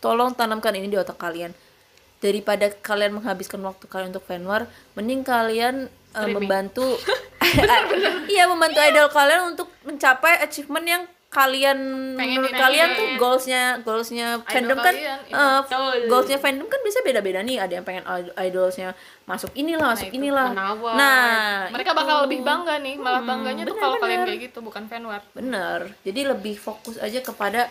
tolong 0.04 0.36
tanamkan 0.36 0.76
ini 0.76 0.92
di 0.92 1.00
otak 1.00 1.16
kalian. 1.16 1.56
Daripada 2.20 2.68
kalian 2.68 3.16
menghabiskan 3.16 3.64
waktu 3.64 3.88
kalian 3.88 4.12
untuk 4.12 4.28
fanwar 4.28 4.68
mending 4.92 5.24
kalian 5.24 5.88
uh, 6.12 6.28
membantu 6.28 7.00
iya 8.34 8.44
membantu 8.44 8.78
idol 8.84 9.08
kalian 9.08 9.56
untuk 9.56 9.68
mencapai 9.88 10.44
achievement 10.44 10.86
yang 10.86 11.02
kalian 11.30 11.78
menurut 12.18 12.50
kalian 12.50 12.88
tuh 12.92 13.06
goalsnya 13.14 13.78
goalsnya 13.80 14.42
fandom 14.42 14.74
kan 14.76 14.90
kalian, 14.90 15.18
uh, 15.30 15.62
goalsnya 16.04 16.36
fandom 16.36 16.66
kan 16.66 16.82
bisa 16.82 16.98
beda-beda 17.00 17.38
nih 17.40 17.54
ada 17.56 17.78
yang 17.78 17.86
pengen 17.86 18.02
idol- 18.02 18.34
idolsnya 18.36 18.98
masuk 19.24 19.54
inilah 19.54 19.94
masuk 19.94 20.10
itu, 20.10 20.18
inilah 20.18 20.50
menawar. 20.50 20.94
nah 20.98 21.70
mereka 21.70 21.94
itu. 21.94 22.00
bakal 22.02 22.16
lebih 22.26 22.42
bangga 22.42 22.74
nih 22.78 22.94
malah 22.98 23.22
bangganya 23.22 23.62
tuh 23.62 23.76
kalau 23.76 23.96
kalian 23.96 24.18
bener. 24.18 24.28
kayak 24.28 24.40
gitu 24.42 24.58
bukan 24.58 24.82
fanwar 24.84 25.22
Bener. 25.30 25.78
Jadi 26.02 26.20
lebih 26.24 26.54
fokus 26.56 26.98
aja 26.98 27.20
kepada 27.20 27.70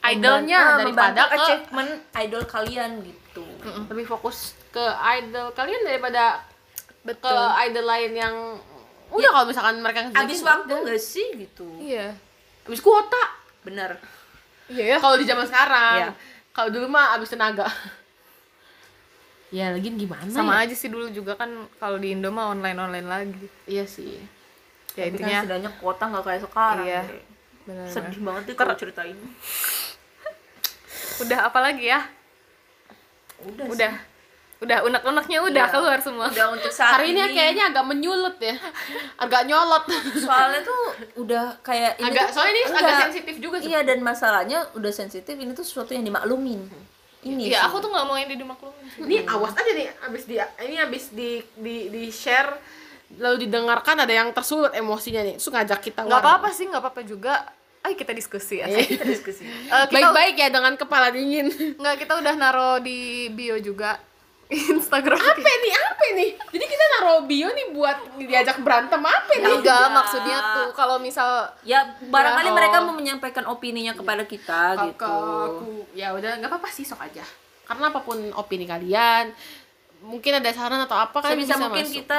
Idolnya 0.00 0.58
membantu- 0.76 0.80
daripada 0.82 1.20
ke- 1.22 1.34
achievement 1.36 1.92
idol 2.14 2.42
kalian 2.46 2.90
gitu. 3.00 3.44
lebih 3.88 4.06
fokus 4.06 4.36
ke 4.68 4.84
idol 5.14 5.52
kalian 5.52 5.80
daripada 5.82 6.44
Betul. 7.00 7.32
ke 7.32 7.36
idol 7.64 7.84
lain 7.86 8.12
yang 8.14 8.34
udah 9.08 9.30
kalau 9.30 9.46
misalkan 9.48 9.76
mereka 9.78 10.04
ngejelek, 10.04 10.20
Abis 10.22 10.38
ya 10.38 10.46
waktu 10.46 10.72
nggak 10.78 11.00
sih 11.02 11.28
gitu 11.38 11.64
Iya. 11.80 12.12
Abis 12.62 12.80
kuota 12.80 13.22
bener 13.62 13.96
Iya 14.66 14.84
ya. 14.86 14.96
kalau 14.98 15.14
di 15.14 15.24
zaman 15.24 15.44
sekarang 15.44 15.98
Iya. 16.00 16.10
kalau 16.50 16.68
dulu 16.68 16.86
mah 16.86 17.14
abis 17.14 17.28
tenaga 17.28 17.66
ya 19.50 19.74
lagi 19.74 19.90
gimana 19.90 20.26
Sama 20.26 20.54
ya? 20.56 20.64
aja 20.64 20.74
sih 20.74 20.86
dulu 20.86 21.10
juga 21.10 21.34
kan 21.34 21.50
kalau 21.76 21.96
di 21.96 22.12
Indo 22.12 22.30
mah 22.30 22.50
online-online 22.50 23.04
lagi. 23.04 23.46
iya 23.66 23.82
sih 23.82 24.18
Ya 24.90 25.06
Tapi 25.06 25.10
intinya 25.12 25.30
kan 25.32 25.42
setidaknya 25.44 25.70
kuota 25.76 26.04
nggak 26.04 26.24
kayak 26.24 26.40
sekarang 26.44 26.84
Iya. 26.84 27.00
deh. 27.04 27.22
benar. 27.62 27.86
sedih 27.86 28.20
banget 28.20 28.42
deh 28.44 28.56
kalau 28.56 28.74
ceritain 28.74 29.18
Udah 31.18 31.38
apa 31.44 31.58
lagi 31.60 31.84
ya? 31.86 32.00
udah 33.40 33.64
sih. 33.66 33.92
Udah. 34.60 34.76
Udah 34.76 34.78
unek-uneknya 34.82 35.38
udah 35.42 35.64
Iya. 35.64 35.72
keluar 35.72 35.98
semua. 35.98 36.26
udah 36.28 36.46
untuk 36.50 36.68
saat 36.70 36.98
hari 36.98 37.10
ini 37.10 37.20
kayaknya 37.30 37.64
agak 37.66 37.80
menyulut 37.82 38.36
ya 38.36 38.56
agak 39.16 39.42
nyolot 39.44 39.84
soalnya 40.18 40.60
tuh 40.60 40.80
udah 41.18 41.56
kayak 41.60 41.96
ini 41.96 42.06
agak 42.06 42.24
tuh- 42.26 42.34
soalnya 42.36 42.52
ini 42.54 42.62
agak 42.70 42.96
sensitif 43.02 43.34
juga 43.38 43.56
sih 43.58 43.68
iya 43.68 43.80
dan 43.80 43.98
masalahnya 44.00 44.68
udah 44.72 44.88
sensitif 44.90 45.32
ini 45.32 45.50
tuh 45.50 45.62
sesuatu 45.62 45.90
yang 45.90 46.02
dimaklumin 46.02 46.60
ini 47.22 47.48
Iya, 47.48 47.56
sih. 47.58 47.66
aku 47.66 47.76
tuh 47.78 47.88
nggak 47.88 48.04
mau 48.04 48.14
yang 48.14 48.28
dimaklumin 48.28 48.84
ini 48.98 49.16
awas 49.24 49.52
aja 49.54 49.70
nih 49.70 49.88
abis 50.02 50.22
di 50.24 50.36
ini 50.38 50.76
abis 50.78 51.04
di 51.10 51.30
di 51.54 51.76
di 51.88 52.02
share 52.08 52.52
lalu 53.12 53.42
didengarkan 53.42 53.96
ada 53.98 54.12
yang 54.14 54.28
tersulut 54.30 54.70
emosinya 54.70 55.20
nih 55.22 55.34
terus 55.34 55.48
ngajak 55.48 55.80
kita 55.82 56.00
Nggak 56.02 56.20
apa-apa 56.20 56.48
sih, 56.50 56.64
nggak 56.64 56.78
apa-apa 56.78 57.02
juga. 57.02 57.42
Ayo 57.80 57.96
kita 57.96 58.12
diskusi 58.12 58.60
ya. 58.60 58.68
kita 58.68 59.02
diskusi 59.04 59.40
Eh, 59.42 59.84
baik-baik 59.88 60.36
ya 60.36 60.48
dengan 60.48 60.76
kepala 60.76 61.08
dingin 61.08 61.48
nggak 61.74 61.96
kita 61.98 62.12
udah 62.14 62.34
naro 62.34 62.76
di 62.78 63.26
bio 63.30 63.56
juga 63.56 63.96
Instagram. 64.50 65.14
apa 65.14 65.38
nih 65.38 65.74
apa 65.74 66.04
nih 66.18 66.30
jadi 66.50 66.64
kita 66.66 66.84
naruh 66.90 67.22
bio 67.22 67.48
nih 67.48 67.66
buat 67.70 67.96
diajak 68.18 68.58
berantem 68.66 68.98
apa 68.98 69.32
nih 69.32 69.46
Enggak, 69.46 69.86
maksudnya 69.94 70.38
tuh 70.58 70.68
kalau 70.74 70.98
misal 70.98 71.46
ya 71.62 71.86
barangkali 72.02 72.50
Ya, 72.50 72.56
mereka 72.58 72.76
oh. 72.82 72.90
mau 72.90 72.94
menyampaikan 72.98 73.46
opininya 73.46 73.94
kepada 73.94 74.26
kita 74.26 74.74
Ke- 74.74 74.84
gitu 74.90 75.06
aku 75.06 75.70
ya 75.94 76.10
udah 76.10 76.42
nggak 76.42 76.50
apa-apa 76.50 76.68
sih 76.68 76.82
sok 76.82 76.98
aja 77.00 77.22
karena 77.62 77.94
apa 77.94 78.02
pun 78.02 78.18
opini 78.34 78.66
kalian 78.66 79.30
mungkin 80.00 80.32
ada 80.40 80.50
saran 80.50 80.80
atau 80.82 80.96
apa 80.96 81.20
kan 81.20 81.36
bisa 81.36 81.60
mungkin 81.60 81.84
masuk. 81.84 81.96
kita 82.02 82.16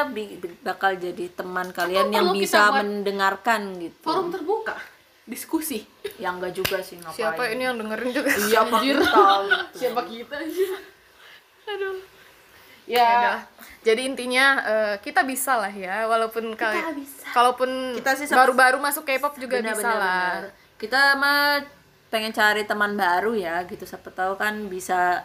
bakal 0.61 0.95
jadi 0.95 1.25
teman 1.33 1.67
kalian 1.73 2.07
Atau 2.07 2.15
yang 2.15 2.27
bisa 2.31 2.69
mendengarkan 2.71 3.61
gitu 3.81 4.05
forum 4.05 4.29
terbuka 4.29 4.77
diskusi 5.25 5.81
yang 6.17 6.37
enggak 6.37 6.53
juga 6.55 6.77
sih 6.79 6.95
ngapain 7.01 7.17
siapa 7.17 7.43
ini 7.51 7.63
yang 7.65 7.75
dengerin 7.77 8.09
juga. 8.13 8.29
siapa 8.37 8.75
Anjir. 8.79 8.97
kita 9.01 9.09
gitu. 9.09 9.77
siapa 9.81 10.01
kita 10.05 10.33
anjir 10.39 10.69
Aduh. 11.61 12.10
Ya 12.85 13.09
Ya. 13.21 13.33
Jadi 13.81 14.01
intinya 14.05 14.45
eh, 14.61 14.95
kita 14.99 15.21
bisa 15.21 15.57
lah 15.57 15.69
ya, 15.69 16.05
walaupun 16.05 16.53
kalian 16.53 17.01
kalaupun 17.27 17.97
Kita 17.97 18.13
sih 18.13 18.29
baru-baru 18.29 18.77
masuk 18.77 19.03
K-pop 19.03 19.33
juga 19.35 19.57
Benar, 19.57 19.73
bisa 19.73 19.81
benar, 19.81 19.97
lah. 19.97 20.29
benar. 20.37 20.43
kita 20.77 21.01
mah 21.15 21.41
pengen 22.07 22.29
cari 22.31 22.63
teman 22.63 22.93
baru 22.93 23.33
ya 23.33 23.63
gitu 23.63 23.85
siapa 23.85 24.09
tahu 24.09 24.33
kan 24.35 24.65
bisa 24.65 25.21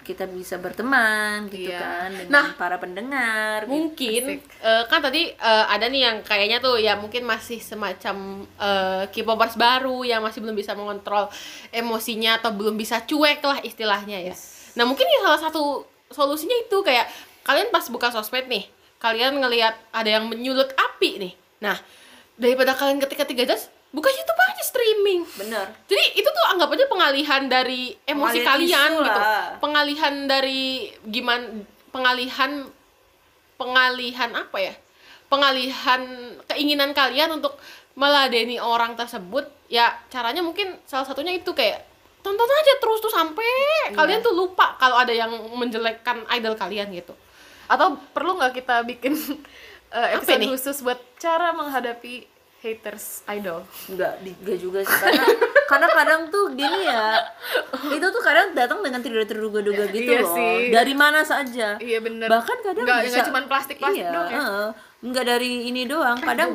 kita 0.00 0.24
bisa 0.26 0.56
berteman 0.56 1.44
gitu 1.46 1.68
Iya. 1.68 1.76
kan 1.78 2.08
dengan 2.10 2.30
Nah, 2.30 2.46
para 2.54 2.76
pendengar 2.76 3.58
gitu. 3.62 3.70
mungkin 3.70 4.22
eh, 4.40 4.82
kan 4.86 5.00
tadi 5.00 5.28
eh, 5.28 5.64
ada 5.66 5.84
nih 5.84 6.00
yang 6.02 6.16
kayaknya 6.20 6.56
tuh 6.58 6.76
ya 6.76 6.96
mungkin 6.96 7.24
masih 7.24 7.60
semacam 7.60 8.16
eh, 8.56 9.04
K-popers 9.08 9.56
baru 9.56 10.00
yang 10.02 10.20
masih 10.20 10.40
belum 10.40 10.54
bisa 10.54 10.72
mengontrol 10.72 11.28
emosinya 11.70 12.38
atau 12.38 12.50
belum 12.50 12.76
bisa 12.76 13.02
cuek 13.02 13.40
lah 13.40 13.60
istilahnya 13.60 14.20
ya. 14.22 14.34
Nah 14.72 14.84
mungkin 14.84 15.04
ya 15.04 15.20
salah 15.22 15.40
satu 15.42 15.84
solusinya 16.10 16.56
itu 16.66 16.76
kayak 16.82 17.06
kalian 17.46 17.70
pas 17.70 17.86
buka 17.88 18.10
sosmed 18.10 18.46
nih, 18.50 18.66
kalian 18.98 19.38
ngelihat 19.38 19.78
ada 19.94 20.10
yang 20.20 20.26
menyulut 20.26 20.70
api 20.74 21.10
nih. 21.22 21.32
Nah 21.62 21.78
daripada 22.40 22.72
kalian 22.72 22.98
ketika-ketika 22.98 23.54
jas, 23.54 23.68
buka 23.90 24.08
YouTube 24.10 24.38
aja 24.38 24.64
streaming. 24.64 25.20
bener 25.36 25.66
Jadi 25.90 26.04
itu 26.18 26.28
tuh 26.28 26.44
anggap 26.54 26.72
aja 26.72 26.86
pengalihan 26.86 27.42
dari 27.46 27.94
emosi 28.06 28.38
Pengalihan 28.42 28.48
kalian 28.48 28.90
gitu. 29.06 29.20
lah. 29.20 29.46
Pengalihan 29.60 30.14
dari 30.30 30.62
gimana 31.06 31.46
pengalihan 31.90 32.50
pengalihan 33.58 34.30
apa 34.34 34.58
ya? 34.58 34.74
Pengalihan 35.30 36.02
keinginan 36.50 36.90
kalian 36.90 37.38
untuk 37.38 37.54
meladeni 37.94 38.58
orang 38.58 38.94
tersebut. 38.98 39.46
Ya 39.70 39.94
caranya 40.10 40.42
mungkin 40.42 40.74
salah 40.86 41.06
satunya 41.06 41.34
itu 41.36 41.54
kayak 41.54 41.86
tonton 42.20 42.44
aja 42.46 42.72
terus 42.76 42.98
tuh 42.98 43.10
sampai 43.10 43.44
Iya. 43.44 43.96
kalian 43.96 44.20
tuh 44.20 44.32
lupa 44.32 44.76
kalau 44.76 44.96
ada 44.96 45.10
yang 45.10 45.28
menjelekkan 45.52 46.22
idol 46.30 46.54
kalian 46.54 46.88
gitu. 46.90 47.12
Atau 47.66 47.94
perlu 48.10 48.34
nggak 48.34 48.54
kita 48.54 48.82
bikin 48.82 49.14
Apa 49.90 50.16
episode 50.16 50.38
nih? 50.38 50.48
khusus 50.48 50.76
buat 50.80 50.98
cara 51.16 51.50
menghadapi 51.50 52.22
haters 52.60 53.24
idol? 53.28 53.64
enggak 53.86 54.20
di- 54.20 54.36
enggak 54.36 54.58
juga 54.58 54.78
sih 54.80 54.92
karena 54.92 55.24
karena 55.70 55.86
kadang 55.88 56.20
tuh 56.28 56.52
gini 56.52 56.80
ya 56.84 57.24
itu 57.88 58.04
tuh 58.04 58.20
kadang 58.20 58.52
datang 58.52 58.78
dengan 58.80 59.00
tidak 59.00 59.26
terduga-duga 59.26 59.88
gitu 59.88 60.06
Iya 60.06 60.20
loh 60.20 60.30
sih. 60.30 60.68
dari 60.68 60.92
mana 60.92 61.22
saja 61.22 61.74
Iya 61.74 61.98
bener. 61.98 62.28
bahkan 62.28 62.60
kadang 62.60 62.84
Nggak- 62.84 63.02
bisa 63.02 63.16
nggak 63.16 63.26
cuman 63.26 63.44
plastik-plastik 63.46 63.98
iya, 63.98 64.12
doang 64.12 64.28
ya? 64.28 64.38
heeh. 64.38 64.68
nggak 65.02 65.24
dari 65.26 65.50
ini 65.66 65.82
doang 65.84 66.18
kadang 66.20 66.50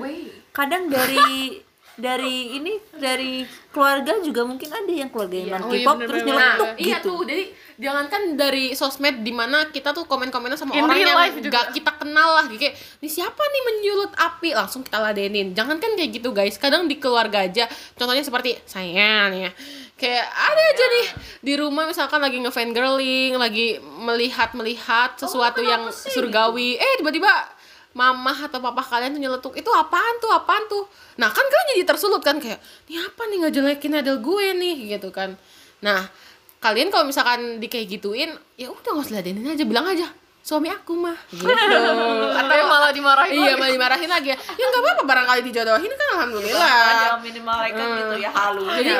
kadang 0.51 0.83
dari 0.87 1.25
dari 1.95 2.59
ini 2.59 2.75
dari 2.91 3.47
keluarga 3.71 4.19
juga 4.19 4.43
mungkin 4.43 4.67
ada 4.67 4.91
yang 4.91 5.07
keluarga 5.07 5.35
yang 5.35 5.63
non 5.63 5.67
Oh, 5.67 5.71
iya, 5.71 5.83
K-pop 5.87 5.97
terus 6.03 6.21
nyeletuk 6.27 6.67
Nah, 6.67 6.75
iya 6.75 6.97
gitu 6.99 7.07
tuh. 7.07 7.19
Jadi 7.23 7.43
jangankan 7.75 8.21
dari 8.35 8.65
sosmed 8.75 9.15
di 9.23 9.31
mana 9.31 9.67
kita 9.71 9.95
tuh 9.95 10.03
komen-komennya 10.07 10.59
sama 10.59 10.75
In 10.75 10.83
orang 10.87 10.99
yang 10.99 11.39
juga. 11.39 11.51
gak 11.51 11.65
kita 11.75 11.91
kenal 11.95 12.29
lah 12.39 12.45
kayak 12.51 12.75
ini 12.75 13.09
siapa 13.09 13.39
nih 13.39 13.61
menyulut 13.63 14.11
api 14.15 14.49
langsung 14.55 14.83
kita 14.83 14.99
ladenin. 14.99 15.55
Jangankan 15.55 15.95
kayak 15.95 16.11
gitu 16.19 16.29
guys. 16.35 16.59
Kadang 16.59 16.87
di 16.87 16.99
keluarga 16.99 17.47
aja. 17.47 17.67
Contohnya 17.95 18.23
seperti 18.23 18.59
saya 18.67 19.31
nih 19.31 19.47
ya. 19.47 19.51
Kayak 19.95 20.27
ada 20.27 20.61
aja 20.75 20.85
nih 20.91 21.07
di 21.39 21.53
rumah 21.55 21.87
misalkan 21.87 22.19
lagi 22.19 22.43
ngefan 22.43 22.75
girling, 22.75 23.39
lagi 23.39 23.79
melihat-melihat 23.79 25.15
sesuatu 25.15 25.63
yang 25.63 25.87
surgawi. 25.91 26.75
Eh 26.75 26.93
tiba-tiba 26.99 27.54
mamah 27.95 28.51
atau 28.51 28.59
papa 28.59 28.83
kalian 28.83 29.15
tuh 29.15 29.21
nyeletuk 29.23 29.53
itu 29.55 29.71
apaan 29.71 30.19
tuh? 30.19 30.27
Apaan 30.35 30.67
tuh? 30.67 30.83
Nah 31.15 31.31
kan 31.31 31.47
kalian 31.47 31.67
jadi 31.79 31.83
tersulut 31.87 32.19
kan 32.19 32.35
kayak 32.43 32.59
ini 32.91 32.99
apa 32.99 33.23
nih? 33.31 33.37
Ngejelekin 33.47 34.03
idol 34.03 34.19
gue 34.19 34.45
nih 34.51 34.75
gitu 34.99 35.15
kan. 35.15 35.39
Nah 35.79 36.11
kalian 36.59 36.91
kalau 36.91 37.07
misalkan 37.07 37.63
di 37.63 37.71
kayak 37.71 37.87
gituin 37.87 38.35
ya 38.59 38.67
udah 38.67 38.89
nggak 38.99 39.05
usah 39.07 39.15
ladenin 39.23 39.47
aja 39.47 39.63
bilang 39.63 39.87
aja 39.87 40.11
suami 40.45 40.69
aku 40.69 40.93
mah 40.93 41.17
gitu. 41.33 41.47
Atau 42.39 42.65
malah 42.69 42.93
dimarahin 42.93 43.33
iya 43.33 43.57
lagi. 43.57 43.57
malah 43.57 43.73
dimarahin 43.73 44.09
lagi 44.11 44.27
ya. 44.29 44.37
Ya 44.37 44.65
nggak 44.69 44.81
apa-apa 44.83 45.03
barangkali 45.07 45.41
dijodohin 45.47 45.89
kan 45.89 46.07
alhamdulillah. 46.19 46.69
Jangan 47.01 47.19
minimal 47.23 47.55
mereka 47.63 47.83
gitu 47.97 48.15
ya 48.21 48.29
halu 48.29 48.63
jadi 48.69 48.93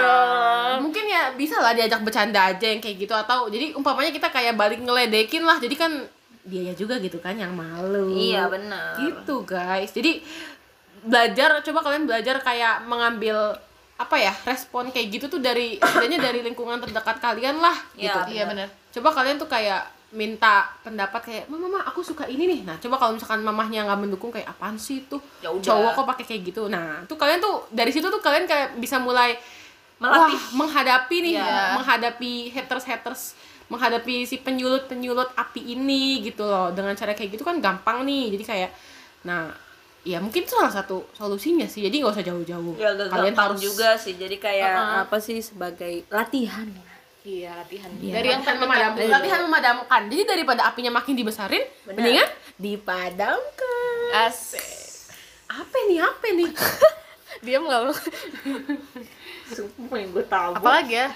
mungkin 0.82 1.04
ya 1.06 1.22
bisa 1.38 1.60
lah 1.62 1.76
diajak 1.78 2.02
bercanda 2.02 2.50
aja 2.50 2.66
yang 2.66 2.82
kayak 2.82 2.98
gitu 2.98 3.14
atau 3.14 3.46
jadi 3.52 3.78
umpamanya 3.78 4.10
kita 4.10 4.32
kayak 4.32 4.56
balik 4.58 4.80
ngeledekin 4.82 5.43
lah. 5.46 5.60
Jadi 5.62 5.76
kan 5.78 5.91
dia 6.46 6.72
juga 6.72 6.96
gitu 6.98 7.18
kan 7.18 7.34
yang 7.34 7.52
malu. 7.52 8.10
Iya 8.12 8.46
benar. 8.46 8.96
Gitu 8.96 9.36
guys. 9.43 9.89
Jadi 9.89 10.22
belajar 11.02 11.62
coba 11.62 11.80
kalian 11.82 12.06
belajar 12.06 12.38
kayak 12.39 12.86
mengambil 12.86 13.54
apa 13.96 14.16
ya 14.16 14.34
respon 14.43 14.89
kayak 14.89 15.08
gitu 15.10 15.26
tuh 15.28 15.39
dari 15.39 15.78
setidaknya 15.82 16.20
dari 16.22 16.39
lingkungan 16.41 16.78
terdekat 16.78 17.18
kalian 17.18 17.58
lah 17.58 17.76
Iya, 17.96 18.12
gitu. 18.12 18.20
Iya 18.32 18.43
bener. 18.46 18.68
coba 18.91 19.10
kalian 19.14 19.36
tuh 19.36 19.48
kayak 19.48 19.82
minta 20.12 20.64
pendapat 20.80 21.22
kayak 21.22 21.43
mama 21.46 21.68
mama 21.68 21.80
aku 21.84 22.00
suka 22.00 22.24
ini 22.26 22.48
nih. 22.48 22.62
Nah 22.64 22.78
coba 22.78 22.96
kalau 22.96 23.16
misalkan 23.16 23.41
mamahnya 23.41 23.84
nggak 23.84 24.00
mendukung 24.00 24.32
kayak 24.32 24.48
apaan 24.48 24.76
sih 24.76 25.04
tuh 25.06 25.20
Ya 25.39 25.52
udah. 25.52 25.60
cowok 25.62 25.91
kok 25.93 26.08
pakai 26.08 26.26
kayak 26.26 26.41
gitu. 26.46 26.62
Nah 26.68 27.04
tuh 27.04 27.16
kalian 27.16 27.38
tuh 27.38 27.68
dari 27.70 27.89
situ 27.89 28.06
tuh 28.06 28.20
kalian 28.20 28.46
kayak 28.46 28.78
bisa 28.78 28.96
mulai 28.98 29.36
Melatih. 29.96 30.36
wah, 30.36 30.43
menghadapi 30.56 31.16
nih 31.22 31.34
Iya. 31.36 31.76
menghadapi 31.76 32.32
haters 32.50 32.84
haters 32.84 33.22
menghadapi 33.66 34.24
si 34.24 34.38
penyulut 34.38 34.86
penyulut 34.86 35.32
api 35.34 35.74
ini 35.74 36.22
gitu 36.22 36.43
loh 36.43 36.70
dengan 36.70 36.93
cara 36.93 37.12
kayak 37.12 37.32
gitu 37.32 37.41
kan 37.41 37.58
gampang 37.58 38.04
nih 38.04 38.30
jadi 38.32 38.43
kayak 38.46 38.72
nah 39.24 39.50
ya 40.02 40.20
mungkin 40.20 40.43
itu 40.43 40.54
salah 40.54 40.70
satu 40.70 41.10
solusinya 41.12 41.66
sih 41.66 41.82
jadi 41.82 41.98
nggak 41.98 42.14
usah 42.14 42.22
jauh-jauh 42.24 42.76
ya 42.76 42.93
kalian 43.10 43.34
harus 43.34 43.58
juga 43.58 43.96
sih 43.96 44.14
jadi 44.14 44.36
kayak 44.36 44.70
Uh-uh. 44.70 45.02
apa 45.04 45.18
sih 45.18 45.39
sebagai 45.39 46.06
latihan 46.08 46.70
Iya 47.26 47.58
latihan. 47.58 47.89
Iya, 47.98 48.22
Dari 48.22 48.28
yang 48.30 48.46
latihan 48.46 48.54
terdekat. 48.54 48.70
memadamkan. 48.93 49.10
Latihan 49.10 49.41
memadamkan. 49.41 50.02
Jadi 50.06 50.24
daripada 50.30 50.62
apinya 50.70 50.93
makin 50.93 51.18
dibesarin, 51.18 51.66
mendingan 51.89 52.30
dipadamkan. 52.56 53.98
Asik. 54.30 54.62
Apa 55.50 55.78
nih? 55.89 56.06
Apa 56.06 56.28
nih? 56.32 56.50
Diam 57.50 57.66
nggak? 57.66 57.82
sumpah 59.48 59.98
yang 59.98 60.10
gue 60.10 60.26
tahu 60.26 60.52
Apalagi 60.54 60.93
ya? 60.96 61.10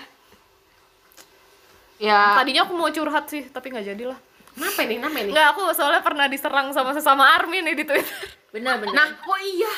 ya, 1.99 2.21
Tadinya 2.35 2.61
aku 2.63 2.73
mau 2.73 2.87
curhat 2.87 3.25
sih, 3.25 3.43
tapi 3.45 3.69
nggak 3.69 3.85
jadi 3.87 4.03
lah. 4.07 4.19
kenapa 4.51 4.79
nih? 4.81 4.95
Kenapa 4.97 5.17
nih? 5.17 5.31
Nggak, 5.31 5.47
aku 5.49 5.61
soalnya 5.71 6.01
pernah 6.01 6.25
diserang 6.25 6.67
sama 6.69 6.91
sesama 6.91 7.23
army 7.29 7.59
nih 7.61 7.75
di 7.75 7.83
Twitter. 7.83 8.17
benar 8.49 8.77
benar 8.77 8.93
Nah, 8.95 9.07
oh 9.23 9.39
iya. 9.39 9.73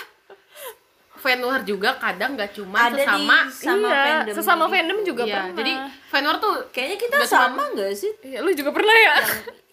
fan 1.14 1.38
war 1.40 1.62
juga 1.62 1.94
kadang 1.96 2.34
nggak 2.34 2.50
cuma 2.52 2.78
Ada 2.82 2.90
di 2.90 2.98
sesama 2.98 3.38
sama 3.52 3.78
iya, 3.86 4.02
fandom 4.02 4.34
sesama 4.34 4.64
jadi- 4.64 4.74
fandom 4.74 5.00
juga 5.04 5.22
Iya, 5.22 5.34
pernah. 5.36 5.54
jadi 5.54 5.74
fan 6.08 6.24
war 6.24 6.38
tuh 6.40 6.54
kayaknya 6.70 6.98
kita 6.98 7.16
sama 7.28 7.64
nggak 7.70 7.90
sih 7.94 8.12
Iya, 8.22 8.40
lu 8.40 8.50
juga 8.52 8.72
pernah 8.72 8.96
ya? 8.98 9.16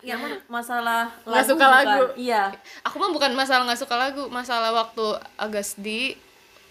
yang 0.05 0.21
masalah 0.47 1.09
Nggak 1.25 1.45
suka 1.47 1.57
bukan? 1.63 1.73
lagu. 1.89 2.05
iya 2.17 2.43
Aku 2.83 2.97
mah 2.97 3.09
bukan 3.09 3.33
masalah 3.33 3.65
nggak 3.65 3.81
suka 3.81 3.97
lagu, 3.97 4.29
masalah 4.29 4.71
waktu 4.73 5.07
Agasdi 5.35 6.21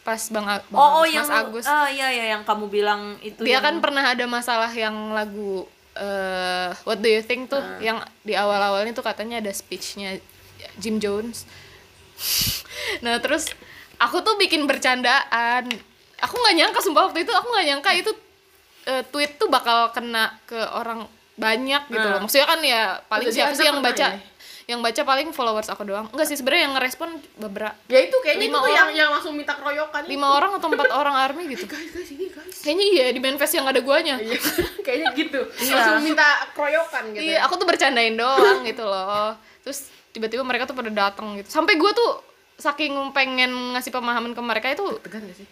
pas 0.07 0.21
Bang, 0.31 0.47
A- 0.47 0.63
Bang 0.71 0.79
oh 0.79 1.03
oh 1.03 1.03
Agus, 1.03 1.11
yang 1.11 1.27
Mas 1.27 1.35
Agus. 1.35 1.65
ah 1.67 1.91
iya 1.91 2.07
iya 2.07 2.25
yang 2.39 2.47
kamu 2.47 2.71
bilang 2.71 3.19
itu 3.19 3.43
Dia 3.43 3.59
yang- 3.59 3.65
kan 3.67 3.75
pernah 3.83 4.07
ada 4.07 4.23
masalah 4.23 4.71
yang 4.71 5.11
lagu 5.11 5.67
eh 5.99 6.71
What 6.87 7.03
Do 7.03 7.11
You 7.11 7.19
Think 7.19 7.51
tuh 7.51 7.59
yang 7.83 7.99
di 8.23 8.31
awal-awalnya 8.31 8.95
tuh 8.95 9.03
katanya 9.03 9.43
ada 9.43 9.51
speechnya 9.51 10.15
Jim 10.79 11.03
Jones. 11.03 11.43
nah, 13.05 13.17
terus 13.19 13.49
aku 13.97 14.21
tuh 14.21 14.37
bikin 14.37 14.65
bercandaan. 14.65 15.69
Aku 16.17 16.33
nggak 16.33 16.55
nyangka 16.55 16.79
sumpah 16.81 17.09
waktu 17.09 17.25
itu 17.25 17.33
aku 17.33 17.49
nggak 17.49 17.65
nyangka 17.67 17.91
itu 17.93 18.11
eh, 18.87 19.03
tweet 19.09 19.37
tuh 19.37 19.49
bakal 19.49 19.89
kena 19.93 20.33
ke 20.45 20.57
orang 20.73 21.05
banyak 21.37 21.85
gitu 21.89 22.07
loh. 22.07 22.21
Maksudnya 22.25 22.47
kan 22.49 22.59
ya 22.65 22.81
paling 23.05 23.29
siapa 23.29 23.53
sih 23.53 23.65
yang 23.65 23.81
baca 23.81 24.17
ya? 24.17 24.21
Yang 24.67 24.83
baca 24.83 24.99
paling 25.07 25.31
followers 25.31 25.71
aku 25.71 25.87
doang. 25.87 26.11
Enggak 26.11 26.27
sih 26.27 26.35
sebenarnya 26.35 26.67
yang 26.67 26.73
ngerespon 26.75 27.09
beberapa 27.39 27.71
ya 27.87 28.03
itu 28.03 28.15
kayaknya 28.19 28.51
Lima 28.51 28.59
itu 28.59 28.69
yang 28.75 28.89
yang 28.91 29.09
langsung 29.15 29.31
minta 29.31 29.55
keroyokan 29.55 30.03
lima 30.11 30.27
orang 30.27 30.59
atau 30.59 30.67
empat 30.67 30.91
orang 30.99 31.15
army 31.15 31.55
gitu. 31.55 31.71
guys 31.71 31.87
guys 31.95 32.11
ini 32.11 32.27
guys 32.27 32.59
Kayaknya 32.59 32.85
iya 32.91 33.05
di 33.15 33.19
manifest 33.23 33.55
yang 33.55 33.63
ada 33.63 33.79
guanya. 33.79 34.19
Iya, 34.19 34.35
kayaknya 34.85 35.07
gitu 35.15 35.41
langsung 35.71 36.03
minta 36.03 36.27
keroyokan 36.51 37.03
gitu 37.15 37.23
Iya, 37.23 37.47
aku 37.47 37.53
tuh 37.55 37.67
bercandain 37.67 38.19
doang 38.19 38.67
gitu 38.67 38.83
loh. 38.83 39.39
Terus 39.63 39.87
tiba-tiba 40.11 40.43
mereka 40.43 40.67
tuh 40.67 40.75
pada 40.75 40.91
datang 40.91 41.39
gitu. 41.39 41.47
Sampai 41.47 41.79
gue 41.79 41.91
tuh 41.95 42.27
saking 42.59 43.15
pengen 43.15 43.77
ngasih 43.77 43.93
pemahaman 43.93 44.33
ke 44.35 44.41
mereka 44.41 44.67
itu 44.73 44.83
tegan 45.05 45.21
gak 45.23 45.37
sih 45.37 45.47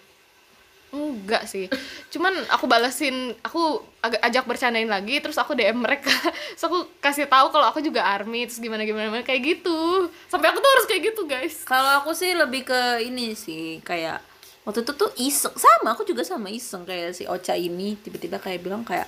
enggak 0.95 1.43
sih. 1.49 1.65
Cuman 2.13 2.31
aku 2.53 2.65
balesin, 2.69 3.33
aku 3.41 3.83
agak 3.99 4.21
ajak 4.21 4.43
bercandain 4.45 4.87
lagi, 4.87 5.17
terus 5.19 5.35
aku 5.35 5.57
DM 5.57 5.81
mereka. 5.81 6.13
Terus 6.55 6.63
aku 6.65 6.87
kasih 7.01 7.25
tahu 7.25 7.49
kalau 7.51 7.67
aku 7.67 7.81
juga 7.81 8.05
army, 8.05 8.45
terus 8.45 8.61
gimana 8.61 8.85
gimana 8.85 9.09
gimana, 9.11 9.25
kayak 9.25 9.41
gitu. 9.43 10.07
Sampai 10.29 10.53
aku 10.53 10.61
tuh 10.61 10.71
harus 10.71 10.85
kayak 10.87 11.01
gitu, 11.11 11.21
guys. 11.25 11.65
kalau 11.67 11.99
aku 11.99 12.15
sih 12.15 12.31
lebih 12.31 12.63
ke 12.63 13.03
ini 13.03 13.33
sih 13.35 13.81
kayak 13.83 14.21
waktu 14.65 14.81
itu 14.81 14.93
tuh 14.97 15.09
iseng 15.21 15.53
sama 15.53 15.93
aku 15.93 16.03
juga 16.03 16.25
sama 16.25 16.49
iseng 16.49 16.83
kayak 16.83 17.13
si 17.13 17.29
Ocha 17.29 17.53
ini 17.53 17.95
tiba-tiba 18.01 18.41
kayak 18.41 18.65
bilang 18.65 18.81
kayak 18.81 19.05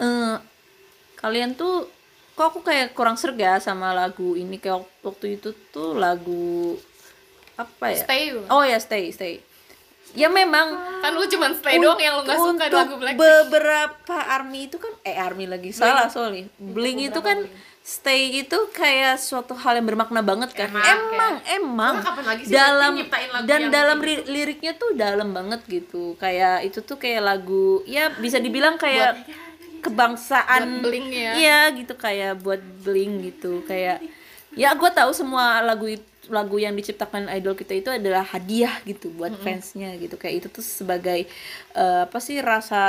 eh 0.00 0.36
kalian 1.20 1.52
tuh 1.54 1.86
kok 2.32 2.56
aku 2.56 2.60
kayak 2.64 2.96
kurang 2.96 3.20
serg 3.20 3.36
ya 3.36 3.60
sama 3.60 3.92
lagu 3.92 4.32
ini 4.32 4.56
kayak 4.56 4.80
waktu 5.04 5.36
itu 5.36 5.52
tuh 5.68 5.92
lagu 5.92 6.80
apa 7.60 7.92
ya 7.92 8.00
Stay. 8.08 8.24
oh 8.48 8.64
ya 8.64 8.80
stay 8.80 9.12
stay 9.12 9.44
ya 10.14 10.28
memang. 10.28 10.66
Kan 10.98 11.12
lu 11.12 11.24
cuman 11.24 11.50
stay 11.52 11.76
doang 11.76 11.96
yang 11.96 12.14
lu 12.14 12.22
gak 12.22 12.36
suka 12.36 12.64
lagu 12.68 12.94
Blackpink. 12.94 13.18
beberapa 13.18 14.16
army 14.28 14.60
itu 14.66 14.76
kan 14.76 14.92
eh 15.02 15.16
army 15.16 15.44
lagi 15.46 15.70
salah 15.70 16.06
sorry. 16.06 16.46
Bling 16.56 17.02
itu 17.02 17.18
kan 17.18 17.44
stay 17.82 18.38
itu 18.38 18.54
kayak 18.70 19.18
suatu 19.18 19.52
hal 19.52 19.74
yang 19.74 19.86
bermakna 19.86 20.22
banget 20.22 20.54
kan. 20.54 20.70
Emang, 20.70 20.86
emang 20.86 21.34
emang. 21.50 21.94
Karena 21.96 22.06
kapan 22.06 22.24
lagi 22.28 22.42
sih 22.44 22.54
dalam 22.54 22.92
lagu 22.94 23.44
dan 23.44 23.60
dalam 23.68 23.98
kayak 23.98 24.06
ri- 24.06 24.26
liriknya 24.28 24.72
tuh 24.72 24.90
dalam 24.94 25.28
banget 25.30 25.60
gitu. 25.66 26.14
Kayak 26.14 26.62
itu 26.62 26.78
tuh 26.80 26.94
kayak 26.94 27.20
lagu 27.20 27.82
ya 27.84 28.12
bisa 28.12 28.38
dibilang 28.38 28.78
kayak 28.78 29.18
kebangsaan 29.80 30.78
Buat 30.78 30.84
bling 30.84 31.08
ya. 31.10 31.30
iya 31.34 31.60
gitu 31.74 31.94
kayak 31.96 32.38
buat 32.38 32.62
bling 32.82 33.26
gitu. 33.26 33.66
Kayak 33.66 33.98
ya 34.52 34.70
gue 34.72 34.90
tahu 34.92 35.10
semua 35.10 35.58
lagu 35.58 35.88
itu 35.88 36.04
lagu 36.30 36.54
yang 36.60 36.78
diciptakan 36.78 37.26
idol 37.34 37.58
kita 37.58 37.74
itu 37.74 37.90
adalah 37.90 38.22
hadiah 38.22 38.78
gitu 38.86 39.10
buat 39.18 39.34
fansnya 39.42 39.98
gitu. 39.98 40.14
Kayak 40.14 40.34
itu 40.44 40.48
tuh 40.52 40.62
sebagai 40.62 41.26
eh, 41.74 42.00
apa 42.06 42.18
sih 42.22 42.38
rasa 42.38 42.82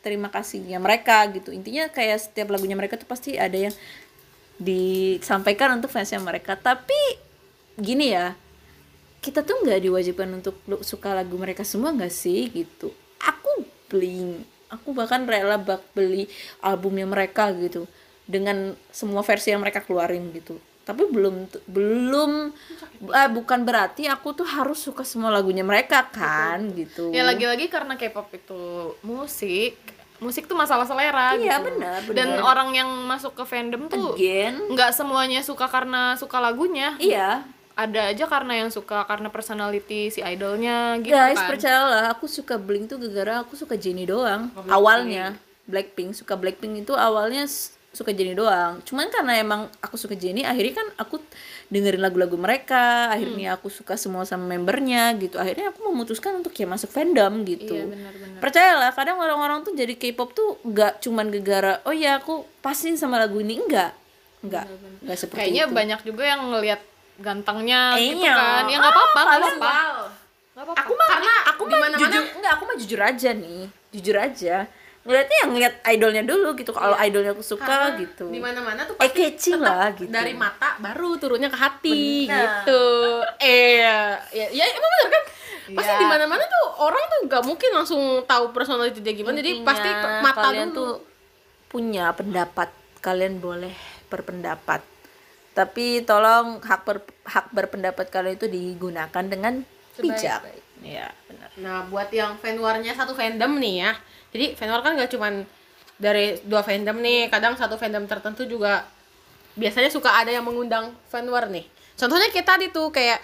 terima 0.00 0.32
kasihnya 0.32 0.80
mereka 0.80 1.28
gitu. 1.28 1.52
Intinya 1.52 1.92
kayak 1.92 2.32
setiap 2.32 2.48
lagunya 2.48 2.72
mereka 2.78 2.96
tuh 2.96 3.04
pasti 3.04 3.36
ada 3.36 3.54
yang 3.54 3.74
disampaikan 4.56 5.76
untuk 5.76 5.92
fansnya 5.92 6.22
mereka. 6.24 6.56
Tapi 6.56 6.96
gini 7.76 8.16
ya 8.16 8.32
kita 9.20 9.44
tuh 9.44 9.62
nggak 9.62 9.80
diwajibkan 9.84 10.28
untuk 10.32 10.56
suka 10.82 11.12
lagu 11.12 11.36
mereka 11.36 11.68
semua 11.68 11.92
nggak 11.92 12.12
sih 12.12 12.48
gitu? 12.48 12.88
Aku 13.20 13.68
bling 13.92 14.40
aku 14.72 14.96
bahkan 14.96 15.28
rela 15.28 15.60
bak 15.60 15.84
beli 15.92 16.32
albumnya 16.64 17.04
mereka 17.04 17.52
gitu. 17.52 17.84
Dengan 18.24 18.72
semua 18.88 19.20
versi 19.20 19.52
yang 19.52 19.60
mereka 19.60 19.84
keluarin 19.84 20.32
gitu 20.32 20.56
tapi 20.82 21.06
belum 21.06 21.34
belum 21.64 22.30
eh, 23.08 23.30
bukan 23.30 23.60
berarti 23.62 24.06
aku 24.06 24.34
tuh 24.34 24.44
harus 24.44 24.78
suka 24.78 25.02
semua 25.02 25.30
lagunya 25.30 25.62
mereka 25.62 26.02
kan 26.04 26.70
gitu 26.72 27.10
Ya 27.10 27.22
lagi-lagi 27.22 27.66
karena 27.66 27.94
K-pop 27.94 28.28
itu 28.30 28.62
musik, 29.00 29.78
musik 30.18 30.44
tuh 30.44 30.54
masalah 30.54 30.82
selera 30.82 31.34
Iya, 31.34 31.58
gitu. 31.58 31.66
benar, 31.70 31.98
benar. 32.02 32.14
Dan 32.14 32.28
orang 32.38 32.68
yang 32.72 32.90
masuk 33.04 33.32
ke 33.32 33.44
fandom 33.44 33.86
tuh 33.86 34.14
nggak 34.68 34.90
semuanya 34.90 35.40
suka 35.40 35.66
karena 35.66 36.14
suka 36.14 36.38
lagunya. 36.38 36.94
iya 36.98 37.46
Ada 37.72 38.12
aja 38.12 38.28
karena 38.28 38.52
yang 38.58 38.68
suka 38.68 39.00
karena 39.02 39.26
personality 39.28 40.08
si 40.08 40.20
idolnya 40.20 41.00
gitu 41.00 41.08
guys 41.10 41.40
kan. 41.40 41.48
percayalah 41.48 42.12
aku 42.12 42.28
suka 42.28 42.54
Blink 42.54 42.86
tuh 42.86 43.00
gara-gara 43.00 43.40
aku 43.40 43.56
suka 43.56 43.74
Jennie 43.74 44.04
doang 44.04 44.52
awalnya 44.68 45.40
Blackpink 45.64 46.12
suka 46.12 46.34
Blackpink 46.34 46.82
itu 46.82 46.92
awalnya 46.92 47.48
suka 47.92 48.10
Jennie 48.10 48.32
doang. 48.32 48.80
Cuman 48.82 49.08
karena 49.08 49.36
emang 49.36 49.60
aku 49.78 49.94
suka 49.94 50.12
Jennie 50.12 50.42
akhirnya 50.42 50.80
kan 50.80 50.88
aku 50.96 51.20
dengerin 51.68 52.00
lagu-lagu 52.00 52.34
mereka 52.34 53.08
akhirnya 53.08 53.54
aku 53.54 53.68
suka 53.68 53.94
semua 53.94 54.24
sama 54.24 54.48
membernya 54.50 55.12
gitu. 55.14 55.36
Akhirnya 55.36 55.68
aku 55.68 55.84
memutuskan 55.86 56.32
untuk 56.34 56.52
ya 56.52 56.64
masuk 56.64 56.88
fandom 56.88 57.44
gitu. 57.44 57.76
Iya, 57.76 57.84
benar-benar. 57.86 58.40
percayalah 58.40 58.90
kadang 58.90 59.16
orang-orang 59.16 59.60
tuh 59.62 59.72
jadi 59.72 59.92
K-pop 59.92 60.32
tuh 60.32 60.56
nggak 60.62 61.00
cuman 61.00 61.28
gara-gara 61.28 61.72
oh 61.84 61.92
ya 61.92 62.16
aku 62.16 62.48
pasin 62.58 62.96
sama 62.96 63.20
lagu 63.20 63.38
ini. 63.38 63.60
Enggak 63.60 63.92
enggak 64.40 64.66
enggak 65.04 65.16
seperti 65.16 65.38
Kayaknya 65.38 65.64
itu. 65.64 65.74
banyak 65.76 66.00
juga 66.02 66.22
yang 66.26 66.40
ngelihat 66.48 66.80
gantengnya 67.20 67.80
gitu 67.94 68.24
Iya. 68.24 68.34
kan. 68.34 68.64
Ya 68.66 68.76
nggak 68.80 68.88
apa-apa, 68.90 69.20
nggak 69.20 69.38
apa-apa. 69.38 69.72
Aku 70.80 70.92
mah 70.92 71.08
aku 71.48 71.62
mah 71.66 71.88
jujur 71.94 72.22
enggak 72.36 72.52
aku 72.56 72.62
mah 72.64 72.76
jujur 72.76 73.00
aja 73.00 73.30
nih. 73.32 73.68
Jujur 73.92 74.16
aja 74.16 74.64
ngeliatnya 75.02 75.36
yang 75.42 75.50
ngeliat 75.50 75.74
idolnya 75.84 76.22
dulu 76.22 76.54
gitu 76.54 76.70
kalau 76.70 76.94
idolnya 76.94 77.34
aku 77.34 77.42
suka 77.42 77.66
Karena 77.66 77.98
gitu. 77.98 78.30
di 78.30 78.38
mana-mana 78.38 78.86
tuh 78.86 78.94
eh 78.96 79.10
pasti 79.10 79.50
tetap 79.50 79.58
lah 79.60 79.88
gitu. 79.92 80.06
dari 80.08 80.30
mata 80.32 80.78
baru 80.78 81.18
turunnya 81.18 81.46
ke 81.46 81.58
hati 81.58 82.30
Benar. 82.30 82.38
gitu. 82.62 82.82
Eh 83.36 83.82
ya 83.82 83.98
ya 84.30 84.64
emang 84.64 84.90
bener 84.92 85.08
kan? 85.10 85.24
Pasti 85.72 85.90
Iya. 85.90 85.98
di 85.98 86.06
mana-mana 86.06 86.42
tuh 86.44 86.64
orang 86.76 87.02
tuh 87.08 87.18
gak 87.26 87.42
mungkin 87.42 87.70
langsung 87.72 88.02
tahu 88.24 88.50
personality 88.50 88.98
dia 88.98 89.10
gimana. 89.12 89.38
Jadi 89.38 89.50
Intinya, 89.58 89.68
pasti 89.68 89.88
pe- 89.90 90.20
mata 90.20 90.40
kalian 90.40 90.68
dulu. 90.70 90.78
tuh 90.78 90.92
punya 91.66 92.06
pendapat. 92.12 92.68
Kalian 92.98 93.38
boleh 93.38 93.74
berpendapat. 94.06 94.82
Tapi 95.52 96.02
tolong 96.02 96.58
hak 96.58 96.80
ber- 96.82 97.14
hak 97.24 97.50
berpendapat 97.50 98.06
kalian 98.06 98.34
itu 98.34 98.46
digunakan 98.46 99.24
dengan 99.24 99.66
bijak 99.94 100.46
ya 100.82 101.08
benar 101.30 101.42
Nah, 101.60 101.84
buat 101.92 102.08
yang 102.08 102.40
fan 102.40 102.56
war-nya 102.56 102.96
satu 102.96 103.12
fandom 103.12 103.60
nih 103.60 103.84
ya. 103.84 103.92
Jadi 104.32 104.46
fan 104.56 104.72
war 104.72 104.80
kan 104.80 104.96
gak 104.96 105.12
cuman 105.12 105.44
dari 106.00 106.40
dua 106.48 106.64
fandom 106.64 106.96
nih, 106.98 107.28
kadang 107.28 107.54
satu 107.54 107.76
fandom 107.76 108.08
tertentu 108.08 108.48
juga 108.48 108.88
biasanya 109.52 109.92
suka 109.92 110.08
ada 110.08 110.32
yang 110.32 110.48
mengundang 110.48 110.96
fan 111.12 111.28
war 111.28 111.44
nih. 111.52 111.68
Contohnya 111.94 112.32
kita 112.32 112.56
tadi 112.56 112.72
tuh 112.72 112.88
kayak 112.88 113.20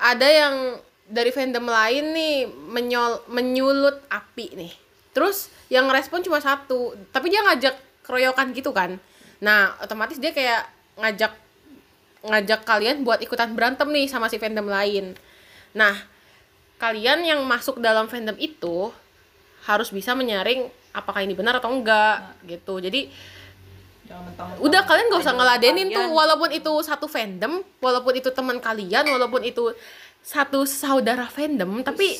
ada 0.00 0.24
yang 0.24 0.80
dari 1.04 1.28
fandom 1.28 1.68
lain 1.68 2.16
nih 2.16 2.36
menyol 2.48 3.28
menyulut 3.28 4.00
api 4.08 4.56
nih. 4.56 4.72
Terus 5.12 5.52
yang 5.68 5.84
respon 5.92 6.24
cuma 6.24 6.40
satu, 6.40 6.96
tapi 7.12 7.28
dia 7.28 7.44
ngajak 7.44 7.76
keroyokan 8.08 8.56
gitu 8.56 8.72
kan. 8.72 8.96
Nah, 9.44 9.76
otomatis 9.84 10.16
dia 10.16 10.32
kayak 10.32 10.64
ngajak 10.96 11.32
ngajak 12.22 12.60
kalian 12.64 13.04
buat 13.04 13.20
ikutan 13.20 13.52
berantem 13.52 13.92
nih 13.92 14.08
sama 14.08 14.32
si 14.32 14.40
fandom 14.40 14.64
lain. 14.64 15.12
Nah, 15.76 16.11
kalian 16.82 17.22
yang 17.22 17.40
masuk 17.46 17.78
dalam 17.78 18.10
fandom 18.10 18.34
itu 18.42 18.90
harus 19.62 19.94
bisa 19.94 20.18
menyaring 20.18 20.66
apakah 20.90 21.22
ini 21.22 21.38
benar 21.38 21.62
atau 21.62 21.70
enggak 21.70 22.34
gitu. 22.42 22.82
Jadi 22.82 23.06
udah 24.58 24.82
kalian 24.82 25.08
gak 25.08 25.22
usah 25.22 25.32
ngeladenin 25.38 25.94
tuh 25.94 26.10
walaupun 26.10 26.50
itu 26.50 26.72
satu 26.82 27.06
fandom, 27.06 27.62
walaupun 27.78 28.18
itu 28.18 28.34
teman 28.34 28.58
kalian, 28.58 29.06
walaupun 29.06 29.46
itu 29.46 29.70
satu 30.26 30.66
saudara 30.66 31.30
fandom, 31.30 31.86
tapi 31.86 32.18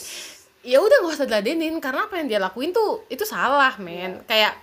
ya 0.62 0.78
udah 0.78 0.96
gak 1.04 1.14
usah 1.18 1.26
diladenin 1.26 1.82
karena 1.82 2.06
apa 2.06 2.22
yang 2.22 2.30
dia 2.30 2.38
lakuin 2.38 2.70
tuh 2.70 3.02
itu 3.10 3.26
salah, 3.26 3.74
men. 3.82 4.22
Kayak 4.30 4.56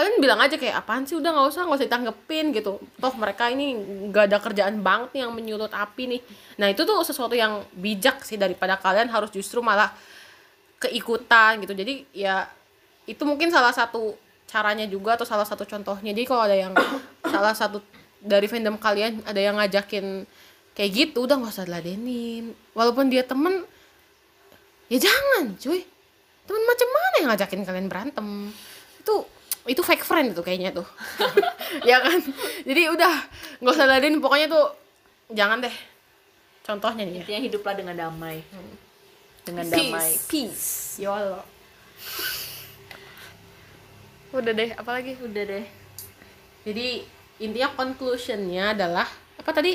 kalian 0.00 0.16
bilang 0.16 0.40
aja 0.40 0.56
kayak 0.56 0.80
apaan 0.80 1.04
sih? 1.04 1.12
Udah 1.12 1.28
nggak 1.28 1.52
usah 1.52 1.68
nggak 1.68 1.76
usah 1.76 1.86
ditanggepin 1.92 2.56
gitu. 2.56 2.80
Toh 2.80 3.14
mereka 3.20 3.52
ini 3.52 3.76
nggak 4.08 4.32
ada 4.32 4.38
kerjaan 4.40 4.80
banget 4.80 5.12
nih 5.12 5.20
yang 5.28 5.32
menyulut 5.36 5.68
api 5.76 6.16
nih. 6.16 6.20
Nah 6.56 6.72
itu 6.72 6.88
tuh 6.88 7.04
sesuatu 7.04 7.36
yang 7.36 7.60
bijak 7.76 8.24
sih 8.24 8.40
daripada 8.40 8.80
kalian 8.80 9.12
harus 9.12 9.28
justru 9.28 9.60
malah 9.60 9.92
keikutan 10.80 11.60
gitu. 11.60 11.76
Jadi 11.76 12.08
ya 12.16 12.48
itu 13.04 13.20
mungkin 13.28 13.52
salah 13.52 13.76
satu 13.76 14.16
caranya 14.48 14.88
juga 14.88 15.20
atau 15.20 15.28
salah 15.28 15.44
satu 15.44 15.68
contohnya. 15.68 16.16
Jadi 16.16 16.24
kalau 16.24 16.48
ada 16.48 16.56
yang 16.56 16.72
salah 17.36 17.52
satu 17.52 17.84
dari 18.24 18.48
fandom 18.48 18.80
kalian 18.80 19.20
ada 19.28 19.36
yang 19.36 19.60
ngajakin 19.60 20.24
kayak 20.72 20.90
gitu 20.96 21.28
udah 21.28 21.36
nggak 21.44 21.52
usah 21.52 21.68
diladenin. 21.68 22.56
Walaupun 22.72 23.12
dia 23.12 23.20
temen 23.20 23.68
ya 24.88 24.96
jangan 24.96 25.60
cuy. 25.60 25.84
Temen 26.48 26.62
macam 26.64 26.88
mana 26.88 27.14
yang 27.20 27.28
ngajakin 27.36 27.60
kalian 27.68 27.86
berantem? 27.92 28.48
Itu 28.96 29.28
itu 29.68 29.82
fake 29.84 30.04
friend 30.06 30.32
itu 30.32 30.40
kayaknya 30.40 30.72
tuh 30.72 30.86
ya 31.88 32.00
kan 32.00 32.20
jadi 32.64 32.92
udah 32.92 33.12
nggak 33.60 33.74
usah 33.74 33.84
diladenin 33.84 34.20
pokoknya 34.22 34.48
tuh 34.48 34.66
jangan 35.32 35.60
deh 35.60 35.74
contohnya 36.64 37.02
nih 37.04 37.14
ya 37.14 37.22
Intinya 37.26 37.42
hiduplah 37.50 37.74
dengan 37.74 37.94
damai. 37.98 38.44
Dengan 39.42 39.64
Peace. 39.66 39.74
damai. 39.74 40.10
Peace. 40.28 40.68
YOLO 41.02 41.40
Udah 44.30 44.52
deh, 44.54 44.70
apalagi? 44.78 45.18
Udah 45.18 45.42
deh. 45.42 45.66
Jadi 46.62 47.02
intinya 47.42 47.74
conclusionnya 47.74 48.78
adalah 48.78 49.08
apa 49.34 49.50
tadi? 49.50 49.74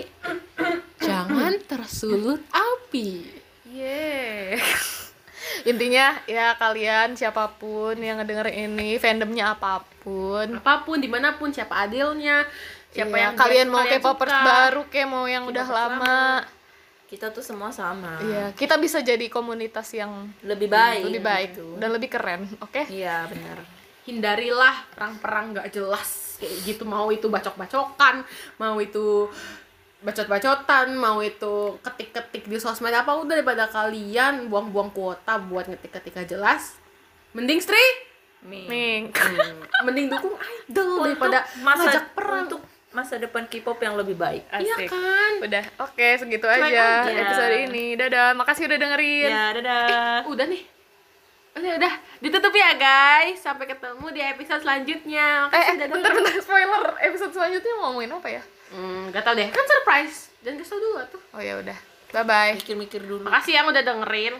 Jangan 1.08 1.60
tersulut 1.68 2.40
api. 2.56 3.28
Yeay. 3.68 4.56
Intinya 5.64 6.20
ya 6.26 6.54
kalian 6.56 7.14
siapa 7.14 7.50
pun 7.56 7.96
yang 7.96 8.18
ngedenger 8.18 8.50
ini, 8.50 8.98
fandomnya 8.98 9.54
apa 9.54 9.82
pun. 10.00 10.58
Apa 10.58 10.82
pun 10.82 10.98
di 10.98 11.08
mana 11.08 11.34
pun 11.34 11.50
siapa 11.50 11.86
adilnya, 11.86 12.46
siapa 12.90 13.12
Iya, 13.12 13.24
yang 13.24 13.34
kalian 13.36 13.68
mau 13.68 13.82
kalian 13.82 14.00
K-popers 14.00 14.32
suka. 14.32 14.46
baru 14.46 14.82
kayak 14.88 15.08
mau 15.08 15.26
yang 15.26 15.44
udah 15.44 15.66
lama. 15.66 16.20
Kita 17.06 17.30
tuh 17.30 17.42
semua 17.42 17.70
sama. 17.70 18.18
Iya, 18.20 18.46
kita 18.54 18.76
bisa 18.76 18.98
jadi 19.00 19.30
komunitas 19.30 19.94
yang 19.94 20.26
Lebih 20.42 20.68
baik. 20.68 21.02
lebih 21.06 21.22
baik 21.22 21.50
gitu. 21.54 21.68
dan 21.78 21.90
lebih 21.92 22.10
keren, 22.10 22.50
oke? 22.60 22.82
Iya, 22.90 23.30
benar. 23.30 23.62
Hindarilah 24.06 24.76
perang-perang 24.94 25.46
gak 25.56 25.70
jelas 25.72 26.38
kayak 26.38 26.56
gitu 26.64 26.84
mau 26.84 27.10
itu 27.10 27.26
bacok-bacokan, 27.26 28.22
mau 28.58 28.78
itu 28.78 29.30
bacot-bacotan, 30.06 30.94
mau 30.94 31.18
itu 31.20 31.82
ketik-ketik 31.82 32.46
di 32.46 32.56
sosmed 32.56 32.94
apa 32.94 33.12
udah 33.12 33.34
daripada 33.34 33.66
kalian 33.66 34.48
buang-buang 34.48 34.94
kuota 34.94 35.42
buat 35.42 35.66
ngetik-ketik 35.66 36.14
gak 36.14 36.30
jelas. 36.30 36.78
Mending 37.34 37.60
Stri, 37.60 37.82
Mi. 38.46 38.70
Nih. 38.70 39.10
mending 39.84 40.08
dukung 40.08 40.38
idol 40.38 41.02
daripada 41.04 41.42
masa 41.60 41.90
ngajak 41.90 42.06
perang. 42.14 42.46
untuk 42.46 42.62
masa 42.94 43.18
depan 43.18 43.44
K-pop 43.44 43.76
yang 43.78 43.98
lebih 43.98 44.16
baik. 44.16 44.46
Iya 44.54 44.78
Asik. 44.78 44.88
kan? 44.88 45.32
Udah, 45.42 45.64
oke 45.82 46.08
segitu 46.16 46.46
Cuek 46.46 46.64
aja 46.64 47.04
aja. 47.04 47.12
episode 47.12 47.56
ini. 47.66 47.86
Dadah, 47.94 48.32
makasih 48.32 48.70
udah 48.70 48.78
dengerin. 48.78 49.28
Ya, 49.28 49.46
dadah. 49.52 50.20
udah 50.30 50.46
nih 50.46 50.64
udah 51.56 51.72
udah 51.80 51.94
ditutup 52.20 52.52
ya 52.52 52.76
guys 52.76 53.40
sampai 53.40 53.64
ketemu 53.64 54.06
di 54.12 54.20
episode 54.20 54.60
selanjutnya 54.60 55.48
Eh, 55.48 55.56
Makasih 55.56 55.64
eh 55.64 55.74
udah 55.74 55.88
bentar, 55.88 56.12
bentar, 56.12 56.36
spoiler. 56.38 56.86
Episode 57.02 57.32
selanjutnya 57.32 57.74
mau 57.76 57.84
ngomongin 57.90 58.12
apa 58.12 58.28
ya? 58.30 58.44
Hmm, 58.72 59.12
gak 59.12 59.24
tau 59.24 59.34
deh 59.34 59.48
kan 59.50 59.66
surprise 59.66 60.34
dan 60.42 60.58
kesel 60.58 60.78
dulu 60.78 61.02
tuh 61.10 61.22
Oh 61.34 61.42
ya 61.42 61.60
udah. 61.60 61.76
Bye 62.10 62.24
bye. 62.24 62.52
Mikir-mikir 62.56 63.02
dulu. 63.04 63.28
makasih 63.28 63.60
yang 63.60 63.68
udah 63.68 63.84
dengerin 63.84 64.36